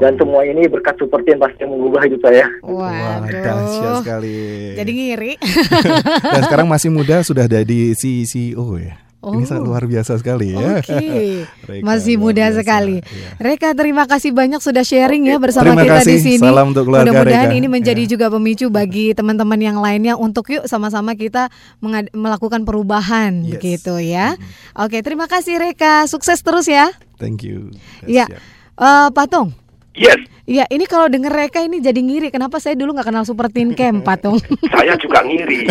dan 0.00 0.16
semua 0.16 0.40
ini 0.48 0.64
berkat 0.64 0.96
seperti 0.96 1.36
yang 1.36 1.44
pasti 1.44 1.60
mengubah 1.68 2.00
hidup 2.08 2.20
saya. 2.24 2.48
Wah, 2.64 3.20
dahsyat 3.28 4.00
sekali. 4.00 4.72
Jadi 4.80 4.90
ngiri. 4.96 5.32
Dan 6.32 6.40
sekarang 6.48 6.68
masih 6.72 6.88
muda 6.88 7.20
sudah 7.20 7.44
ada 7.44 7.60
di 7.60 7.92
CEO 7.92 8.80
ya. 8.80 8.96
Ini 9.26 9.44
sangat 9.44 9.64
luar 9.64 9.84
biasa 9.84 10.12
sekali 10.16 10.52
ya. 10.52 10.78
Oke, 10.78 10.98
Reka, 11.70 11.80
masih 11.80 12.14
muda 12.14 12.44
biasa. 12.44 12.60
sekali. 12.60 12.96
Reka, 13.36 13.72
terima 13.72 14.04
kasih 14.04 14.30
banyak 14.30 14.58
sudah 14.58 14.82
sharing 14.82 15.24
ya 15.24 15.36
bersama 15.36 15.72
Terima 15.72 15.82
kita 15.82 15.94
di 15.96 16.00
kasih. 16.04 16.18
sini. 16.20 16.44
Salam 16.44 16.66
untuk 16.68 16.84
keluarga 16.84 17.08
Mudah-mudahan 17.08 17.48
Reka. 17.48 17.56
ini 17.56 17.66
menjadi 17.66 18.02
juga 18.06 18.26
pemicu 18.28 18.68
bagi 18.68 19.12
teman-teman 19.12 19.56
yang 19.56 19.78
lainnya 19.78 20.14
untuk 20.14 20.48
yuk 20.48 20.64
sama-sama 20.64 21.14
kita 21.14 21.48
mengad- 21.78 22.12
melakukan 22.12 22.62
perubahan 22.62 23.40
Yes. 23.42 23.60
gitu 23.60 23.96
ya. 23.96 24.36
Oke, 24.74 25.00
terima 25.00 25.24
kasih 25.24 25.56
Reka. 25.56 26.04
Sukses 26.04 26.38
terus 26.38 26.66
ya. 26.66 26.92
Thank 27.16 27.40
you. 27.42 27.72
Iya. 28.02 28.28
Eh, 28.74 29.08
Patung. 29.10 29.54
Yes. 29.94 30.18
Iya, 30.44 30.68
ini 30.68 30.84
kalau 30.84 31.08
denger 31.08 31.32
Reka 31.32 31.64
ini 31.64 31.80
jadi 31.80 31.96
ngiri. 31.96 32.28
Kenapa 32.28 32.60
saya 32.60 32.76
dulu 32.76 32.92
nggak 32.92 33.08
kenal 33.08 33.24
Super 33.24 33.48
Tin 33.48 33.72
Camp, 33.72 34.04
Patung? 34.04 34.36
Saya 34.76 34.92
juga 35.00 35.24
ngiri. 35.24 35.64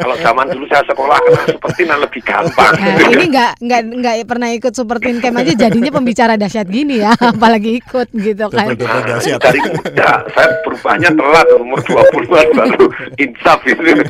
Kalau 0.00 0.16
zaman 0.24 0.48
dulu 0.56 0.64
saya 0.72 0.80
sekolah 0.88 1.20
kenal 1.20 1.44
seperti 1.52 1.80
nah 1.84 2.00
lebih 2.00 2.24
gampang. 2.24 2.72
Nah, 2.80 3.12
ini 3.12 3.24
nggak 3.28 3.60
nggak 3.60 3.80
nggak 4.00 4.14
pernah 4.24 4.48
ikut 4.56 4.72
Super 4.72 5.04
Tin 5.04 5.20
Camp 5.20 5.36
aja 5.36 5.52
jadinya 5.68 5.92
pembicara 5.92 6.40
dahsyat 6.40 6.64
gini 6.64 7.04
ya, 7.04 7.12
apalagi 7.36 7.76
ikut 7.76 8.08
gitu 8.16 8.48
kan. 8.48 8.72
Nah, 8.72 9.04
dari 9.36 9.60
muda, 9.68 10.24
saya 10.32 10.48
perubahannya 10.64 11.10
telat 11.12 11.46
umur 11.60 11.80
20-an 11.84 12.46
baru 12.56 12.86
insaf 13.20 13.60
itu. 13.68 14.00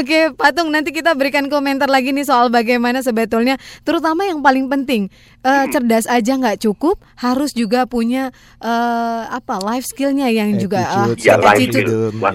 Oke, 0.00 0.32
Patung 0.40 0.72
nanti 0.72 0.96
kita 0.96 1.12
berikan 1.12 1.52
komentar 1.52 1.92
lagi 1.92 2.16
nih 2.16 2.24
soal 2.24 2.48
bagaimana 2.48 3.04
sebetulnya, 3.04 3.60
terutama 3.84 4.24
yang 4.24 4.40
paling 4.40 4.72
penting, 4.72 5.12
eh, 5.48 5.64
cerdas 5.72 6.04
aja 6.04 6.36
nggak 6.36 6.60
cukup, 6.60 7.00
harus 7.16 7.56
juga 7.56 7.88
punya 7.88 8.28
eh, 8.60 9.22
apa 9.32 9.56
life 9.64 9.88
skillnya 9.88 10.28
yang 10.28 10.60
juga 10.60 10.80
Attitude, 10.88 11.24
ya, 11.24 11.34
attitude, 11.40 11.88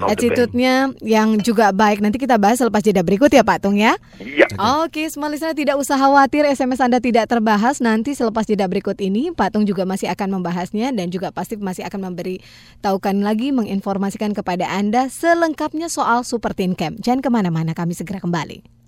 attitude-nya 0.09 0.76
yang 1.05 1.38
juga 1.41 1.70
baik. 1.70 2.01
Nanti 2.01 2.18
kita 2.18 2.41
bahas 2.41 2.57
selepas 2.57 2.82
jeda 2.82 3.05
berikut 3.05 3.30
ya, 3.30 3.45
Patung 3.45 3.78
ya. 3.78 3.95
Iya. 4.18 4.49
Oke, 4.84 5.05
semua 5.09 5.30
listener 5.30 5.53
tidak 5.53 5.78
usah 5.78 5.97
khawatir 5.99 6.47
SMS 6.49 6.82
Anda 6.82 6.97
tidak 6.97 7.30
terbahas 7.30 7.80
nanti 7.84 8.18
selepas 8.18 8.47
jeda 8.47 8.66
berikut 8.66 8.97
ini 8.99 9.30
Patung 9.36 9.68
juga 9.68 9.86
masih 9.86 10.09
akan 10.09 10.39
membahasnya 10.39 10.89
dan 10.95 11.14
juga 11.14 11.30
pasti 11.30 11.59
masih 11.59 11.86
akan 11.86 12.11
memberi 12.11 12.41
tahukan 12.82 13.22
lagi 13.22 13.53
menginformasikan 13.53 14.34
kepada 14.34 14.68
Anda 14.70 15.07
selengkapnya 15.11 15.88
soal 15.88 16.26
Super 16.26 16.57
Teen 16.57 16.74
Camp. 16.74 16.97
Jangan 16.99 17.22
ke 17.22 17.30
mana-mana, 17.30 17.72
kami 17.78 17.93
segera 17.93 18.18
kembali. 18.24 18.83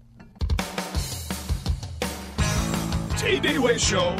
TDW 3.15 3.79
Show. 3.79 4.11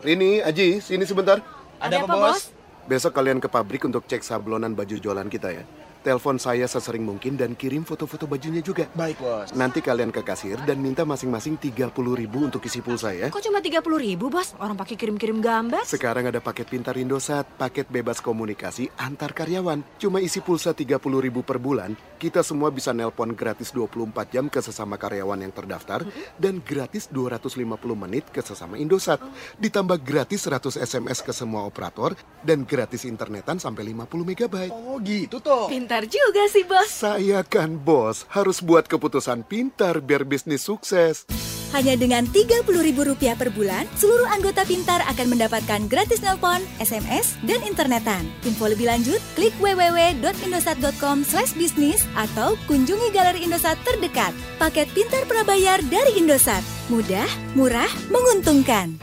Rini, 0.00 0.40
Aji, 0.40 0.80
sini 0.80 1.04
sebentar. 1.04 1.44
Ada 1.76 2.08
apa, 2.08 2.16
Bos? 2.16 2.48
Besok 2.88 3.12
kalian 3.20 3.36
ke 3.36 3.44
pabrik 3.44 3.84
untuk 3.84 4.08
cek 4.08 4.24
sablonan 4.24 4.72
baju 4.72 4.96
jualan 4.96 5.28
kita 5.28 5.52
ya. 5.52 5.68
Telepon 6.00 6.40
saya 6.40 6.64
sesering 6.64 7.04
mungkin 7.04 7.36
dan 7.36 7.52
kirim 7.52 7.84
foto-foto 7.84 8.24
bajunya 8.24 8.64
juga. 8.64 8.88
Baik, 8.96 9.20
Bos. 9.20 9.52
Nanti 9.52 9.84
kalian 9.84 10.08
ke 10.08 10.24
kasir 10.24 10.56
dan 10.64 10.80
minta 10.80 11.04
masing-masing 11.04 11.60
30 11.60 11.92
ribu 11.92 12.48
untuk 12.48 12.64
isi 12.64 12.80
pulsa 12.80 13.12
ya. 13.12 13.28
Kok 13.28 13.44
cuma 13.44 13.60
30 13.60 13.84
ribu, 14.00 14.32
Bos? 14.32 14.56
Orang 14.56 14.80
pakai 14.80 14.96
kirim-kirim 14.96 15.44
gambar. 15.44 15.84
Sekarang 15.84 16.24
ada 16.24 16.40
paket 16.40 16.72
pintar 16.72 16.96
Indosat, 16.96 17.44
paket 17.60 17.84
bebas 17.92 18.24
komunikasi 18.24 18.88
antar 18.96 19.36
karyawan. 19.36 19.84
Cuma 20.00 20.24
isi 20.24 20.40
pulsa 20.40 20.72
30 20.72 20.96
ribu 21.20 21.44
per 21.44 21.60
bulan, 21.60 21.92
kita 22.16 22.40
semua 22.40 22.72
bisa 22.72 22.96
nelpon 22.96 23.36
gratis 23.36 23.68
24 23.68 24.32
jam 24.32 24.48
ke 24.48 24.64
sesama 24.64 24.96
karyawan 24.96 25.44
yang 25.44 25.52
terdaftar 25.52 26.00
dan 26.40 26.64
gratis 26.64 27.12
250 27.12 27.76
menit 27.92 28.24
ke 28.32 28.40
sesama 28.40 28.80
Indosat. 28.80 29.20
Ditambah 29.60 30.00
gratis 30.00 30.48
100 30.48 30.80
SMS 30.80 31.20
ke 31.20 31.36
semua 31.36 31.68
operator 31.68 32.16
dan 32.40 32.64
gratis 32.64 33.04
internetan 33.04 33.60
sampai 33.60 33.92
50 33.92 34.24
megabyte. 34.24 34.72
Oh, 34.72 34.96
gitu 35.04 35.44
toh. 35.44 35.68
Pintar 35.68 35.89
juga 36.06 36.46
sih, 36.46 36.62
Bos. 36.62 36.86
Saya 36.86 37.42
kan 37.42 37.74
bos, 37.74 38.22
harus 38.30 38.62
buat 38.62 38.86
keputusan 38.86 39.42
pintar 39.42 39.98
biar 39.98 40.22
bisnis 40.22 40.62
sukses. 40.62 41.26
Hanya 41.70 41.94
dengan 41.94 42.26
Rp30.000 42.26 43.38
per 43.38 43.54
bulan, 43.54 43.86
seluruh 43.94 44.26
anggota 44.26 44.66
Pintar 44.66 45.06
akan 45.06 45.26
mendapatkan 45.38 45.86
gratis 45.86 46.18
nelpon, 46.18 46.58
SMS, 46.82 47.38
dan 47.46 47.62
internetan. 47.62 48.26
Info 48.42 48.66
lebih 48.66 48.90
lanjut, 48.90 49.22
klik 49.38 49.54
www.indosat.com 49.62 51.22
bisnis 51.54 52.02
atau 52.18 52.58
kunjungi 52.66 53.14
galeri 53.14 53.46
Indosat 53.46 53.78
terdekat. 53.86 54.34
Paket 54.58 54.90
Pintar 54.90 55.22
Prabayar 55.30 55.78
dari 55.86 56.18
Indosat. 56.18 56.62
Mudah, 56.90 57.26
murah, 57.54 57.90
menguntungkan. 58.10 58.98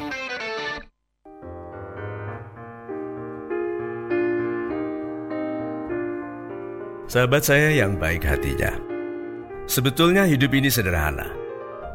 Sahabat 7.07 7.39
saya 7.39 7.71
yang 7.71 7.95
baik 7.95 8.27
hatinya. 8.27 8.75
Sebetulnya 9.63 10.27
hidup 10.27 10.51
ini 10.51 10.67
sederhana. 10.67 11.31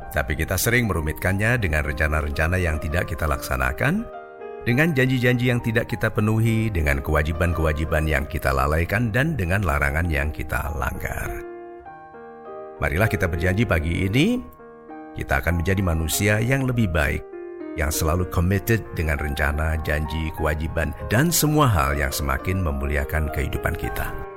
Tapi 0.09 0.33
kita 0.33 0.57
sering 0.57 0.89
merumitkannya 0.89 1.61
dengan 1.61 1.85
rencana-rencana 1.85 2.57
yang 2.57 2.81
tidak 2.81 3.13
kita 3.13 3.29
laksanakan, 3.29 4.09
dengan 4.65 4.97
janji-janji 4.97 5.53
yang 5.53 5.61
tidak 5.61 5.93
kita 5.93 6.09
penuhi, 6.09 6.73
dengan 6.73 7.05
kewajiban-kewajiban 7.05 8.09
yang 8.09 8.25
kita 8.25 8.57
lalaikan, 8.57 9.13
dan 9.13 9.37
dengan 9.37 9.61
larangan 9.61 10.09
yang 10.09 10.33
kita 10.33 10.73
langgar. 10.81 11.29
Marilah 12.81 13.09
kita 13.13 13.29
berjanji 13.29 13.69
pagi 13.69 14.09
ini, 14.09 14.41
kita 15.13 15.45
akan 15.45 15.61
menjadi 15.61 15.83
manusia 15.85 16.35
yang 16.41 16.65
lebih 16.65 16.89
baik, 16.89 17.21
yang 17.77 17.93
selalu 17.93 18.25
committed 18.33 18.81
dengan 18.97 19.21
rencana, 19.21 19.77
janji, 19.85 20.33
kewajiban, 20.41 20.97
dan 21.13 21.29
semua 21.29 21.69
hal 21.69 22.01
yang 22.01 22.13
semakin 22.13 22.65
memuliakan 22.65 23.29
kehidupan 23.37 23.77
kita. 23.77 24.32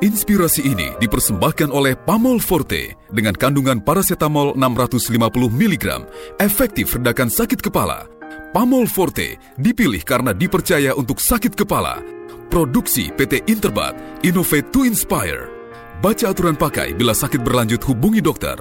Inspirasi 0.00 0.64
ini 0.64 0.96
dipersembahkan 0.96 1.68
oleh 1.68 1.92
Pamol 1.92 2.40
Forte 2.40 2.96
dengan 3.12 3.36
kandungan 3.36 3.84
paracetamol 3.84 4.56
650 4.56 5.12
mg, 5.52 6.08
efektif 6.40 6.96
redakan 6.96 7.28
sakit 7.28 7.60
kepala. 7.60 8.08
Pamol 8.56 8.88
Forte 8.88 9.36
dipilih 9.60 10.00
karena 10.00 10.32
dipercaya 10.32 10.96
untuk 10.96 11.20
sakit 11.20 11.52
kepala. 11.52 12.00
Produksi 12.48 13.12
PT 13.12 13.44
Interbat, 13.52 13.92
Innovate 14.24 14.72
to 14.72 14.88
Inspire. 14.88 15.52
Baca 16.00 16.32
aturan 16.32 16.56
pakai 16.56 16.96
bila 16.96 17.12
sakit 17.12 17.44
berlanjut 17.44 17.84
hubungi 17.84 18.24
dokter. 18.24 18.56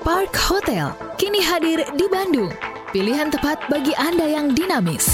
Park 0.00 0.32
Hotel 0.48 0.88
kini 1.20 1.44
hadir 1.44 1.84
di 2.00 2.08
Bandung. 2.08 2.77
Pilihan 2.88 3.28
tepat 3.28 3.60
bagi 3.68 3.92
Anda 4.00 4.24
yang 4.24 4.56
dinamis. 4.56 5.04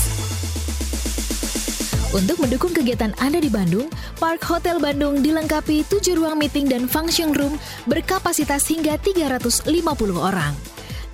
Untuk 2.14 2.38
mendukung 2.38 2.70
kegiatan 2.70 3.10
Anda 3.18 3.42
di 3.42 3.50
Bandung, 3.50 3.90
Park 4.22 4.46
Hotel 4.46 4.78
Bandung 4.78 5.18
dilengkapi 5.18 5.82
7 5.82 6.14
ruang 6.14 6.38
meeting 6.38 6.70
dan 6.70 6.86
function 6.86 7.34
room 7.34 7.58
berkapasitas 7.90 8.70
hingga 8.70 8.94
350 9.02 9.66
orang. 10.14 10.54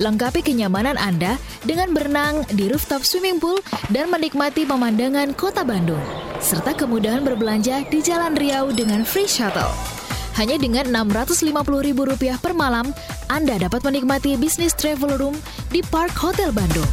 Lengkapi 0.04 0.44
kenyamanan 0.44 1.00
Anda 1.00 1.40
dengan 1.64 1.96
berenang 1.96 2.44
di 2.52 2.68
rooftop 2.68 3.08
swimming 3.08 3.40
pool 3.40 3.56
dan 3.88 4.12
menikmati 4.12 4.68
pemandangan 4.68 5.32
kota 5.32 5.64
Bandung, 5.64 6.04
serta 6.44 6.76
kemudahan 6.76 7.24
berbelanja 7.24 7.88
di 7.88 8.04
Jalan 8.04 8.36
Riau 8.36 8.68
dengan 8.68 9.08
free 9.08 9.24
shuttle. 9.24 9.99
Hanya 10.38 10.54
dengan 10.58 10.86
Rp650.000 10.90 12.38
per 12.38 12.54
malam, 12.54 12.94
Anda 13.26 13.58
dapat 13.58 13.82
menikmati 13.82 14.38
bisnis 14.38 14.74
travel 14.76 15.18
room 15.18 15.34
di 15.74 15.82
Park 15.90 16.14
Hotel 16.14 16.54
Bandung. 16.54 16.86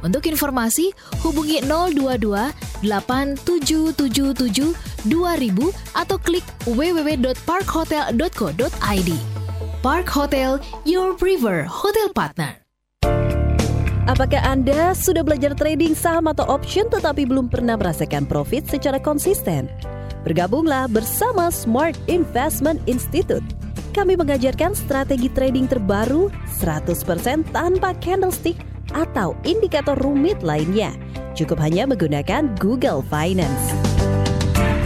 Untuk 0.00 0.24
informasi, 0.24 0.96
hubungi 1.20 1.60
022 1.64 2.52
8777 2.84 4.72
2000 5.08 5.72
atau 5.96 6.20
klik 6.20 6.44
www.parkhotel.co.id. 6.64 9.10
Park 9.80 10.12
Hotel, 10.12 10.60
your 10.84 11.16
preferred 11.16 11.64
hotel 11.64 12.12
partner. 12.12 12.60
Apakah 14.08 14.40
Anda 14.42 14.96
sudah 14.96 15.22
belajar 15.22 15.54
trading 15.54 15.94
saham 15.94 16.26
atau 16.28 16.44
option 16.48 16.88
tetapi 16.90 17.26
belum 17.28 17.48
pernah 17.52 17.76
merasakan 17.78 18.26
profit 18.26 18.66
secara 18.66 18.98
konsisten? 18.98 19.68
Bergabunglah 20.22 20.86
bersama 20.86 21.48
Smart 21.48 21.96
Investment 22.06 22.80
Institute. 22.84 23.44
Kami 23.90 24.14
mengajarkan 24.14 24.76
strategi 24.76 25.26
trading 25.32 25.66
terbaru 25.66 26.30
100% 26.60 27.48
tanpa 27.50 27.96
candlestick 27.98 28.60
atau 28.94 29.34
indikator 29.42 29.98
rumit 29.98 30.38
lainnya. 30.44 30.94
Cukup 31.34 31.58
hanya 31.62 31.88
menggunakan 31.88 32.52
Google 32.62 33.02
Finance. 33.06 33.74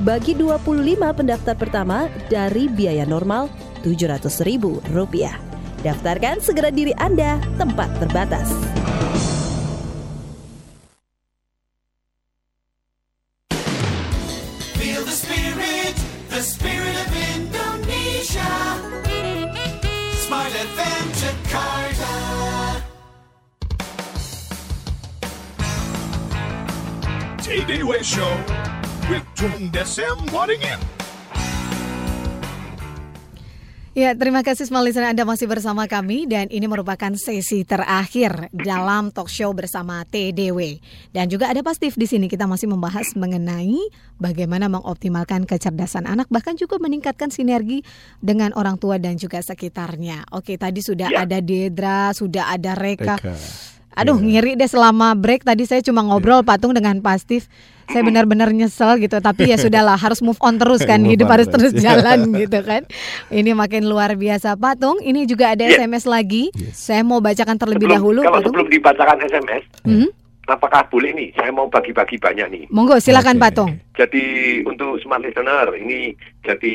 bagi 0.00 0.32
25 0.32 0.96
pendaftar 0.96 1.52
pertama 1.58 2.08
dari 2.32 2.72
biaya 2.72 3.04
normal 3.04 3.52
Rp700.000. 3.84 5.28
Daftarkan 5.80 6.44
segera 6.44 6.68
diri 6.68 6.92
Anda, 7.00 7.40
tempat 7.56 7.88
terbatas. 8.00 8.69
Desem 29.90 30.22
Waddingin. 30.30 30.78
Ya, 33.90 34.14
terima 34.14 34.46
kasih 34.46 34.70
semua 34.70 34.86
listener 34.86 35.10
Anda 35.10 35.26
masih 35.26 35.50
bersama 35.50 35.90
kami 35.90 36.30
dan 36.30 36.46
ini 36.46 36.70
merupakan 36.70 37.10
sesi 37.18 37.66
terakhir 37.66 38.54
dalam 38.54 39.10
talk 39.10 39.26
show 39.26 39.50
bersama 39.50 40.06
TDW. 40.06 40.78
Dan 41.10 41.26
juga 41.26 41.50
ada 41.50 41.58
Pak 41.66 41.74
Steve 41.74 41.98
di 41.98 42.06
sini 42.06 42.30
kita 42.30 42.46
masih 42.46 42.70
membahas 42.70 43.18
mengenai 43.18 43.82
bagaimana 44.14 44.70
mengoptimalkan 44.70 45.42
kecerdasan 45.42 46.06
anak 46.06 46.30
bahkan 46.30 46.54
juga 46.54 46.78
meningkatkan 46.78 47.34
sinergi 47.34 47.82
dengan 48.22 48.54
orang 48.54 48.78
tua 48.78 48.94
dan 49.02 49.18
juga 49.18 49.42
sekitarnya. 49.42 50.22
Oke, 50.30 50.54
tadi 50.54 50.86
sudah 50.86 51.10
Ya. 51.10 51.26
ada 51.26 51.42
Dedra, 51.42 52.14
sudah 52.14 52.54
ada 52.54 52.78
Reka. 52.78 53.18
Reka. 53.18 53.34
Aduh, 53.92 54.16
ngiri 54.16 54.54
deh 54.54 54.66
selama 54.66 55.12
break 55.12 55.42
tadi 55.42 55.64
saya 55.64 55.80
cuma 55.80 56.00
ngobrol 56.00 56.40
patung 56.40 56.70
dengan 56.70 56.98
Pak 56.98 57.16
Steve. 57.18 57.46
Saya 57.84 58.06
benar-benar 58.06 58.46
nyesel 58.48 58.96
gitu, 58.98 59.18
tapi 59.18 59.50
ya 59.50 59.58
sudahlah 59.58 59.98
harus 59.98 60.20
move 60.20 60.38
on 60.38 60.54
terus 60.56 60.78
kan, 60.80 61.02
hidup 61.10 61.26
harus 61.26 61.46
terus. 61.46 61.74
terus 61.74 61.82
jalan 61.84 62.30
gitu 62.32 62.62
kan. 62.62 62.86
Ini 63.28 63.50
makin 63.52 63.82
luar 63.84 64.14
biasa 64.14 64.54
Patung. 64.54 64.98
Ini 65.00 65.26
juga 65.26 65.50
ada 65.50 65.62
Yes. 65.62 65.74
SMS 65.76 66.04
lagi. 66.04 66.54
Saya 66.70 67.02
mau 67.02 67.18
bacakan 67.18 67.56
terlebih 67.56 67.84
Sebelum- 67.84 67.98
dahulu 67.98 68.20
Kalau 68.22 68.34
Patung. 68.36 68.46
sebelum 68.48 68.66
dibacakan 68.68 69.16
SMS, 69.20 69.62
Hmm? 69.82 70.08
apakah 70.46 70.86
boleh 70.86 71.10
nih? 71.12 71.28
Saya 71.32 71.50
mau 71.50 71.66
bagi-bagi 71.66 72.14
banyak 72.16 72.46
nih. 72.48 72.64
Monggo 72.70 72.94
silakan 72.96 73.36
Patung. 73.36 73.74
Jadi 73.92 74.22
untuk 74.64 74.98
smart 74.98 75.20
listener 75.20 75.66
ini 75.74 76.14
jadi 76.40 76.74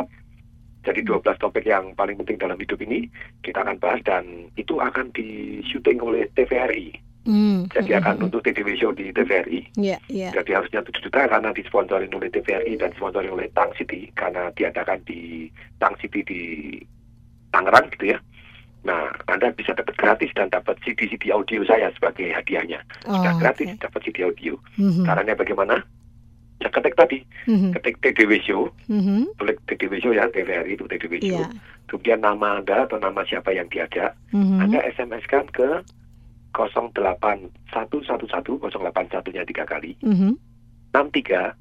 Jadi 0.88 1.04
12 1.04 1.36
topik 1.36 1.68
yang 1.68 1.92
paling 2.00 2.16
penting 2.24 2.40
dalam 2.40 2.56
hidup 2.56 2.80
ini 2.80 3.12
kita 3.44 3.60
akan 3.60 3.76
bahas 3.84 4.00
dan 4.08 4.48
itu 4.56 4.80
akan 4.80 5.12
di 5.12 5.60
syuting 5.68 6.00
oleh 6.00 6.32
TVRI. 6.32 6.96
Hmm. 7.28 7.68
Jadi 7.76 7.92
akan 7.92 8.32
untuk 8.32 8.40
TDW 8.40 8.80
Show 8.80 8.96
di 8.96 9.12
TVRI. 9.12 9.76
Iya, 9.76 10.00
iya. 10.08 10.32
Jadi 10.32 10.56
harusnya 10.56 10.80
7 10.80 11.04
juta 11.04 11.28
karena 11.28 11.52
disponsorin 11.52 12.08
oleh 12.16 12.32
TVRI 12.32 12.80
dan 12.80 12.96
disponsorin 12.96 13.36
oleh 13.36 13.52
Tang 13.52 13.76
City 13.76 14.08
karena 14.16 14.48
diadakan 14.56 15.04
di 15.04 15.52
Tang 15.76 15.92
City 16.00 16.24
di 16.24 16.42
Tangerang 17.52 17.92
gitu 18.00 18.16
ya. 18.16 18.18
Nah, 18.88 19.12
Anda 19.28 19.52
bisa 19.52 19.76
dapat 19.76 20.00
gratis 20.00 20.32
dan 20.32 20.48
dapat 20.48 20.80
CD-CD 20.88 21.28
audio 21.36 21.68
saya 21.68 21.92
sebagai 21.92 22.32
hadiahnya. 22.32 22.80
Sudah 23.04 23.36
Oh, 23.36 23.40
gratis 23.44 23.76
dapat 23.76 24.00
CD 24.08 24.24
audio. 24.24 24.56
Mhm. 24.80 25.04
Caranya 25.04 25.36
bagaimana? 25.36 25.84
ya 26.58 26.70
ketik 26.74 26.98
tadi, 26.98 27.22
mm-hmm. 27.46 27.72
ketik 27.78 27.96
TDW 28.02 28.32
Show, 28.42 28.74
mm-hmm. 28.90 29.38
tulis 29.38 29.58
TDW 29.70 29.94
Show 30.02 30.14
ya, 30.14 30.26
TVRI 30.30 30.74
itu 30.74 30.86
TDW 30.90 31.22
Show. 31.22 31.46
Yeah. 31.46 31.50
Kemudian 31.88 32.26
nama 32.26 32.60
Anda 32.60 32.90
atau 32.90 32.98
nama 32.98 33.22
siapa 33.24 33.54
yang 33.54 33.70
diajak, 33.70 34.18
mm-hmm. 34.34 34.60
Anda 34.60 34.80
SMS-kan 34.92 35.48
ke 35.54 35.86
08111 36.58 37.54
081 37.70 39.36
nya 39.36 39.44
tiga 39.46 39.64
kali, 39.70 39.94
mm-hmm. 40.02 40.34
63 40.98 41.54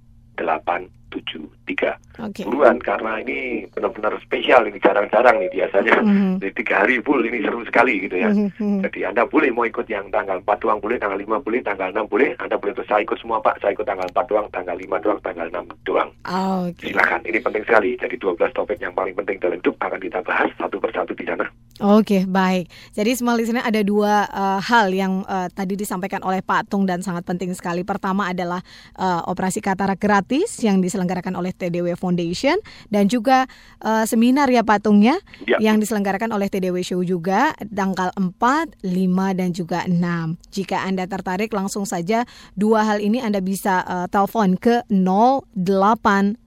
73 1.10 2.22
okay. 2.22 2.44
buruan 2.44 2.76
karena 2.82 3.22
ini 3.22 3.68
benar-benar 3.70 4.18
spesial 4.22 4.66
ini 4.66 4.78
jarang-jarang 4.82 5.38
nih 5.40 5.50
biasanya. 5.52 5.94
Mm 6.02 6.38
-hmm. 6.40 6.52
tiga 6.56 6.84
hari 6.84 6.98
full 7.04 7.22
ini 7.22 7.42
seru 7.44 7.62
sekali 7.66 8.06
gitu 8.06 8.16
ya. 8.16 8.30
Mm 8.30 8.48
-hmm. 8.52 8.78
jadi 8.88 9.14
anda 9.14 9.22
boleh 9.28 9.50
mau 9.54 9.64
ikut 9.68 9.86
yang 9.86 10.08
tanggal 10.10 10.40
empat 10.40 10.58
doang 10.62 10.80
boleh 10.82 10.96
tanggal 10.98 11.18
5 11.18 11.46
boleh 11.46 11.60
tanggal 11.62 11.88
6 11.92 12.12
boleh. 12.12 12.30
Anda 12.38 12.56
boleh 12.58 12.72
terus 12.74 12.88
saya 12.88 13.02
ikut 13.02 13.18
semua 13.20 13.38
pak. 13.40 13.58
Saya 13.62 13.72
ikut 13.74 13.86
tanggal 13.86 14.08
4 14.10 14.30
doang 14.30 14.46
tanggal 14.50 14.76
5 14.76 15.04
doang 15.04 15.20
tanggal 15.22 15.46
enam 15.46 15.64
doang. 15.86 16.10
Ah, 16.26 16.34
oh, 16.34 16.60
okay. 16.70 16.90
silakan 16.90 17.22
ini 17.26 17.38
penting 17.38 17.64
sekali. 17.64 17.90
Jadi 17.98 18.16
12 18.18 18.56
topik 18.56 18.78
yang 18.82 18.94
paling 18.94 19.14
penting 19.14 19.36
dalam 19.38 19.58
hidup 19.58 19.74
akan 19.78 20.00
kita 20.00 20.20
bahas 20.26 20.50
satu 20.58 20.76
persatu 20.82 21.12
di 21.14 21.24
sana. 21.26 21.46
Oke 21.76 22.00
okay, 22.00 22.22
baik. 22.24 22.72
Jadi 22.96 23.10
semua 23.12 23.36
di 23.36 23.44
sini 23.44 23.60
ada 23.60 23.76
dua 23.84 24.24
uh, 24.32 24.56
hal 24.64 24.88
yang 24.96 25.20
uh, 25.28 25.44
tadi 25.52 25.76
disampaikan 25.76 26.24
oleh 26.24 26.40
Pak 26.40 26.72
Tung 26.72 26.88
dan 26.88 27.04
sangat 27.04 27.28
penting 27.28 27.52
sekali. 27.52 27.84
Pertama 27.84 28.32
adalah 28.32 28.64
uh, 28.96 29.20
operasi 29.28 29.60
katarak 29.60 30.00
gratis 30.00 30.56
yang 30.64 30.80
di 30.80 30.88
diselenggarakan 30.96 31.36
oleh 31.36 31.52
TDW 31.52 31.92
Foundation 31.92 32.56
dan 32.88 33.04
juga 33.04 33.44
eh, 33.84 34.08
seminar 34.08 34.48
ya 34.48 34.64
Pak 34.64 34.80
Tung 34.80 35.04
ya 35.04 35.20
Ya. 35.44 35.60
yang 35.60 35.76
diselenggarakan 35.76 36.32
oleh 36.32 36.48
TDW 36.48 36.80
Show 36.80 37.04
juga 37.04 37.52
tanggal 37.68 38.08
4, 38.16 38.32
5 38.80 39.36
dan 39.36 39.52
juga 39.52 39.84
6. 39.84 40.40
Jika 40.48 40.88
Anda 40.88 41.04
tertarik 41.04 41.52
langsung 41.52 41.84
saja 41.84 42.24
dua 42.56 42.88
hal 42.88 43.04
ini 43.04 43.20
Anda 43.20 43.44
bisa 43.44 43.84
eh, 43.84 44.08
telepon 44.08 44.56
ke 44.56 44.88
08111 44.88 46.40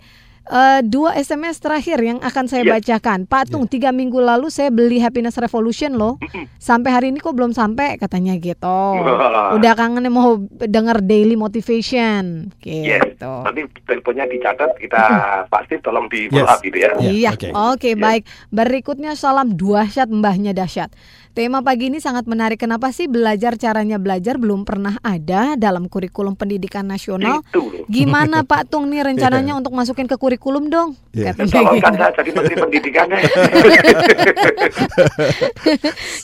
Eh, 0.50 0.82
dua 0.82 1.14
SMS 1.14 1.62
terakhir 1.62 2.02
yang 2.02 2.18
akan 2.18 2.50
saya 2.50 2.66
Iya. 2.66 2.74
bacakan. 2.76 3.30
Pak 3.30 3.54
Tung, 3.54 3.70
tiga 3.70 3.93
minggu 3.93 4.18
lalu 4.18 4.50
saya 4.50 4.74
beli 4.74 4.97
Happiness 4.97 5.38
Revolution 5.38 5.93
loh. 5.93 6.18
Sampai 6.58 6.89
hari 6.89 7.14
ini 7.14 7.22
kok 7.22 7.38
belum 7.38 7.54
sampai 7.54 8.02
katanya 8.02 8.34
gitu. 8.34 8.66
Wah. 8.66 9.54
Udah 9.54 9.78
kangen 9.78 10.10
mau 10.10 10.41
denger 10.50 11.06
daily 11.06 11.38
motivation. 11.38 12.50
Yes. 12.66 13.14
Gitu. 13.14 13.30
Nanti 13.45 13.62
teleponnya 13.86 14.26
dicatat 14.26 14.74
kita 14.76 15.02
pasti 15.45 15.78
tolong 15.80 16.10
di 16.10 16.26
follow 16.28 16.41
Yes. 16.41 16.50
up 16.50 16.60
gitu 16.66 16.78
ya. 16.78 16.89
Iya, 16.97 17.32
oke 17.70 17.93
baik. 17.93 18.26
Berikutnya 18.50 19.14
salam 19.14 19.54
dahsyat 19.54 20.10
mbahnya 20.10 20.58
dahsyat. 20.58 20.89
Tema 21.38 21.62
pagi 21.62 21.94
ini 21.94 22.02
sangat 22.02 22.26
menarik. 22.26 22.58
Kenapa 22.58 22.90
sih 22.90 23.06
belajar 23.06 23.54
caranya 23.54 24.02
belajar 24.02 24.42
belum 24.42 24.66
pernah 24.66 24.98
ada 25.06 25.54
dalam 25.54 25.86
kurikulum 25.86 26.34
pendidikan 26.34 26.90
nasional? 26.90 27.46
Gimana 27.86 28.42
Pak 28.50 28.74
Tung 28.74 28.90
nih 28.90 29.06
rencananya 29.06 29.54
untuk 29.54 29.78
masukin 29.78 30.10
ke 30.10 30.18
kurikulum 30.18 30.74
dong? 30.74 30.98
Ya, 31.14 31.38
Katanya 31.38 31.54
Calonkan 31.54 31.94
gitu. 31.94 32.02
saya 32.02 32.12
jadi 32.18 32.30
menteri 32.34 32.56
pendidikannya. 32.58 33.20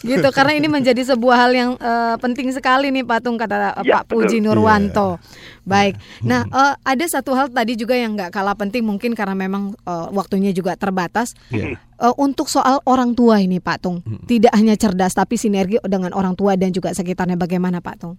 gitu 0.09 0.27
karena 0.33 0.53
ini 0.57 0.67
menjadi 0.73 1.01
sebuah 1.13 1.37
hal 1.37 1.51
yang 1.53 1.71
eh, 1.77 2.15
penting 2.17 2.49
sekali 2.49 2.89
nih 2.89 3.05
Pak 3.05 3.19
Tung 3.21 3.37
kata 3.37 3.77
Ya, 3.85 4.01
Pak 4.01 4.09
Puji 4.09 4.41
betul. 4.41 4.57
Nurwanto. 4.57 5.21
Baik. 5.69 6.01
Nah, 6.25 6.49
eh, 6.49 6.73
ada 6.81 7.05
satu 7.05 7.37
hal 7.37 7.53
tadi 7.53 7.77
juga 7.77 7.93
yang 7.93 8.17
nggak 8.17 8.33
kalah 8.33 8.57
penting 8.57 8.81
mungkin 8.81 9.13
karena 9.13 9.37
memang 9.37 9.77
eh, 9.85 10.07
waktunya 10.09 10.49
juga 10.49 10.73
terbatas. 10.73 11.37
Iya. 11.53 11.77
Eh, 11.95 12.13
untuk 12.19 12.51
soal 12.51 12.83
orang 12.83 13.15
tua 13.15 13.39
ini 13.39 13.63
Pak 13.63 13.77
Tung, 13.79 14.03
tidak 14.27 14.51
hanya 14.51 14.75
cerdas 14.75 15.15
tapi 15.15 15.39
sinergi 15.39 15.79
dengan 15.87 16.11
orang 16.11 16.35
tua 16.35 16.59
dan 16.59 16.75
juga 16.75 16.91
sekitarnya. 16.91 17.39
Bagaimana 17.39 17.79
Pak 17.79 17.95
Tung? 17.95 18.15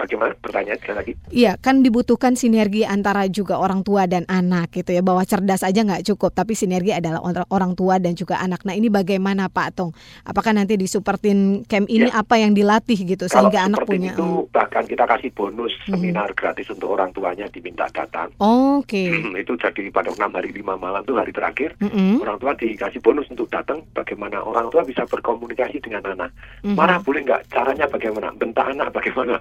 Bagaimana 0.00 0.32
pertanyaan 0.34 0.78
sekali 0.80 0.96
lagi? 0.96 1.12
Iya, 1.28 1.52
kan 1.54 1.84
dibutuhkan 1.84 2.32
sinergi 2.32 2.82
antara 2.82 3.28
juga 3.28 3.60
orang 3.60 3.84
tua 3.84 4.08
dan 4.08 4.24
anak 4.26 4.72
gitu 4.72 4.90
ya. 4.90 5.04
Bahwa 5.04 5.20
cerdas 5.22 5.60
aja 5.60 5.76
nggak 5.76 6.08
cukup, 6.08 6.32
tapi 6.32 6.56
sinergi 6.56 6.90
adalah 6.90 7.20
orang- 7.20 7.48
orang 7.50 7.72
tua 7.74 8.00
dan 8.00 8.16
juga 8.16 8.40
anak. 8.40 8.64
Nah, 8.64 8.72
ini 8.72 8.88
bagaimana 8.88 9.46
Pak 9.46 9.68
Tung? 9.72 9.92
Apakah 10.24 10.50
nanti 10.50 10.74
di 10.74 10.88
Supertin 10.88 11.62
Camp 11.64 11.84
ini 11.86 12.08
apa 12.08 12.34
yang 12.34 12.50
dilatih 12.50 12.96
gitu 13.06 13.28
Kalau 13.28 13.52
sehingga 13.52 13.68
anak 13.68 13.84
punya 13.84 14.16
itu 14.16 14.48
bahkan 14.48 14.82
kita 14.82 15.04
kasih 15.04 15.28
bonus 15.30 15.76
Mhm. 15.84 15.92
seminar 15.92 16.28
gratis 16.32 16.66
untuk 16.66 16.88
orang 16.90 17.12
tuanya 17.12 17.44
diminta 17.46 17.84
datang. 17.90 18.32
Oke. 18.40 19.12
itu 19.36 19.52
jadi 19.54 19.90
pada 19.90 20.08
enam 20.10 20.32
hari 20.32 20.50
lima 20.50 20.74
malam 20.74 21.00
itu 21.00 21.12
hari 21.12 21.30
terakhir 21.30 21.76
Mm-mm. 21.76 22.20
orang 22.20 22.36
tua 22.36 22.52
dikasih 22.54 23.00
bonus 23.00 23.28
untuk 23.28 23.48
datang 23.48 23.84
bagaimana 23.90 24.40
orang 24.40 24.68
tua 24.68 24.80
bisa 24.80 25.04
berkomunikasi 25.04 25.80
dengan 25.80 26.04
anak 26.06 26.30
Mhm. 26.62 26.76
marah 26.76 27.00
boleh 27.00 27.20
nggak 27.20 27.48
caranya 27.48 27.84
bagaimana 27.84 28.30
bentak 28.32 28.68
anak 28.68 28.88
bagaimana 28.90 29.40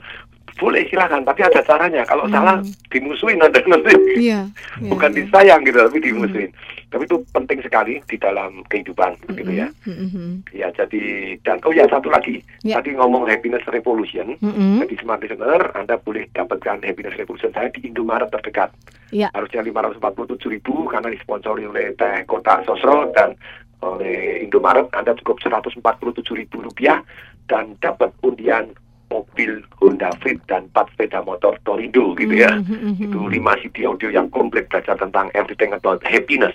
boleh 0.58 0.82
silakan 0.88 1.22
tapi 1.22 1.44
ada 1.44 1.62
caranya 1.62 2.02
kalau 2.04 2.26
Mhm. 2.26 2.34
salah 2.34 2.58
dimusuhin 2.88 3.38
ada 3.38 3.60
nanti 3.64 3.94
Iya. 4.32 4.48
bukan 4.88 5.12
disayang 5.14 5.62
gitu 5.64 5.78
tapi 5.78 6.00
dimusuhin 6.00 6.52
tapi 6.90 7.06
itu 7.06 7.18
penting 7.30 7.60
sekali 7.62 8.02
di 8.04 8.18
dalam 8.18 8.66
kehidupan 8.66 9.14
gitu 9.36 9.52
ya 9.52 9.68
Mhm. 9.86 10.50
ya 10.52 10.72
jadi 10.72 11.04
dan 11.44 11.62
oh 11.62 11.72
ya 11.72 11.86
satu 11.86 12.10
lagi 12.10 12.42
Ya. 12.62 12.80
tadi 12.80 12.96
ngomong 12.96 13.28
happiness 13.28 13.62
revolution 13.68 14.34
Mhm. 14.40 14.82
jadi 14.82 14.96
smart 14.98 15.22
listener 15.22 15.70
anda 15.74 15.96
boleh 15.96 16.26
dapatkan 16.32 16.82
happiness 16.82 17.14
revolution 17.16 17.52
saya 17.52 17.70
di 17.70 17.86
Indomaret 17.86 18.32
terdekat 18.32 18.74
Iya. 19.10 19.30
harusnya 19.34 19.62
547 19.62 20.50
ribu 20.50 20.86
karena 20.86 21.10
disponsori 21.10 21.66
oleh 21.66 21.94
Teh 21.94 22.26
Kota 22.26 22.62
Sosro 22.64 23.10
dan 23.12 23.34
oleh 23.80 24.44
Indomaret 24.44 24.92
Anda 24.92 25.16
cukup 25.16 25.40
147 25.40 26.36
ribu 26.36 26.60
rupiah 26.60 27.00
dan 27.48 27.74
dapat 27.80 28.12
undian 28.22 28.70
mobil 29.10 29.62
Honda 29.82 30.14
Fit 30.22 30.38
dan 30.46 30.70
4 30.72 30.90
sepeda 30.94 31.20
motor 31.26 31.58
Torindo 31.66 32.14
gitu 32.16 32.34
ya 32.34 32.62
Mhm. 32.62 33.10
itu 33.10 33.20
5 33.20 33.58
CD 33.62 33.86
audio 33.86 34.10
yang 34.14 34.30
komplit 34.30 34.70
belajar 34.70 34.96
tentang 34.96 35.34
everything 35.34 35.74
about 35.74 36.00
happiness 36.06 36.54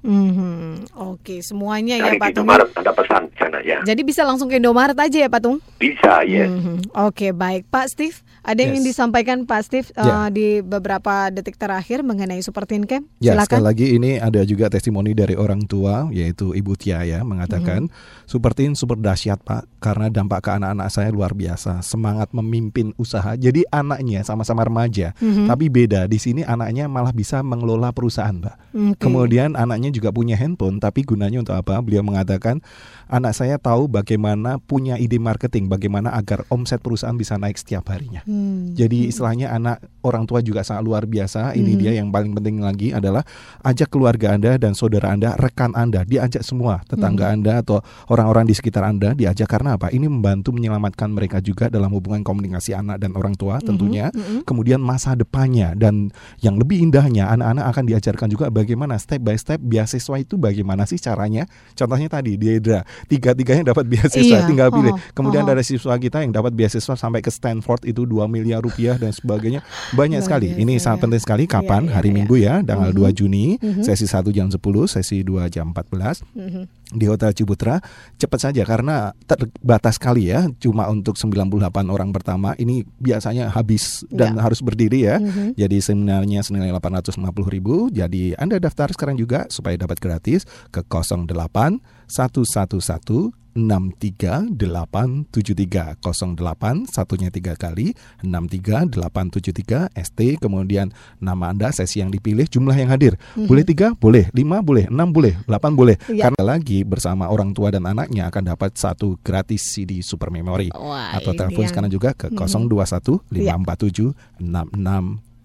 Mhm. 0.00 0.94
Oke, 0.94 1.40
semuanya 1.40 1.94
ya 1.94 2.06
dari 2.06 2.16
Pak 2.16 2.30
Tung. 2.30 2.46
Indomaret 2.46 2.70
Anda 2.72 2.92
pesan 2.92 3.22
di 3.26 3.36
sana 3.36 3.58
ya 3.60 3.78
Jadi 3.82 4.00
bisa 4.02 4.22
langsung 4.22 4.46
ke 4.46 4.56
Indomaret 4.56 4.94
aja 4.94 5.18
ya 5.18 5.28
Pak 5.28 5.40
Tung? 5.40 5.58
bisa 5.76 6.22
yes 6.22 6.46
Mhm. 6.48 6.94
Oke 6.96 7.30
baik 7.30 7.66
Pak 7.66 7.86
Steve, 7.88 8.14
ada 8.40 8.56
yang 8.56 8.70
Yes. 8.70 8.76
ingin 8.76 8.86
disampaikan 8.86 9.38
Pak 9.42 9.60
Steve 9.62 9.88
eh, 9.90 10.02
Ya. 10.02 10.26
di 10.28 10.48
beberapa 10.60 11.28
detik 11.28 11.54
terakhir 11.54 12.00
mengenai 12.00 12.38
Supertin 12.40 12.82
Camp? 12.82 13.06
Ya, 13.18 13.34
sekali 13.36 13.58
Silakan. 13.58 13.62
lagi 13.64 13.86
ini 13.92 14.10
ada 14.16 14.40
juga 14.42 14.66
testimoni 14.68 15.12
dari 15.12 15.34
orang 15.34 15.62
tua 15.62 16.06
yaitu 16.10 16.52
Ibu 16.52 16.72
Tia 16.74 17.02
ya 17.02 17.20
mengatakan 17.22 17.90
Supertin 18.24 18.72
super 18.72 18.96
dahsyat 18.96 19.40
Pak 19.40 19.66
karena 19.78 20.08
dampak 20.08 20.40
ke 20.40 20.50
anak-anak 20.52 20.88
saya 20.88 21.08
luar 21.08 21.32
biasa, 21.32 21.80
semangat 21.80 22.30
memimpin 22.30 22.94
usaha. 22.96 23.34
Jadi 23.34 23.64
anaknya 23.68 24.20
sama-sama 24.20 24.62
remaja, 24.62 25.14
Mhm. 25.16 25.46
tapi 25.46 25.66
beda 25.66 26.04
di 26.04 26.16
sini 26.16 26.42
anaknya 26.42 26.86
malah 26.86 27.10
bisa 27.10 27.40
mengelola 27.40 27.90
perusahaan, 27.90 28.34
Pak. 28.34 28.56
Oke. 28.70 29.00
Kemudian 29.00 29.54
anaknya 29.54 29.87
juga 29.94 30.14
punya 30.14 30.34
handphone, 30.38 30.78
tapi 30.78 31.04
gunanya 31.06 31.40
untuk 31.42 31.56
apa? 31.56 31.78
Beliau 31.84 32.04
mengatakan 32.04 32.60
anak 33.08 33.32
saya 33.34 33.56
tahu 33.56 33.88
bagaimana 33.88 34.60
punya 34.60 35.00
ide 35.00 35.16
marketing, 35.16 35.66
bagaimana 35.66 36.12
agar 36.14 36.44
omset 36.52 36.80
perusahaan 36.84 37.16
bisa 37.16 37.40
naik 37.40 37.56
setiap 37.56 37.88
harinya. 37.88 38.22
Hmm. 38.28 38.76
Jadi 38.76 39.08
istilahnya 39.08 39.50
anak 39.52 39.80
orang 40.04 40.28
tua 40.28 40.44
juga 40.44 40.62
sangat 40.62 40.84
luar 40.84 41.04
biasa. 41.08 41.56
Ini 41.56 41.72
Mhm. 41.74 41.80
dia 41.80 41.92
yang 41.96 42.08
paling 42.12 42.32
penting 42.36 42.60
lagi 42.60 42.92
adalah 42.92 43.24
ajak 43.64 43.88
keluarga 43.88 44.36
Anda 44.36 44.60
dan 44.60 44.76
saudara 44.76 45.12
Anda, 45.12 45.34
rekan 45.40 45.72
Anda, 45.72 46.04
diajak 46.04 46.44
semua 46.44 46.84
tetangga 46.86 47.32
Mhm. 47.32 47.34
Anda 47.40 47.52
atau 47.64 47.80
orang-orang 48.12 48.44
di 48.48 48.54
sekitar 48.54 48.84
Anda 48.84 49.16
diajak 49.16 49.48
karena 49.48 49.80
apa? 49.80 49.88
Ini 49.88 50.06
membantu 50.06 50.52
menyelamatkan 50.52 51.08
mereka 51.10 51.40
juga 51.40 51.72
dalam 51.72 51.90
hubungan 51.96 52.20
komunikasi 52.22 52.76
anak 52.76 53.00
dan 53.00 53.16
orang 53.16 53.34
tua 53.34 53.58
tentunya. 53.64 54.12
mhm. 54.12 54.44
Kemudian 54.44 54.78
masa 54.84 55.16
depannya 55.16 55.72
dan 55.74 56.12
yang 56.44 56.60
lebih 56.60 56.78
indahnya 56.80 57.28
anak-anak 57.32 57.64
akan 57.72 57.84
diajarkan 57.88 58.28
juga 58.28 58.46
bagaimana 58.52 59.00
step 59.00 59.24
by 59.24 59.36
step 59.36 59.58
beasiswa 59.62 60.16
itu 60.20 60.36
bagaimana 60.36 60.84
sih 60.84 61.00
caranya. 61.00 61.48
Contohnya 61.74 62.08
tadi 62.12 62.36
Diedra, 62.38 62.84
tiga-tiganya 63.06 63.70
dapat 63.70 63.86
beasiswa, 63.86 64.42
Iya, 64.42 64.48
tinggal 64.48 64.68
pilih. 64.68 64.90
oh, 64.90 64.98
Kemudian 65.14 65.46
oh. 65.46 65.52
ada 65.52 65.62
siswa 65.62 65.94
kita 65.94 66.20
yang 66.20 66.32
dapat 66.32 66.50
beasiswa 66.50 66.94
sampai 66.94 67.20
ke 67.20 67.30
Stanford 67.30 67.84
itu 67.84 68.02
2 68.02 68.26
miliar 68.26 68.58
rupiah 68.58 68.96
dan 68.96 69.10
sebagainya. 69.10 69.62
Banyak 69.92 70.20
sekali. 70.20 70.50
biasa, 70.50 70.62
Ini 70.64 70.74
sangat 70.78 70.98
ya. 70.98 71.02
penting 71.06 71.22
sekali 71.22 71.44
kapan? 71.44 71.82
Iya, 71.82 71.88
iya, 71.88 71.94
Hari 71.94 72.08
iya. 72.08 72.16
Minggu 72.16 72.34
ya, 72.34 72.54
tanggal 72.60 72.90
Mhm. 72.90 72.98
2 72.98 73.10
Juni, 73.12 73.46
Mhm. 73.56 73.82
sesi 73.84 74.06
1 74.06 74.30
jam 74.30 74.48
10, 74.48 74.88
sesi 74.88 75.22
2 75.22 75.46
jam 75.46 75.70
14 75.70 76.24
Mhm. 76.32 76.77
Di 76.88 77.04
Hotel 77.04 77.36
Ciputra 77.36 77.80
cepat 78.16 78.40
saja 78.48 78.64
karena 78.64 79.12
terbatas 79.24 80.00
sekali 80.00 80.32
ya 80.32 80.48
cuma 80.56 80.88
untuk 80.88 81.20
98 81.20 81.60
orang 81.88 82.10
pertama 82.16 82.56
ini 82.56 82.80
biasanya 82.96 83.52
habis 83.52 84.08
dan 84.08 84.36
Ya. 84.36 84.44
harus 84.44 84.64
berdiri 84.64 85.04
ya 85.04 85.20
Mhm. 85.20 85.56
jadi 85.56 85.76
seminarnya 85.80 86.40
senilai 86.40 86.72
850 86.72 87.48
ribu 87.52 87.92
jadi 87.92 88.36
anda 88.40 88.56
daftar 88.56 88.88
sekarang 88.92 89.20
juga 89.20 89.44
supaya 89.52 89.76
dapat 89.76 90.00
gratis 90.00 90.48
ke 90.72 90.80
08 90.84 91.80
111 92.08 93.32
63873 93.58 95.98
08 95.98 96.86
satunya 96.86 97.28
tiga 97.28 97.52
kali 97.54 97.92
63873 98.22 99.90
ST 99.98 100.38
kemudian 100.38 100.88
nama 101.18 101.50
anda 101.50 101.68
sesi 101.70 101.98
yang 101.98 102.08
dipilih 102.08 102.46
jumlah 102.46 102.72
yang 102.72 102.88
hadir 102.88 103.18
Mhm. 103.34 103.46
boleh 103.46 103.64
tiga 103.66 103.86
boleh 103.92 104.24
lima 104.30 104.62
boleh 104.62 104.86
enam 104.86 105.10
boleh 105.10 105.34
delapan 105.44 105.72
boleh 105.74 105.96
Iya. 106.06 106.30
karena 106.30 106.42
lagi 106.46 106.78
bersama 106.82 107.26
orang 107.26 107.50
tua 107.50 107.68
dan 107.68 107.84
anaknya 107.84 108.30
akan 108.30 108.42
dapat 108.48 108.70
satu 108.74 109.18
gratis 109.20 109.68
CD 109.68 110.00
super 110.00 110.30
memory 110.30 110.70
Wah, 110.72 111.12
atau 111.12 111.34
telepon 111.34 111.66
yang- 111.66 111.70
sekarang 111.70 111.90
juga 111.90 112.14
ke 112.14 112.30
Mhm. 112.30 112.38
021 112.38 113.20
Iya. 113.34 113.58
547 113.58 114.14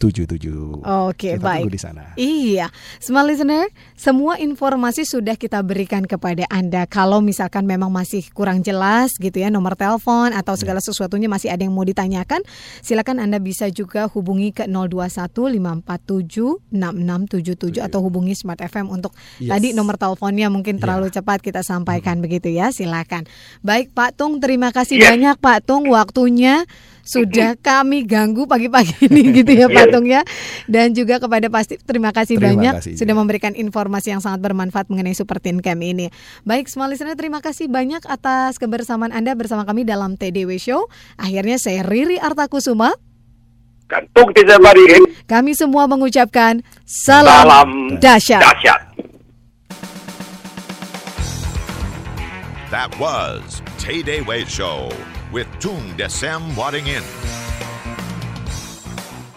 6677 0.01 0.83
Oke, 0.83 1.35
Kita 1.35 1.39
baik. 1.39 1.61
tunggu 1.63 1.71
di 1.71 1.81
sana. 1.81 2.01
Iya, 2.15 2.67
smart 2.99 3.27
listener, 3.27 3.69
semua 3.93 4.35
informasi 4.35 5.03
sudah 5.03 5.35
kita 5.35 5.61
berikan 5.61 6.03
kepada 6.03 6.43
Anda. 6.49 6.83
Kalau 6.85 7.19
misalkan 7.19 7.63
memang 7.63 7.87
masih 7.87 8.25
kurang 8.31 8.59
jelas 8.61 9.15
gitu 9.15 9.37
ya 9.37 9.47
nomor 9.47 9.73
telepon 9.73 10.31
atau 10.31 10.53
segala 10.53 10.79
Ya. 10.79 10.91
sesuatunya 10.91 11.31
masih 11.31 11.53
ada 11.53 11.63
yang 11.63 11.71
mau 11.71 11.85
ditanyakan, 11.85 12.43
silakan 12.81 13.21
Anda 13.21 13.39
bisa 13.39 13.69
juga 13.69 14.09
hubungi 14.09 14.51
ke 14.51 14.63
021 14.67 15.47
547 15.47 16.59
6677 16.73 17.79
atau 17.79 17.99
hubungi 18.01 18.33
Smart 18.33 18.59
FM 18.59 18.89
untuk 18.89 19.15
Yes. 19.39 19.49
tadi 19.49 19.67
nomor 19.71 19.95
teleponnya 19.95 20.51
mungkin 20.51 20.77
Ya. 20.77 20.81
terlalu 20.83 21.07
cepat 21.09 21.39
kita 21.39 21.61
sampaikan 21.61 22.19
begitu 22.19 22.51
ya. 22.51 22.69
Silakan. 22.69 23.23
Baik 23.61 23.93
Pak 23.93 24.19
Tung, 24.19 24.43
terima 24.43 24.75
kasih 24.75 24.99
Yes. 24.99 25.09
banyak 25.09 25.35
Pak 25.39 25.59
Tung 25.63 25.87
waktunya 25.87 26.65
sudah 27.03 27.59
kami 27.67 28.07
ganggu 28.07 28.47
pagi-pagi 28.47 29.11
ini 29.11 29.43
gitu 29.43 29.51
ya 29.51 29.67
Pak 29.67 29.91
Tung 29.91 30.07
ya. 30.07 30.23
Dan 30.65 30.95
juga 30.95 31.19
kepada 31.19 31.51
pasti 31.51 31.75
terima 31.83 32.15
kasih 32.15 32.39
Terima 32.39 32.55
banyak 32.55 32.73
kasih 32.79 32.95
sudah 32.95 33.13
memberikan 33.13 33.51
informasi 33.53 34.15
yang 34.15 34.23
sangat 34.23 34.39
bermanfaat 34.39 34.87
mengenai 34.87 35.11
Super 35.13 35.43
Teen 35.43 35.59
Camp 35.59 35.83
ini. 35.83 36.07
Baik, 36.47 36.71
semua 36.71 36.87
listener 36.87 37.19
terima 37.19 37.43
kasih 37.43 37.67
banyak 37.67 38.07
atas 38.07 38.55
kebersamaan 38.57 39.11
Anda 39.11 39.35
bersama 39.35 39.67
kami 39.67 39.83
dalam 39.83 40.15
TDW 40.15 40.55
Show. 40.57 40.87
Akhirnya 41.19 41.59
saya 41.59 41.83
Riri 41.83 42.17
Artakusuma. 42.17 42.95
Gantung 43.91 44.31
tidak 44.31 44.63
bariin. 44.63 45.03
Kami 45.27 45.53
semua 45.53 45.85
mengucapkan 45.85 46.63
salam, 46.87 47.29
Salam 47.45 47.69
dahsyat. 47.99 48.41
dahsyat. 48.41 48.81
That 52.73 52.89
was 52.97 53.61
Tay 53.77 54.01
Day 54.01 54.25
Way 54.25 54.49
Show 54.49 54.89
with 55.33 55.47
Toon 55.59 55.97
Desem 55.97 56.55
Wadding 56.55 56.85
In. 56.85 57.03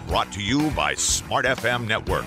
Brought 0.07 0.31
to 0.33 0.43
you 0.43 0.71
by 0.73 0.95
Smart 0.95 1.47
FM 1.47 1.89
Network. 1.89 2.27